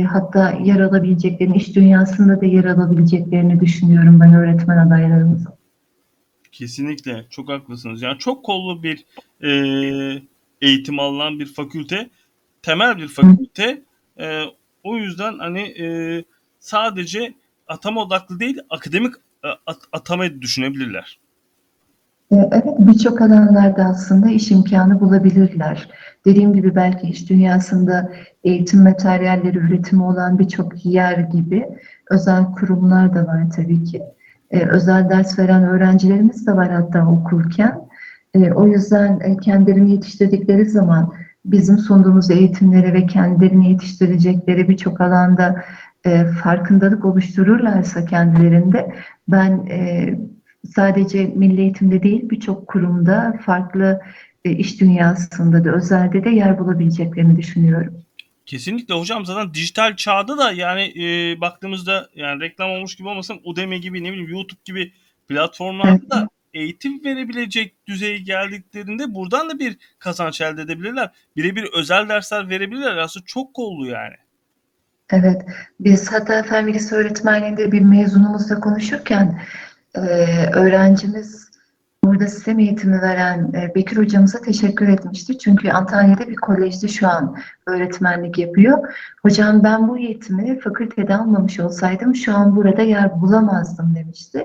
hatta 0.09 0.51
yer 0.51 0.79
alabileceklerini, 0.79 1.55
iş 1.57 1.75
dünyasında 1.75 2.41
da 2.41 2.45
yer 2.45 2.65
alabileceklerini 2.65 3.59
düşünüyorum 3.59 4.19
ben 4.19 4.33
öğretmen 4.33 4.87
adaylarımızın. 4.87 5.53
kesinlikle 6.51 7.25
çok 7.29 7.49
haklısınız. 7.49 8.01
Yani 8.01 8.17
çok 8.17 8.45
kollu 8.45 8.83
bir 8.83 9.05
e, 9.43 9.51
eğitim 10.61 10.99
alınan 10.99 11.39
bir 11.39 11.45
fakülte, 11.45 12.09
temel 12.61 12.97
bir 12.97 13.07
fakülte. 13.07 13.81
E, 14.19 14.43
o 14.83 14.97
yüzden 14.97 15.39
hani 15.39 15.61
e, 15.61 15.87
sadece 16.59 17.33
atama 17.67 18.01
odaklı 18.01 18.39
değil, 18.39 18.59
akademik 18.69 19.13
e, 19.43 19.47
at, 19.65 19.77
atamayı 19.91 20.41
düşünebilirler. 20.41 21.19
E, 22.31 22.35
Evet, 22.35 22.65
birçok 22.79 23.21
alanlarda 23.21 23.83
aslında 23.85 24.29
iş 24.29 24.51
imkanı 24.51 24.99
bulabilirler. 24.99 25.89
Dediğim 26.25 26.53
gibi 26.53 26.75
belki 26.75 27.07
iş 27.07 27.29
dünyasında 27.29 28.11
eğitim 28.43 28.83
materyalleri 28.83 29.57
üretimi 29.57 30.03
olan 30.03 30.39
birçok 30.39 30.85
yer 30.85 31.17
gibi 31.17 31.65
özel 32.09 32.45
kurumlar 32.45 33.15
da 33.15 33.27
var 33.27 33.43
tabii 33.55 33.83
ki. 33.83 34.01
E, 34.51 34.65
özel 34.65 35.09
ders 35.09 35.39
veren 35.39 35.63
öğrencilerimiz 35.63 36.47
de 36.47 36.55
var 36.55 36.71
hatta 36.71 37.07
okurken. 37.07 37.81
E, 38.33 38.51
o 38.51 38.67
yüzden 38.67 39.19
e, 39.19 39.37
kendilerini 39.37 39.91
yetiştirdikleri 39.91 40.65
zaman 40.65 41.13
bizim 41.51 41.77
sunduğumuz 41.77 42.31
eğitimlere 42.31 42.93
ve 42.93 43.05
kendilerini 43.05 43.69
yetiştirecekleri 43.69 44.69
birçok 44.69 45.01
alanda 45.01 45.65
e, 46.05 46.25
farkındalık 46.25 47.05
oluştururlarsa 47.05 48.05
kendilerinde 48.05 48.95
ben 49.27 49.65
e, 49.69 50.09
sadece 50.75 51.25
milli 51.25 51.61
eğitimde 51.61 52.03
değil 52.03 52.29
birçok 52.29 52.67
kurumda 52.67 53.39
farklı 53.45 54.01
e, 54.45 54.51
iş 54.51 54.81
dünyasında 54.81 55.65
da 55.65 55.75
özelde 55.75 56.23
de 56.23 56.29
yer 56.29 56.59
bulabileceklerini 56.59 57.37
düşünüyorum. 57.37 57.93
Kesinlikle 58.45 58.93
hocam 58.93 59.25
zaten 59.25 59.53
dijital 59.53 59.95
çağda 59.95 60.37
da 60.37 60.51
yani 60.51 60.81
e, 60.81 61.41
baktığımızda 61.41 62.09
yani 62.15 62.41
reklam 62.41 62.71
olmuş 62.71 62.95
gibi 62.95 63.07
olmasın 63.07 63.39
Udemy 63.43 63.81
gibi 63.81 64.03
ne 64.03 64.11
bileyim 64.11 64.29
YouTube 64.29 64.59
gibi 64.65 64.93
platformlarda 65.27 66.09
da 66.09 66.27
eğitim 66.53 67.03
verebilecek 67.03 67.87
düzeye 67.87 68.17
geldiklerinde 68.17 69.13
buradan 69.15 69.49
da 69.49 69.59
bir 69.59 69.77
kazanç 69.99 70.41
elde 70.41 70.61
edebilirler. 70.61 71.11
Birebir 71.35 71.69
özel 71.73 72.09
dersler 72.09 72.49
verebilirler. 72.49 72.97
Aslında 72.97 73.25
çok 73.25 73.53
kollu 73.53 73.85
yani. 73.85 74.15
Evet, 75.11 75.41
biz 75.79 76.11
hatta 76.11 76.43
fen 76.43 76.67
bilgisi 76.67 76.95
öğretmenliğinde 76.95 77.71
bir 77.71 77.81
mezunumuzla 77.81 78.59
konuşurken 78.59 79.41
e, 79.95 79.99
öğrencimiz 80.53 81.49
burada 82.03 82.27
sistem 82.27 82.59
eğitimi 82.59 83.01
veren 83.01 83.51
e, 83.53 83.75
Bekir 83.75 83.97
hocamıza 83.97 84.41
teşekkür 84.41 84.87
etmişti. 84.87 85.37
Çünkü 85.37 85.69
Antalya'da 85.69 86.27
bir 86.27 86.35
kolejde 86.35 86.87
şu 86.87 87.07
an 87.07 87.37
öğretmenlik 87.67 88.37
yapıyor. 88.37 88.95
Hocam 89.21 89.63
ben 89.63 89.87
bu 89.87 89.97
eğitimi 89.97 90.59
fakültede 90.59 91.15
almamış 91.15 91.59
olsaydım 91.59 92.15
şu 92.15 92.35
an 92.35 92.55
burada 92.55 92.81
yer 92.81 93.21
bulamazdım 93.21 93.95
demişti. 93.95 94.43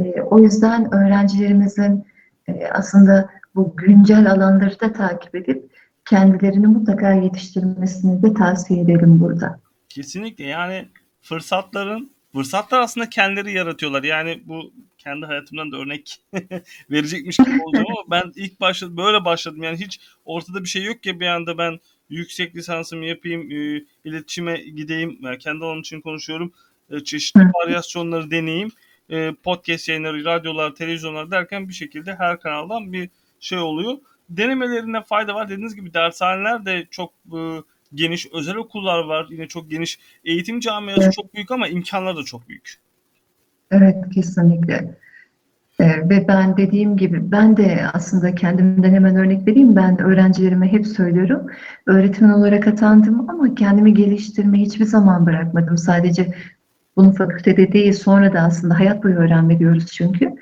E, 0.00 0.22
o 0.22 0.38
yüzden 0.38 0.94
öğrencilerimizin 0.94 2.06
e, 2.48 2.66
aslında 2.72 3.30
bu 3.54 3.76
güncel 3.76 4.32
alanları 4.32 4.80
da 4.80 4.92
takip 4.92 5.34
edip 5.34 5.70
kendilerini 6.04 6.66
mutlaka 6.66 7.12
yetiştirmesini 7.12 8.22
de 8.22 8.34
tavsiye 8.34 8.80
ederim 8.80 9.20
burada. 9.20 9.60
Kesinlikle 9.88 10.44
yani 10.44 10.88
fırsatların 11.22 12.10
fırsatlar 12.32 12.80
aslında 12.80 13.08
kendileri 13.08 13.52
yaratıyorlar. 13.52 14.02
Yani 14.02 14.42
bu 14.46 14.72
kendi 14.98 15.26
hayatımdan 15.26 15.72
da 15.72 15.76
örnek 15.76 16.22
verecekmiş 16.90 17.36
gibi 17.36 17.62
olacağım 17.64 17.86
ama 17.90 18.10
ben 18.10 18.32
ilk 18.36 18.60
başladım 18.60 18.96
böyle 18.96 19.24
başladım 19.24 19.62
yani 19.62 19.76
hiç 19.76 20.00
ortada 20.24 20.62
bir 20.62 20.68
şey 20.68 20.84
yok 20.84 21.02
ki 21.02 21.20
bir 21.20 21.26
anda 21.26 21.58
ben 21.58 21.78
yüksek 22.10 22.56
lisansımı 22.56 23.04
yapayım, 23.04 23.50
e, 23.50 23.84
iletişime 24.04 24.56
gideyim, 24.56 25.18
yani 25.20 25.38
kendi 25.38 25.64
alanım 25.64 25.80
için 25.80 26.00
konuşuyorum, 26.00 26.52
e, 26.90 27.04
çeşitli 27.04 27.40
varyasyonları 27.40 28.30
deneyeyim, 28.30 28.70
e, 29.10 29.32
podcast 29.42 29.88
yayınları, 29.88 30.24
radyolar, 30.24 30.74
televizyonlar 30.74 31.30
derken 31.30 31.68
bir 31.68 31.74
şekilde 31.74 32.14
her 32.14 32.40
kanaldan 32.40 32.92
bir 32.92 33.10
şey 33.40 33.58
oluyor. 33.58 33.94
Denemelerine 34.30 35.02
fayda 35.02 35.34
var. 35.34 35.48
Dediğiniz 35.48 35.74
gibi 35.74 35.94
dershaneler 35.94 36.66
de 36.66 36.86
çok 36.90 37.12
e, 37.32 37.38
geniş, 37.94 38.26
özel 38.32 38.56
okullar 38.56 39.04
var, 39.04 39.26
yine 39.30 39.48
çok 39.48 39.70
geniş. 39.70 39.98
Eğitim 40.24 40.60
camiası 40.60 41.02
Evet. 41.02 41.12
çok 41.12 41.34
büyük 41.34 41.50
ama 41.50 41.68
imkanlar 41.68 42.16
da 42.16 42.22
çok 42.22 42.48
büyük. 42.48 42.74
Evet, 43.70 43.96
kesinlikle. 44.14 44.96
Ee, 45.80 46.08
ve 46.08 46.28
ben 46.28 46.56
dediğim 46.56 46.96
gibi 46.96 47.32
ben 47.32 47.56
de 47.56 47.80
aslında 47.92 48.34
kendimden 48.34 48.94
hemen 48.94 49.16
örnek 49.16 49.48
vereyim. 49.48 49.76
Ben 49.76 50.00
öğrencilerime 50.00 50.72
hep 50.72 50.86
söylüyorum. 50.86 51.46
Öğretmen 51.86 52.30
olarak 52.30 52.66
atandım 52.66 53.30
ama 53.30 53.54
kendimi 53.54 53.94
geliştirmeyi 53.94 54.64
hiçbir 54.64 54.84
zaman 54.84 55.26
bırakmadım. 55.26 55.78
Sadece 55.78 56.34
bunu 56.96 57.12
fakültede 57.12 57.72
değil 57.72 57.92
sonra 57.92 58.32
da 58.32 58.40
aslında 58.40 58.78
hayat 58.78 59.04
boyu 59.04 59.14
öğrenme 59.14 59.58
diyoruz 59.58 59.86
çünkü. 59.86 60.32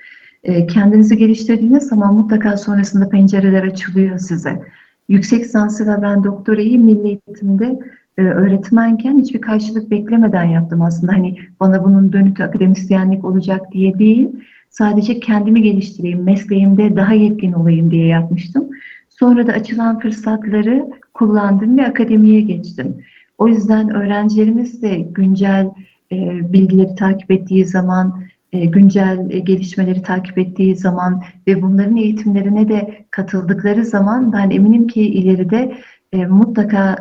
Ee, 0.44 0.66
kendinizi 0.66 1.18
geliştirdiğiniz 1.18 1.88
zaman 1.88 2.14
mutlaka 2.14 2.56
sonrasında 2.56 3.08
pencereler 3.08 3.62
açılıyor 3.62 4.18
size. 4.18 4.62
Yüksek 5.08 5.44
lisansı 5.44 5.86
ve 5.86 6.02
ben 6.02 6.24
doktorayı 6.24 6.80
milli 6.80 7.06
eğitimde 7.06 7.78
e, 8.18 8.22
öğretmenken 8.22 9.18
hiçbir 9.18 9.40
karşılık 9.40 9.90
beklemeden 9.90 10.44
yaptım 10.44 10.82
aslında. 10.82 11.12
Hani 11.12 11.38
bana 11.60 11.84
bunun 11.84 12.12
dönütü 12.12 12.42
akademisyenlik 12.42 13.24
olacak 13.24 13.72
diye 13.72 13.98
değil. 13.98 14.28
Sadece 14.70 15.20
kendimi 15.20 15.62
geliştireyim, 15.62 16.22
mesleğimde 16.22 16.96
daha 16.96 17.12
yetkin 17.12 17.52
olayım 17.52 17.90
diye 17.90 18.06
yapmıştım. 18.06 18.68
Sonra 19.08 19.46
da 19.46 19.52
açılan 19.52 19.98
fırsatları 19.98 20.86
kullandım 21.14 21.78
ve 21.78 21.86
akademiye 21.86 22.40
geçtim. 22.40 22.96
O 23.38 23.48
yüzden 23.48 23.90
öğrencilerimiz 23.90 24.82
de 24.82 24.98
güncel 24.98 25.70
e, 26.12 26.52
bilgileri 26.52 26.94
takip 26.94 27.30
ettiği 27.30 27.64
zaman, 27.64 28.24
e, 28.52 28.64
güncel 28.64 29.28
gelişmeleri 29.28 30.02
takip 30.02 30.38
ettiği 30.38 30.76
zaman 30.76 31.24
ve 31.46 31.62
bunların 31.62 31.96
eğitimlerine 31.96 32.68
de 32.68 33.06
katıldıkları 33.10 33.84
zaman 33.84 34.32
ben 34.32 34.50
eminim 34.50 34.86
ki 34.86 35.02
ileride 35.02 35.78
e, 36.12 36.26
mutlaka 36.26 36.96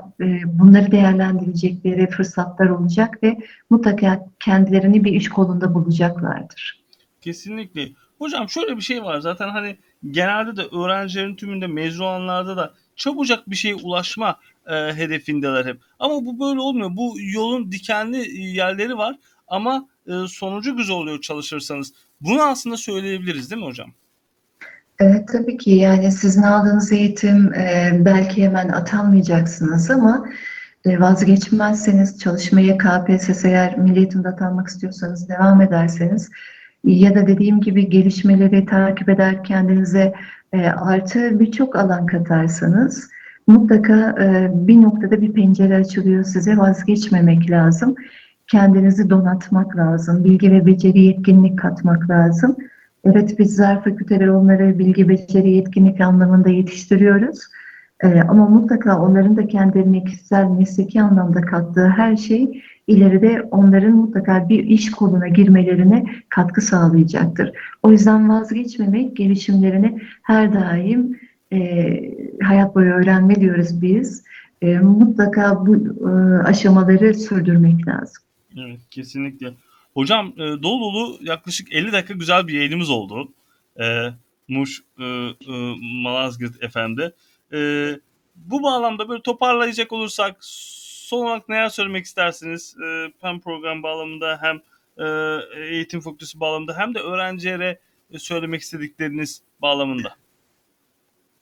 bunları 0.46 0.92
değerlendirecekleri 0.92 2.10
fırsatlar 2.10 2.70
olacak 2.70 3.24
ve 3.24 3.38
mutlaka 3.70 4.26
kendilerini 4.40 5.04
bir 5.04 5.12
iş 5.12 5.30
kolunda 5.30 5.74
bulacaklardır. 5.74 6.84
Kesinlikle. 7.22 7.90
Hocam 8.18 8.50
şöyle 8.50 8.78
bir 8.78 8.82
şey 8.82 9.04
var 9.04 9.20
zaten 9.20 9.50
hani 9.50 9.78
genelde 10.12 10.56
de 10.56 10.62
öğrencilerin 10.78 11.36
tümünde 11.36 11.68
mezun 11.68 12.04
olanlarda 12.04 12.58
da 12.58 12.74
çabucak 12.96 13.50
bir 13.50 13.56
şeye 13.56 13.76
ulaşma 13.76 14.36
e, 14.68 14.74
hedefindeler 14.74 15.66
hep. 15.66 15.82
Ama 16.00 16.26
bu 16.26 16.40
böyle 16.40 16.60
olmuyor. 16.60 16.90
Bu 16.96 17.14
yolun 17.20 17.72
dikenli 17.72 18.42
yerleri 18.42 18.98
var 18.98 19.16
ama 19.48 19.88
e, 20.08 20.12
sonucu 20.28 20.78
güzel 20.78 20.96
oluyor 20.96 21.22
çalışırsanız. 21.22 21.94
Bunu 22.22 22.42
aslında 22.42 22.78
söyleyebiliriz 22.78 23.52
değil 23.52 23.62
mi 23.62 23.68
hocam? 23.68 23.94
Evet 25.00 25.28
tabii 25.28 25.58
ki 25.58 25.72
yani 25.72 26.12
sizin 26.12 26.42
aldığınız 26.42 26.92
eğitim 26.92 27.54
e, 27.54 27.92
belki 28.06 28.44
hemen 28.44 28.70
atanmayacaksınız 28.70 29.92
ama 29.92 30.26
e, 30.86 31.00
vazgeçmezseniz 31.00 32.20
çalışmaya 32.20 32.78
KPSS 32.78 33.46
eğer 33.46 33.78
milli 33.78 33.98
eğitimde 33.98 34.28
atanmak 34.28 34.68
istiyorsanız 34.68 35.30
devam 35.30 35.62
ederseniz 35.62 36.30
ya 36.84 37.16
da 37.16 37.28
dediğim 37.28 37.62
gibi 37.62 37.90
gelişmeleri 37.90 38.66
takip 38.66 39.10
eder 39.10 39.44
kendinize 39.44 40.14
e, 40.54 40.68
artı 40.68 41.40
birçok 41.40 41.76
alan 41.76 42.06
katarsanız 42.06 43.10
mutlaka 43.48 44.16
e, 44.24 44.52
bir 44.68 44.82
noktada 44.82 45.22
bir 45.22 45.34
pencere 45.34 45.76
açılıyor 45.76 46.24
size 46.24 46.58
vazgeçmemek 46.58 47.50
lazım. 47.50 47.96
Kendinizi 48.48 49.10
donatmak 49.10 49.78
lazım. 49.78 50.24
Bilgi 50.24 50.52
ve 50.52 50.66
beceri 50.66 51.02
yetkinlik 51.02 51.60
katmak 51.60 52.10
lazım. 52.10 52.56
Evet 53.06 53.40
bizler 53.40 53.84
fakülteler 53.84 54.28
onları 54.28 54.80
bilgi, 54.80 55.10
beceri, 55.10 55.52
yetkinlik 55.52 56.02
anlamında 56.02 56.50
yetiştiriyoruz. 56.50 57.40
Ee, 58.04 58.22
ama 58.22 58.50
mutlaka 58.50 59.02
onların 59.02 59.38
da 59.38 59.48
kendilerine 59.48 60.04
kişisel, 60.04 60.46
mesleki 60.46 61.02
anlamda 61.02 61.42
kattığı 61.42 61.88
her 61.88 62.18
şey 62.18 62.64
ileride 62.88 63.48
onların 63.52 63.92
mutlaka 63.96 64.50
bir 64.50 64.64
iş 64.64 64.92
koluna 64.92 65.28
girmelerine 65.28 66.06
katkı 66.30 66.62
sağlayacaktır. 66.62 67.52
O 67.84 67.92
yüzden 67.92 68.30
vazgeçmemek, 68.30 69.18
gelişimlerini 69.18 70.02
her 70.22 70.54
daim 70.54 71.20
e, 71.54 72.02
hayat 72.44 72.76
boyu 72.76 72.94
öğrenme 72.94 73.36
diyoruz 73.36 73.82
biz. 73.82 74.24
E, 74.62 74.80
mutlaka 74.80 75.66
bu 75.66 75.76
e, 76.10 76.44
aşamaları 76.44 77.14
sürdürmek 77.14 77.88
lazım. 77.88 78.24
Evet 78.58 78.80
kesinlikle. 78.92 79.54
Hocam 79.94 80.34
e, 80.38 80.40
dolu 80.40 80.82
dolu 80.82 81.18
yaklaşık 81.22 81.74
50 81.74 81.92
dakika 81.92 82.14
güzel 82.14 82.48
bir 82.48 82.54
yayınımız 82.54 82.90
oldu. 82.90 83.32
E, 83.80 84.08
Muş 84.48 84.84
e, 85.00 85.04
e, 85.04 85.76
Malazgirt 86.04 86.72
FM'de. 86.74 87.14
E, 87.54 87.60
bu 88.36 88.64
bağlamda 88.64 89.10
böyle 89.10 89.22
toparlayacak 89.22 89.92
olursak 89.92 90.38
son 90.42 91.26
olarak 91.26 91.50
neler 91.50 91.70
söylemek 91.70 92.06
istersiniz? 92.06 92.76
E, 92.86 93.12
hem 93.22 93.40
program 93.40 93.84
bağlamında 93.84 94.40
hem 94.42 94.62
e, 94.98 95.40
eğitim 95.58 96.02
fakültesi 96.02 96.40
bağlamında 96.40 96.78
hem 96.78 96.96
de 96.96 97.00
öğrencilere 97.00 97.80
söylemek 98.18 98.62
istedikleriniz 98.62 99.42
bağlamında. 99.62 100.16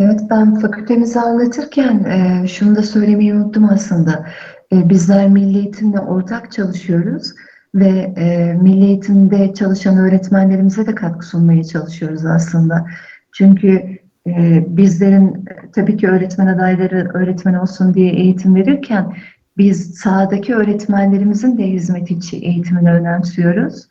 Evet 0.02 0.20
ben 0.30 0.60
fakültemizi 0.60 1.20
anlatırken 1.20 2.04
e, 2.04 2.48
şunu 2.48 2.76
da 2.76 2.84
söylemeyi 2.84 3.34
unuttum 3.34 3.70
aslında. 3.70 4.28
E, 4.74 4.90
bizler 4.90 5.30
milli 5.30 5.58
eğitimle 5.58 6.00
ortak 6.00 6.52
çalışıyoruz 6.52 7.34
ve 7.76 8.14
e, 8.18 8.54
milli 8.54 8.86
eğitimde 8.86 9.54
çalışan 9.54 9.98
öğretmenlerimize 9.98 10.88
de 10.88 10.96
katkı 10.96 11.26
sunmaya 11.26 11.64
çalışıyoruz 11.64 12.26
aslında. 12.26 12.86
Çünkü 13.32 13.98
e, 14.28 14.66
bizlerin 14.68 15.46
tabii 15.76 15.98
ki 15.98 16.08
öğretmen 16.08 16.48
adayları 16.48 17.12
öğretmen 17.14 17.54
olsun 17.54 17.94
diye 17.94 18.12
eğitim 18.12 18.56
verirken 18.56 19.14
biz 19.58 19.96
sahadaki 19.96 20.56
öğretmenlerimizin 20.56 21.58
de 21.58 21.64
hizmet 21.64 22.12
içi 22.12 22.38
eğitimini 22.38 22.92
önemsiyoruz. 22.92 23.88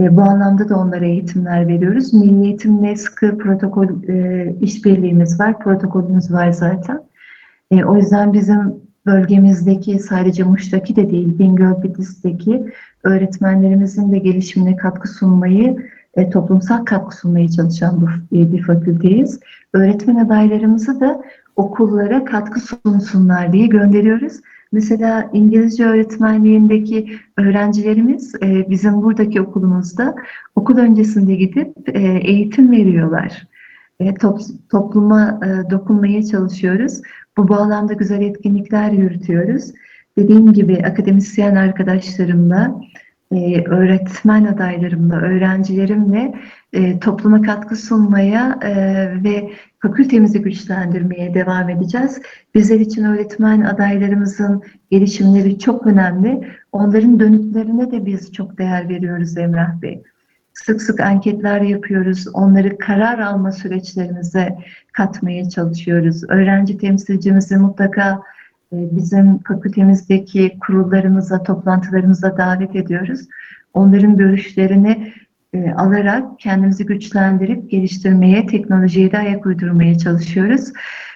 E, 0.00 0.16
bu 0.16 0.22
anlamda 0.22 0.68
da 0.68 0.78
onlara 0.78 1.04
eğitimler 1.04 1.68
veriyoruz. 1.68 2.14
Milli 2.14 2.44
Eğitimle 2.44 2.96
sıkı 2.96 3.38
protokol 3.38 4.08
e, 4.08 4.54
işbirliğimiz 4.60 5.40
var, 5.40 5.58
protokolümüz 5.58 6.32
var 6.32 6.50
zaten. 6.50 7.02
E, 7.70 7.84
o 7.84 7.96
yüzden 7.96 8.32
bizim 8.32 8.74
bölgemizdeki 9.06 9.98
sadece 9.98 10.42
Muş'taki 10.42 10.96
de 10.96 11.10
değil, 11.10 11.38
Bingöl 11.38 11.82
Bitlis'teki 11.82 12.72
öğretmenlerimizin 13.04 14.12
de 14.12 14.18
gelişimine 14.18 14.76
katkı 14.76 15.08
sunmayı, 15.08 15.76
e, 16.14 16.30
toplumsal 16.30 16.84
katkı 16.84 17.16
sunmaya 17.16 17.48
çalışan 17.48 18.08
bir, 18.32 18.52
bir 18.52 18.62
fakülteyiz. 18.62 19.40
Öğretmen 19.72 20.16
adaylarımızı 20.16 21.00
da 21.00 21.22
okullara 21.56 22.24
katkı 22.24 22.60
sunsunlar 22.60 23.52
diye 23.52 23.66
gönderiyoruz. 23.66 24.32
Mesela 24.76 25.30
İngilizce 25.32 25.84
öğretmenliğindeki 25.86 27.18
öğrencilerimiz 27.36 28.34
e, 28.34 28.70
bizim 28.70 29.02
buradaki 29.02 29.40
okulumuzda 29.40 30.14
okul 30.56 30.78
öncesinde 30.78 31.34
gidip 31.34 31.88
e, 31.88 32.00
eğitim 32.24 32.72
veriyorlar. 32.72 33.46
E, 34.00 34.14
top, 34.14 34.40
topluma 34.70 35.40
dokunmaya 35.70 36.22
çalışıyoruz. 36.22 37.00
Bu 37.36 37.48
bağlamda 37.48 37.92
güzel 37.92 38.20
etkinlikler 38.20 38.90
yürütüyoruz. 38.90 39.72
Dediğim 40.18 40.52
gibi 40.52 40.82
akademisyen 40.86 41.54
arkadaşlarımla, 41.54 42.80
e, 43.32 43.64
öğretmen 43.64 44.44
adaylarımla, 44.44 45.16
öğrencilerimle 45.16 46.34
e, 46.72 46.98
topluma 46.98 47.42
katkı 47.42 47.76
sunmaya 47.76 48.58
e, 48.62 48.74
ve 49.24 49.50
fakültemizi 49.78 50.42
güçlendirmeye 50.42 51.34
devam 51.34 51.68
edeceğiz. 51.68 52.22
Bizler 52.54 52.80
için 52.80 53.04
öğretmen 53.04 53.60
adaylarımızın 53.60 54.62
gelişimleri 54.90 55.58
çok 55.58 55.86
önemli. 55.86 56.48
Onların 56.72 57.20
dönütlerine 57.20 57.90
de 57.90 58.06
biz 58.06 58.32
çok 58.32 58.58
değer 58.58 58.88
veriyoruz 58.88 59.36
Emrah 59.38 59.82
Bey. 59.82 60.02
Sık 60.54 60.82
sık 60.82 61.00
anketler 61.00 61.60
yapıyoruz. 61.60 62.26
Onları 62.34 62.78
karar 62.78 63.18
alma 63.18 63.52
süreçlerimize 63.52 64.58
katmaya 64.92 65.48
çalışıyoruz. 65.48 66.22
Öğrenci 66.28 66.78
temsilcimizi 66.78 67.56
mutlaka 67.56 68.22
bizim 68.92 69.38
fakültemizdeki 69.38 70.58
kurullarımıza, 70.66 71.42
toplantılarımıza 71.42 72.38
davet 72.38 72.76
ediyoruz. 72.76 73.20
Onların 73.74 74.16
görüşlerini 74.16 75.12
e, 75.52 75.70
alarak 75.70 76.40
kendimizi 76.40 76.86
güçlendirip 76.86 77.70
geliştirmeye, 77.70 78.46
teknolojiye 78.46 79.12
de 79.12 79.18
ayak 79.18 79.46
uydurmaya 79.46 79.98
çalışıyoruz. 79.98 80.72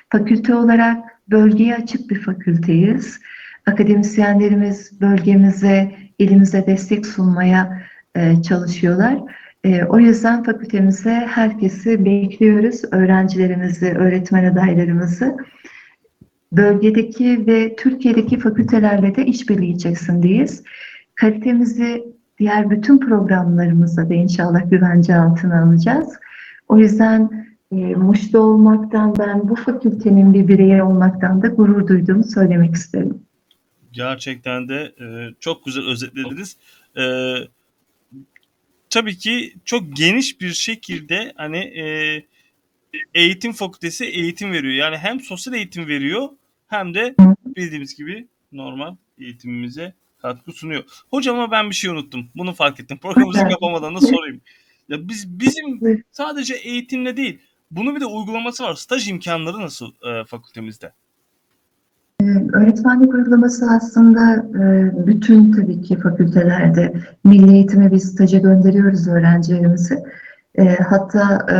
Fakülte 0.08 0.54
olarak 0.54 0.98
bölgeye 1.30 1.76
açık 1.76 2.10
bir 2.10 2.22
fakülteyiz. 2.22 3.20
Akademisyenlerimiz 3.66 5.00
bölgemize, 5.00 5.92
ilimize 6.18 6.66
destek 6.66 7.06
sunmaya 7.06 7.82
e, 8.14 8.42
çalışıyorlar. 8.42 9.18
E, 9.64 9.84
o 9.84 9.98
yüzden 9.98 10.42
fakültemize 10.42 11.14
herkesi 11.14 12.04
bekliyoruz. 12.04 12.82
Öğrencilerimizi, 12.92 13.92
öğretmen 13.92 14.44
adaylarımızı. 14.44 15.36
Bölgedeki 16.52 17.46
ve 17.46 17.76
Türkiye'deki 17.76 18.38
fakültelerle 18.38 19.16
de 19.16 19.26
işbirliği 19.26 19.74
içerisindeyiz. 19.74 20.62
Kalitemizi 21.14 22.04
diğer 22.38 22.70
bütün 22.70 22.98
programlarımızda 22.98 24.08
da 24.08 24.14
inşallah 24.14 24.70
güvence 24.70 25.14
altına 25.16 25.62
alacağız. 25.62 26.08
O 26.68 26.78
yüzden 26.78 27.46
e, 27.72 27.76
Muş'ta 27.76 28.38
olmaktan, 28.38 29.18
ben 29.18 29.48
bu 29.48 29.56
fakültenin 29.56 30.34
bir 30.34 30.48
bireyi 30.48 30.82
olmaktan 30.82 31.42
da 31.42 31.46
gurur 31.48 31.88
duyduğumu 31.88 32.24
söylemek 32.24 32.74
isterim. 32.74 33.22
Gerçekten 33.92 34.68
de 34.68 34.92
e, 35.00 35.06
çok 35.40 35.64
güzel 35.64 35.84
özetlediniz. 35.84 36.56
E, 36.96 37.04
tabii 38.90 39.18
ki 39.18 39.54
çok 39.64 39.96
geniş 39.96 40.40
bir 40.40 40.52
şekilde 40.52 41.32
hani 41.36 41.58
e, 41.58 41.84
eğitim 43.14 43.52
fakültesi 43.52 44.04
eğitim 44.04 44.52
veriyor. 44.52 44.74
Yani 44.74 44.96
hem 44.96 45.20
sosyal 45.20 45.54
eğitim 45.54 45.86
veriyor 45.86 46.28
hem 46.70 46.94
de 46.94 47.14
bildiğimiz 47.56 47.96
gibi 47.96 48.28
normal 48.52 48.96
eğitimimize 49.18 49.94
katkı 50.22 50.52
sunuyor. 50.52 50.84
Hocam 51.10 51.36
ama 51.38 51.50
ben 51.50 51.70
bir 51.70 51.74
şey 51.74 51.90
unuttum. 51.90 52.28
Bunu 52.36 52.52
fark 52.52 52.80
ettim. 52.80 52.98
Programımızı 52.98 53.48
kapamadan 53.48 53.94
da 53.94 54.00
sorayım. 54.00 54.40
Ya 54.88 55.08
biz 55.08 55.38
bizim 55.38 55.80
sadece 56.12 56.54
eğitimle 56.54 57.16
değil, 57.16 57.40
bunu 57.70 57.96
bir 57.96 58.00
de 58.00 58.06
uygulaması 58.06 58.64
var. 58.64 58.74
Staj 58.74 59.08
imkanları 59.08 59.60
nasıl 59.60 59.86
e, 59.86 60.24
fakültemizde? 60.24 60.92
Öğretmenlik 62.52 63.14
uygulaması 63.14 63.66
aslında 63.70 64.36
e, 64.36 64.92
bütün 65.06 65.52
tabii 65.52 65.82
ki 65.82 65.96
fakültelerde 65.96 66.92
milli 67.24 67.54
eğitime 67.54 67.92
biz 67.92 68.12
staja 68.12 68.38
gönderiyoruz 68.38 69.08
öğrencilerimizi. 69.08 69.98
E, 70.54 70.76
hatta 70.76 71.46
e, 71.52 71.56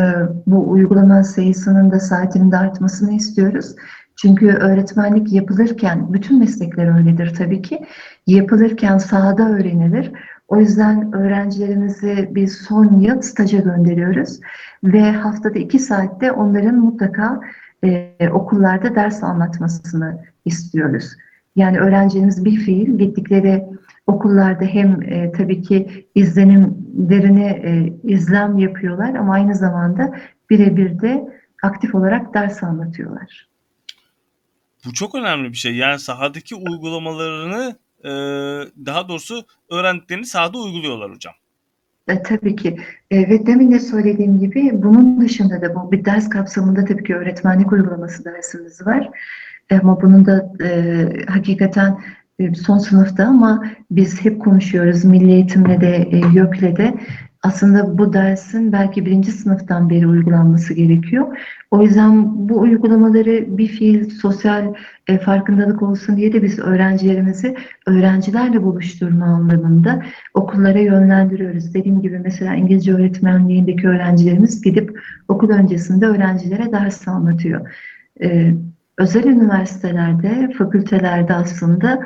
bu 0.47 0.71
uygulama 0.71 1.25
sayısının 1.25 1.91
da 1.91 2.01
saatinin 2.01 2.53
de 2.53 2.57
artmasını 2.57 3.13
istiyoruz. 3.13 3.75
Çünkü 4.23 4.49
öğretmenlik 4.49 5.33
yapılırken, 5.33 6.13
bütün 6.13 6.39
meslekler 6.39 6.99
öyledir 6.99 7.35
tabii 7.35 7.63
ki, 7.63 7.87
yapılırken 8.27 8.99
sahada 8.99 9.49
öğrenilir. 9.51 10.13
O 10.49 10.57
yüzden 10.61 11.13
öğrencilerimizi 11.13 12.31
biz 12.35 12.57
son 12.57 13.01
yıl 13.01 13.21
staja 13.21 13.59
gönderiyoruz 13.59 14.41
ve 14.85 15.13
haftada 15.13 15.59
iki 15.59 15.79
saatte 15.79 16.33
onların 16.33 16.75
mutlaka 16.75 17.41
e, 17.85 18.29
okullarda 18.33 18.95
ders 18.95 19.23
anlatmasını 19.23 20.25
istiyoruz. 20.45 21.11
Yani 21.57 21.79
öğrencilerimiz 21.79 22.45
bir 22.45 22.57
fiil 22.57 22.99
gittikleri 22.99 23.65
okullarda 24.07 24.65
hem 24.65 25.03
e, 25.03 25.33
tabii 25.33 25.63
ki 25.63 26.07
izlenimlerini 26.15 27.45
e, 27.45 27.93
izlem 28.13 28.59
yapıyorlar 28.59 29.15
ama 29.15 29.33
aynı 29.33 29.55
zamanda 29.55 30.15
birebir 30.51 31.01
de 31.01 31.29
aktif 31.63 31.95
olarak 31.95 32.35
ders 32.35 32.63
anlatıyorlar. 32.63 33.50
Bu 34.87 34.93
çok 34.93 35.15
önemli 35.15 35.49
bir 35.49 35.57
şey. 35.57 35.77
Yani 35.77 35.99
sahadaki 35.99 36.55
uygulamalarını 36.55 37.77
e, 38.05 38.11
daha 38.87 39.09
doğrusu 39.09 39.45
öğrendiklerini 39.71 40.27
sahada 40.27 40.59
uyguluyorlar 40.59 41.15
hocam. 41.15 41.35
E, 42.09 42.23
tabii 42.23 42.57
ki. 42.57 42.77
E, 43.11 43.31
ve 43.31 43.47
demin 43.47 43.73
de 43.73 43.81
söylediğim 43.81 44.41
gibi 44.41 44.71
bunun 44.73 45.21
dışında 45.21 45.63
da 45.63 45.75
bu 45.75 45.93
bir 45.93 46.05
ders 46.05 46.29
kapsamında 46.29 46.85
tabii 46.85 47.05
ki 47.05 47.15
öğretmenlik 47.15 47.73
uygulaması 47.73 48.25
dersimiz 48.25 48.87
var. 48.87 49.11
E, 49.71 49.79
ama 49.79 50.03
bunun 50.03 50.27
da 50.27 50.53
e, 50.65 51.07
hakikaten 51.29 52.01
e, 52.39 52.55
son 52.55 52.79
sınıfta 52.79 53.25
ama 53.25 53.65
biz 53.91 54.25
hep 54.25 54.41
konuşuyoruz 54.41 55.05
milli 55.05 55.33
eğitimle 55.33 55.81
de 55.81 56.09
e, 56.11 56.17
YÖK'le 56.17 56.77
de 56.77 56.95
aslında 57.43 57.99
bu 57.99 58.13
dersin 58.13 58.73
belki 58.73 59.07
birinci 59.07 59.33
sınıftan 59.33 59.91
beri 59.91 60.07
uygulanması 60.07 60.75
gerekiyor. 60.75 61.39
O 61.71 61.83
yüzden 61.83 62.49
bu 62.49 62.61
uygulamaları 62.61 63.59
bir 63.59 63.69
fiil 63.69 64.11
sosyal 64.11 64.75
e, 65.07 65.19
farkındalık 65.19 65.83
olsun 65.83 66.17
diye 66.17 66.33
de 66.33 66.43
biz 66.43 66.59
öğrencilerimizi 66.59 67.57
öğrencilerle 67.87 68.63
buluşturma 68.63 69.25
anlamında 69.25 70.03
okullara 70.35 70.79
yönlendiriyoruz. 70.79 71.75
Dediğim 71.75 72.03
gibi 72.03 72.19
mesela 72.19 72.55
İngilizce 72.55 72.95
öğretmenliğindeki 72.95 73.89
öğrencilerimiz 73.89 74.63
gidip 74.63 75.01
okul 75.29 75.51
öncesinde 75.51 76.07
öğrencilere 76.07 76.73
ders 76.73 77.09
anlatıyor. 77.09 77.71
E, 78.23 78.55
özel 78.99 79.25
üniversitelerde, 79.25 80.53
fakültelerde 80.59 81.35
aslında 81.35 82.01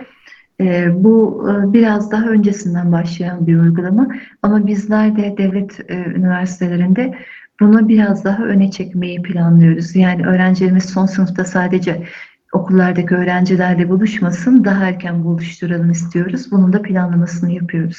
bu 0.94 1.46
e, 1.50 1.72
biraz 1.72 2.10
daha 2.10 2.26
öncesinden 2.26 2.92
başlayan 2.92 3.46
bir 3.46 3.58
uygulama 3.58 4.08
ama 4.42 4.66
bizler 4.66 5.16
de 5.16 5.34
devlet 5.38 5.90
e, 5.90 5.94
üniversitelerinde 5.94 7.18
bunu 7.60 7.88
biraz 7.88 8.24
daha 8.24 8.44
öne 8.44 8.70
çekmeyi 8.70 9.22
planlıyoruz. 9.22 9.96
Yani 9.96 10.26
öğrencilerimiz 10.26 10.84
son 10.84 11.06
sınıfta 11.06 11.44
sadece 11.44 12.06
okullardaki 12.52 13.14
öğrencilerle 13.14 13.88
buluşmasın, 13.88 14.64
daha 14.64 14.84
erken 14.84 15.24
buluşturalım 15.24 15.90
istiyoruz. 15.90 16.50
Bunun 16.50 16.72
da 16.72 16.82
planlamasını 16.82 17.52
yapıyoruz. 17.52 17.98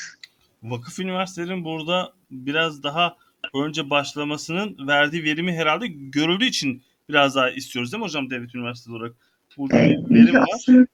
Vakıf 0.64 0.99
üniversitelerin 0.99 1.66
burada 1.66 2.14
biraz 2.32 2.84
daha 2.84 3.16
önce 3.53 3.89
başlamasının 3.89 4.88
verdiği 4.88 5.24
verimi 5.24 5.53
herhalde 5.53 5.88
görüldüğü 5.88 6.45
için 6.45 6.84
biraz 7.10 7.36
daha 7.36 7.49
istiyoruz 7.49 7.91
değil 7.91 8.01
mi 8.01 8.06
hocam 8.06 8.30
devlet 8.30 8.56
üniversitesi 8.56 8.91
olarak? 8.91 9.16
Burada 9.58 9.78
ee, 9.78 9.89
bir 10.10 10.16
verim 10.16 10.36
var. 10.36 10.45
Aslında 10.56 10.88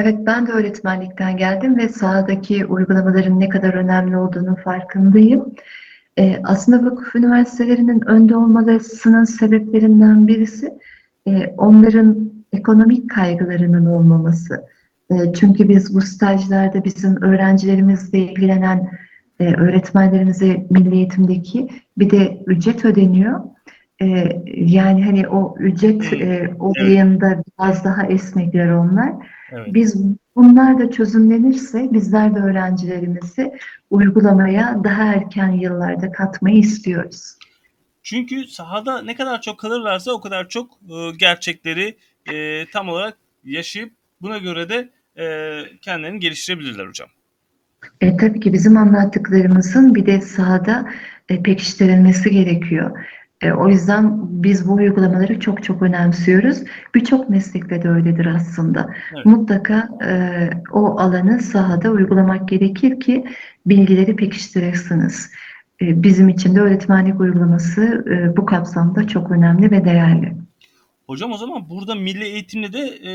Evet 0.00 0.18
ben 0.26 0.46
de 0.46 0.52
öğretmenlikten 0.52 1.36
geldim 1.36 1.76
ve 1.78 1.88
sahadaki 1.88 2.66
uygulamaların 2.66 3.40
ne 3.40 3.48
kadar 3.48 3.74
önemli 3.74 4.16
olduğunu 4.16 4.56
farkındayım. 4.56 5.54
Ee, 6.18 6.40
aslında 6.44 6.90
vakıf 6.90 7.16
üniversitelerinin 7.16 8.08
önde 8.08 8.36
olmasının 8.36 9.24
sebeplerinden 9.24 10.28
birisi 10.28 10.74
e, 11.26 11.46
onların 11.46 12.32
ekonomik 12.52 13.10
kaygılarının 13.10 13.86
olmaması. 13.86 14.64
E, 15.10 15.32
çünkü 15.32 15.68
biz 15.68 15.94
bu 15.94 16.00
stajlarda 16.00 16.84
bizim 16.84 17.22
öğrencilerimizle 17.22 18.18
ilgilenen 18.18 18.90
e, 19.40 19.54
öğretmenlerimize 19.54 20.66
milli 20.70 20.94
eğitimdeki 20.94 21.68
bir 21.98 22.10
de 22.10 22.38
ücret 22.46 22.84
ödeniyor. 22.84 23.40
E, 24.02 24.06
yani 24.54 25.04
hani 25.04 25.28
o 25.28 25.54
ücret 25.58 26.12
e, 26.12 26.50
olayında 26.58 27.26
evet. 27.26 27.44
biraz 27.58 27.84
daha 27.84 28.06
esnekler 28.06 28.70
onlar. 28.70 29.37
Evet. 29.52 29.74
Biz 29.74 29.96
bunlar 30.36 30.78
da 30.78 30.90
çözümlenirse 30.90 31.88
bizler 31.92 32.34
de 32.34 32.38
öğrencilerimizi 32.38 33.52
uygulamaya 33.90 34.80
daha 34.84 35.04
erken 35.04 35.52
yıllarda 35.52 36.12
katmayı 36.12 36.58
istiyoruz. 36.58 37.34
Çünkü 38.02 38.46
sahada 38.46 39.02
ne 39.02 39.14
kadar 39.14 39.40
çok 39.40 39.58
kalırlarsa 39.58 40.12
o 40.12 40.20
kadar 40.20 40.48
çok 40.48 40.70
e, 40.72 41.16
gerçekleri 41.16 41.96
e, 42.32 42.66
tam 42.72 42.88
olarak 42.88 43.16
yaşayıp 43.44 43.92
buna 44.22 44.38
göre 44.38 44.68
de 44.68 44.88
e, 45.22 45.26
kendilerini 45.80 46.20
geliştirebilirler 46.20 46.86
hocam. 46.86 47.08
E, 48.00 48.16
tabii 48.16 48.40
ki 48.40 48.52
bizim 48.52 48.76
anlattıklarımızın 48.76 49.94
bir 49.94 50.06
de 50.06 50.20
sahada 50.20 50.90
e, 51.28 51.42
pekiştirilmesi 51.42 52.30
gerekiyor. 52.30 52.98
E, 53.42 53.52
o 53.52 53.68
yüzden 53.68 54.18
biz 54.42 54.68
bu 54.68 54.72
uygulamaları 54.72 55.40
çok 55.40 55.64
çok 55.64 55.82
önemsiyoruz. 55.82 56.58
Birçok 56.94 57.30
meslekte 57.30 57.82
de 57.82 57.88
öyledir 57.88 58.26
aslında. 58.26 58.94
Evet. 59.14 59.26
Mutlaka 59.26 59.88
e, 60.04 60.50
o 60.72 60.98
alanı 60.98 61.42
sahada 61.42 61.90
uygulamak 61.90 62.48
gerekir 62.48 63.00
ki 63.00 63.24
bilgileri 63.66 64.16
pekiştirirsiniz. 64.16 65.30
E, 65.80 66.02
bizim 66.02 66.28
için 66.28 66.54
de 66.54 66.60
öğretmenlik 66.60 67.20
uygulaması 67.20 68.04
e, 68.10 68.36
bu 68.36 68.46
kapsamda 68.46 69.08
çok 69.08 69.30
önemli 69.30 69.70
ve 69.70 69.84
değerli. 69.84 70.32
Hocam 71.06 71.32
o 71.32 71.36
zaman 71.36 71.70
burada 71.70 71.94
milli 71.94 72.24
eğitimle 72.24 72.72
de 72.72 72.80
e, 72.80 73.12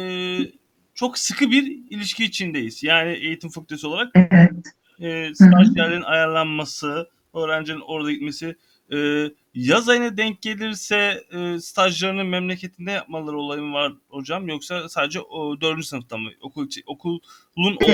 çok 0.95 1.17
sıkı 1.17 1.51
bir 1.51 1.63
ilişki 1.89 2.23
içindeyiz. 2.23 2.83
Yani 2.83 3.11
eğitim 3.11 3.49
fakültesi 3.49 3.87
olarak 3.87 4.11
evet. 4.15 4.51
e, 4.99 5.35
stajyerlerin 5.35 6.01
ayarlanması, 6.01 7.09
öğrencinin 7.33 7.81
orada 7.87 8.11
gitmesi, 8.11 8.55
e, 8.93 9.29
yaz 9.53 9.89
ayına 9.89 10.17
denk 10.17 10.41
gelirse 10.41 11.23
e, 11.31 11.59
stajlarını 11.59 12.23
memleketinde 12.23 12.91
yapmaları 12.91 13.37
olayı 13.37 13.61
mı 13.61 13.73
var 13.73 13.93
hocam 14.09 14.47
yoksa 14.47 14.89
sadece 14.89 15.19
o, 15.19 15.61
4. 15.61 15.85
sınıfta 15.85 16.17
mı 16.17 16.29
okul 16.41 16.67
okulun 16.85 17.21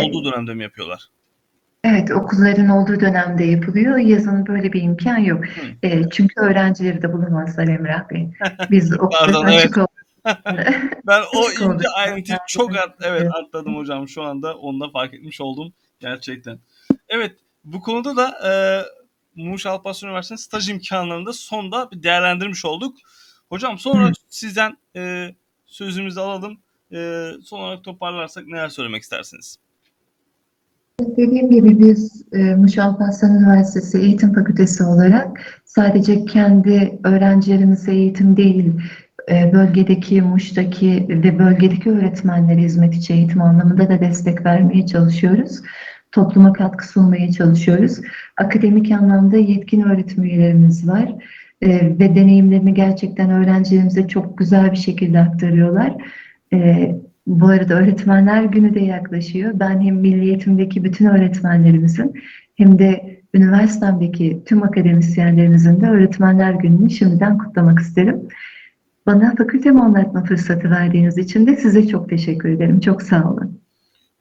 olduğu 0.03 0.25
dönemde 0.25 0.53
mi 0.53 0.63
yapıyorlar? 0.63 1.09
Evet, 1.83 2.11
okulların 2.11 2.69
olduğu 2.69 2.99
dönemde 2.99 3.43
yapılıyor. 3.43 3.97
Yazın 3.97 4.47
böyle 4.47 4.73
bir 4.73 4.81
imkan 4.81 5.17
yok. 5.17 5.43
E, 5.83 6.09
çünkü 6.09 6.41
öğrencileri 6.41 7.01
de 7.01 7.13
bulamazlar 7.13 7.67
Emrah 7.67 8.09
Bey. 8.09 8.29
Biz 8.71 8.99
okuldan 8.99 9.43
açık 9.43 9.77
evet. 9.77 9.87
ben 11.07 11.21
o 11.35 11.51
ince 11.51 11.89
ayrıntıyı 11.89 12.37
çok 12.47 12.77
at, 12.77 12.95
evet 13.01 13.31
atladım 13.33 13.77
hocam 13.77 14.07
şu 14.07 14.23
anda 14.23 14.57
onu 14.57 14.79
da 14.79 14.89
fark 14.89 15.13
etmiş 15.13 15.41
oldum 15.41 15.73
gerçekten. 15.99 16.59
Evet 17.09 17.31
bu 17.63 17.81
konuda 17.81 18.17
da 18.17 18.27
e, 18.49 18.51
Muş 19.43 19.65
Alparslan 19.65 20.09
Üniversitesi'nin 20.09 20.45
staj 20.45 20.69
imkanlarını 20.69 21.25
da 21.25 21.33
sonda 21.33 21.91
bir 21.91 22.03
değerlendirmiş 22.03 22.65
olduk. 22.65 22.97
Hocam 23.49 23.79
sonra 23.79 24.07
Hı. 24.07 24.11
sizden 24.29 24.77
e, 24.95 25.35
sözümüzü 25.65 26.19
alalım. 26.19 26.57
E, 26.93 27.29
son 27.43 27.59
olarak 27.59 27.83
toparlarsak 27.83 28.47
neler 28.47 28.69
söylemek 28.69 29.03
istersiniz? 29.03 29.59
Dediğim 30.99 31.51
gibi 31.51 31.79
biz 31.79 32.25
e, 32.33 32.55
Muş 32.55 32.77
Alparslan 32.77 33.35
Üniversitesi 33.35 33.97
Eğitim 33.97 34.33
Fakültesi 34.33 34.83
olarak 34.83 35.61
sadece 35.65 36.25
kendi 36.25 36.99
öğrencilerimize 37.03 37.91
eğitim 37.91 38.37
değil, 38.37 38.73
e, 39.29 39.53
bölgedeki, 39.53 40.21
Muş'taki 40.21 41.05
ve 41.09 41.39
bölgedeki 41.39 41.89
öğretmenlere 41.89 42.61
hizmet 42.61 42.95
içi 42.95 43.13
eğitim 43.13 43.41
anlamında 43.41 43.89
da 43.89 43.99
destek 43.99 44.45
vermeye 44.45 44.85
çalışıyoruz. 44.85 45.61
Topluma 46.11 46.53
katkı 46.53 46.87
sunmaya 46.87 47.31
çalışıyoruz. 47.31 48.01
Akademik 48.37 48.91
anlamda 48.91 49.37
yetkin 49.37 49.81
öğretim 49.81 50.23
üyelerimiz 50.23 50.87
var 50.87 51.15
E, 51.61 51.69
ve 51.99 52.15
deneyimlerini 52.15 52.73
gerçekten 52.73 53.29
öğrencilerimize 53.29 54.07
çok 54.07 54.37
güzel 54.37 54.71
bir 54.71 54.77
şekilde 54.77 55.19
aktarıyorlar. 55.19 55.93
E, 56.53 56.95
bu 57.27 57.47
arada 57.47 57.73
Öğretmenler 57.73 58.43
Günü 58.43 58.73
de 58.73 58.79
yaklaşıyor. 58.79 59.51
Ben 59.55 59.81
hem 59.81 59.95
Milli 59.95 60.25
Eğitim'deki 60.25 60.83
bütün 60.83 61.05
öğretmenlerimizin 61.05 62.13
hem 62.55 62.79
de 62.79 63.19
üniversitemdeki 63.33 64.43
tüm 64.45 64.63
akademisyenlerimizin 64.63 65.81
de 65.81 65.89
Öğretmenler 65.89 66.53
Günü'nü 66.53 66.89
şimdiden 66.89 67.37
kutlamak 67.37 67.79
isterim. 67.79 68.27
Bana 69.05 69.35
fakültemi 69.35 69.81
anlatma 69.81 70.23
fırsatı 70.23 70.69
verdiğiniz 70.69 71.17
için 71.17 71.47
de 71.47 71.55
size 71.55 71.87
çok 71.87 72.09
teşekkür 72.09 72.49
ederim. 72.49 72.79
Çok 72.79 73.01
sağ 73.01 73.31
olun. 73.31 73.59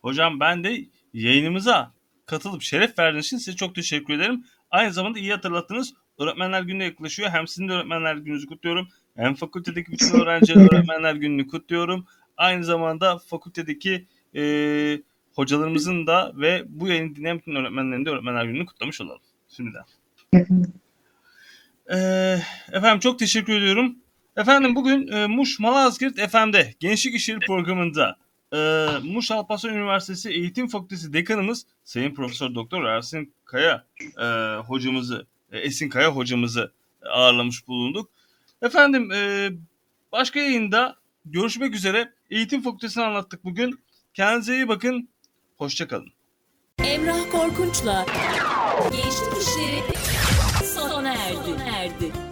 Hocam 0.03 0.41
ben 0.41 0.65
de 0.65 0.71
yayınımıza 1.15 1.93
katılıp 2.27 2.63
şeref 2.63 2.99
verdiğiniz 2.99 3.27
için 3.27 3.37
size 3.37 3.57
çok 3.57 3.75
teşekkür 3.75 4.15
ederim. 4.15 4.45
Aynı 4.71 4.93
zamanda 4.93 5.19
iyi 5.19 5.33
hatırlattınız. 5.33 5.95
Öğretmenler 6.19 6.63
Günü 6.63 6.85
yaklaşıyor. 6.85 7.31
Hem 7.31 7.49
sizin 7.49 7.69
de 7.69 7.73
Öğretmenler 7.73 8.17
Günü'nüzü 8.17 8.47
kutluyorum. 8.47 8.89
Hem 9.17 9.35
fakültedeki 9.35 9.93
bütün 9.93 10.07
ederim. 10.21 10.69
Öğretmenler 10.73 11.15
Günü'nü 11.15 11.49
kutluyorum. 11.49 12.07
Aynı 12.37 12.65
zamanda 12.65 13.19
fakültedeki 13.19 14.07
e, 14.37 14.43
hocalarımızın 15.35 16.07
da 16.07 16.33
ve 16.37 16.65
bu 16.69 16.89
yayını 16.89 17.17
dinleyen 17.17 17.39
bütün 17.39 17.55
öğretmenlerin 17.55 18.05
de 18.05 18.11
Öğretmenler 18.11 18.45
Günü'nü 18.45 18.67
kutlamış 18.67 19.01
olalım. 19.01 19.21
Şimdiden. 19.49 19.85
Ee, 21.93 22.39
efendim 22.73 23.01
çok 23.01 23.19
teşekkür 23.19 23.53
ediyorum. 23.53 23.97
Efendim 24.37 24.75
bugün 24.75 25.09
e, 25.09 25.27
Muş 25.27 25.61
Malazgirt 25.61 26.31
FM'de 26.31 26.75
Gençlik 26.81 27.15
İşleri 27.15 27.39
programında 27.39 28.17
e, 28.53 28.89
Muş 29.03 29.31
Alparslan 29.31 29.75
Üniversitesi 29.75 30.31
Eğitim 30.31 30.69
Fakültesi 30.69 31.13
Dekanımız 31.13 31.67
Sayın 31.85 32.15
Profesör 32.15 32.55
Doktor 32.55 32.85
Ersin 32.85 33.33
Kaya 33.45 33.85
e, 34.21 34.25
hocamızı, 34.57 35.27
e, 35.53 35.59
Esin 35.59 35.89
Kaya 35.89 36.11
hocamızı 36.11 36.73
ağırlamış 37.11 37.69
bulunduk. 37.69 38.11
Efendim 38.63 39.13
e, 39.13 39.51
başka 40.13 40.41
yayında 40.41 40.97
görüşmek 41.25 41.75
üzere. 41.75 42.13
Eğitim 42.31 42.63
Fakültesini 42.63 43.05
anlattık 43.05 43.45
bugün. 43.45 43.81
Kendinize 44.15 44.55
iyi 44.55 44.69
bakın. 44.69 45.09
Hoşçakalın. 45.57 46.13
Emrah 46.85 47.31
Korkunç'la 47.31 48.07
Gençlik 48.93 49.43
İşleri 49.43 49.83
sona 50.65 51.15
erdi. 51.15 51.63
erdi. 51.71 52.28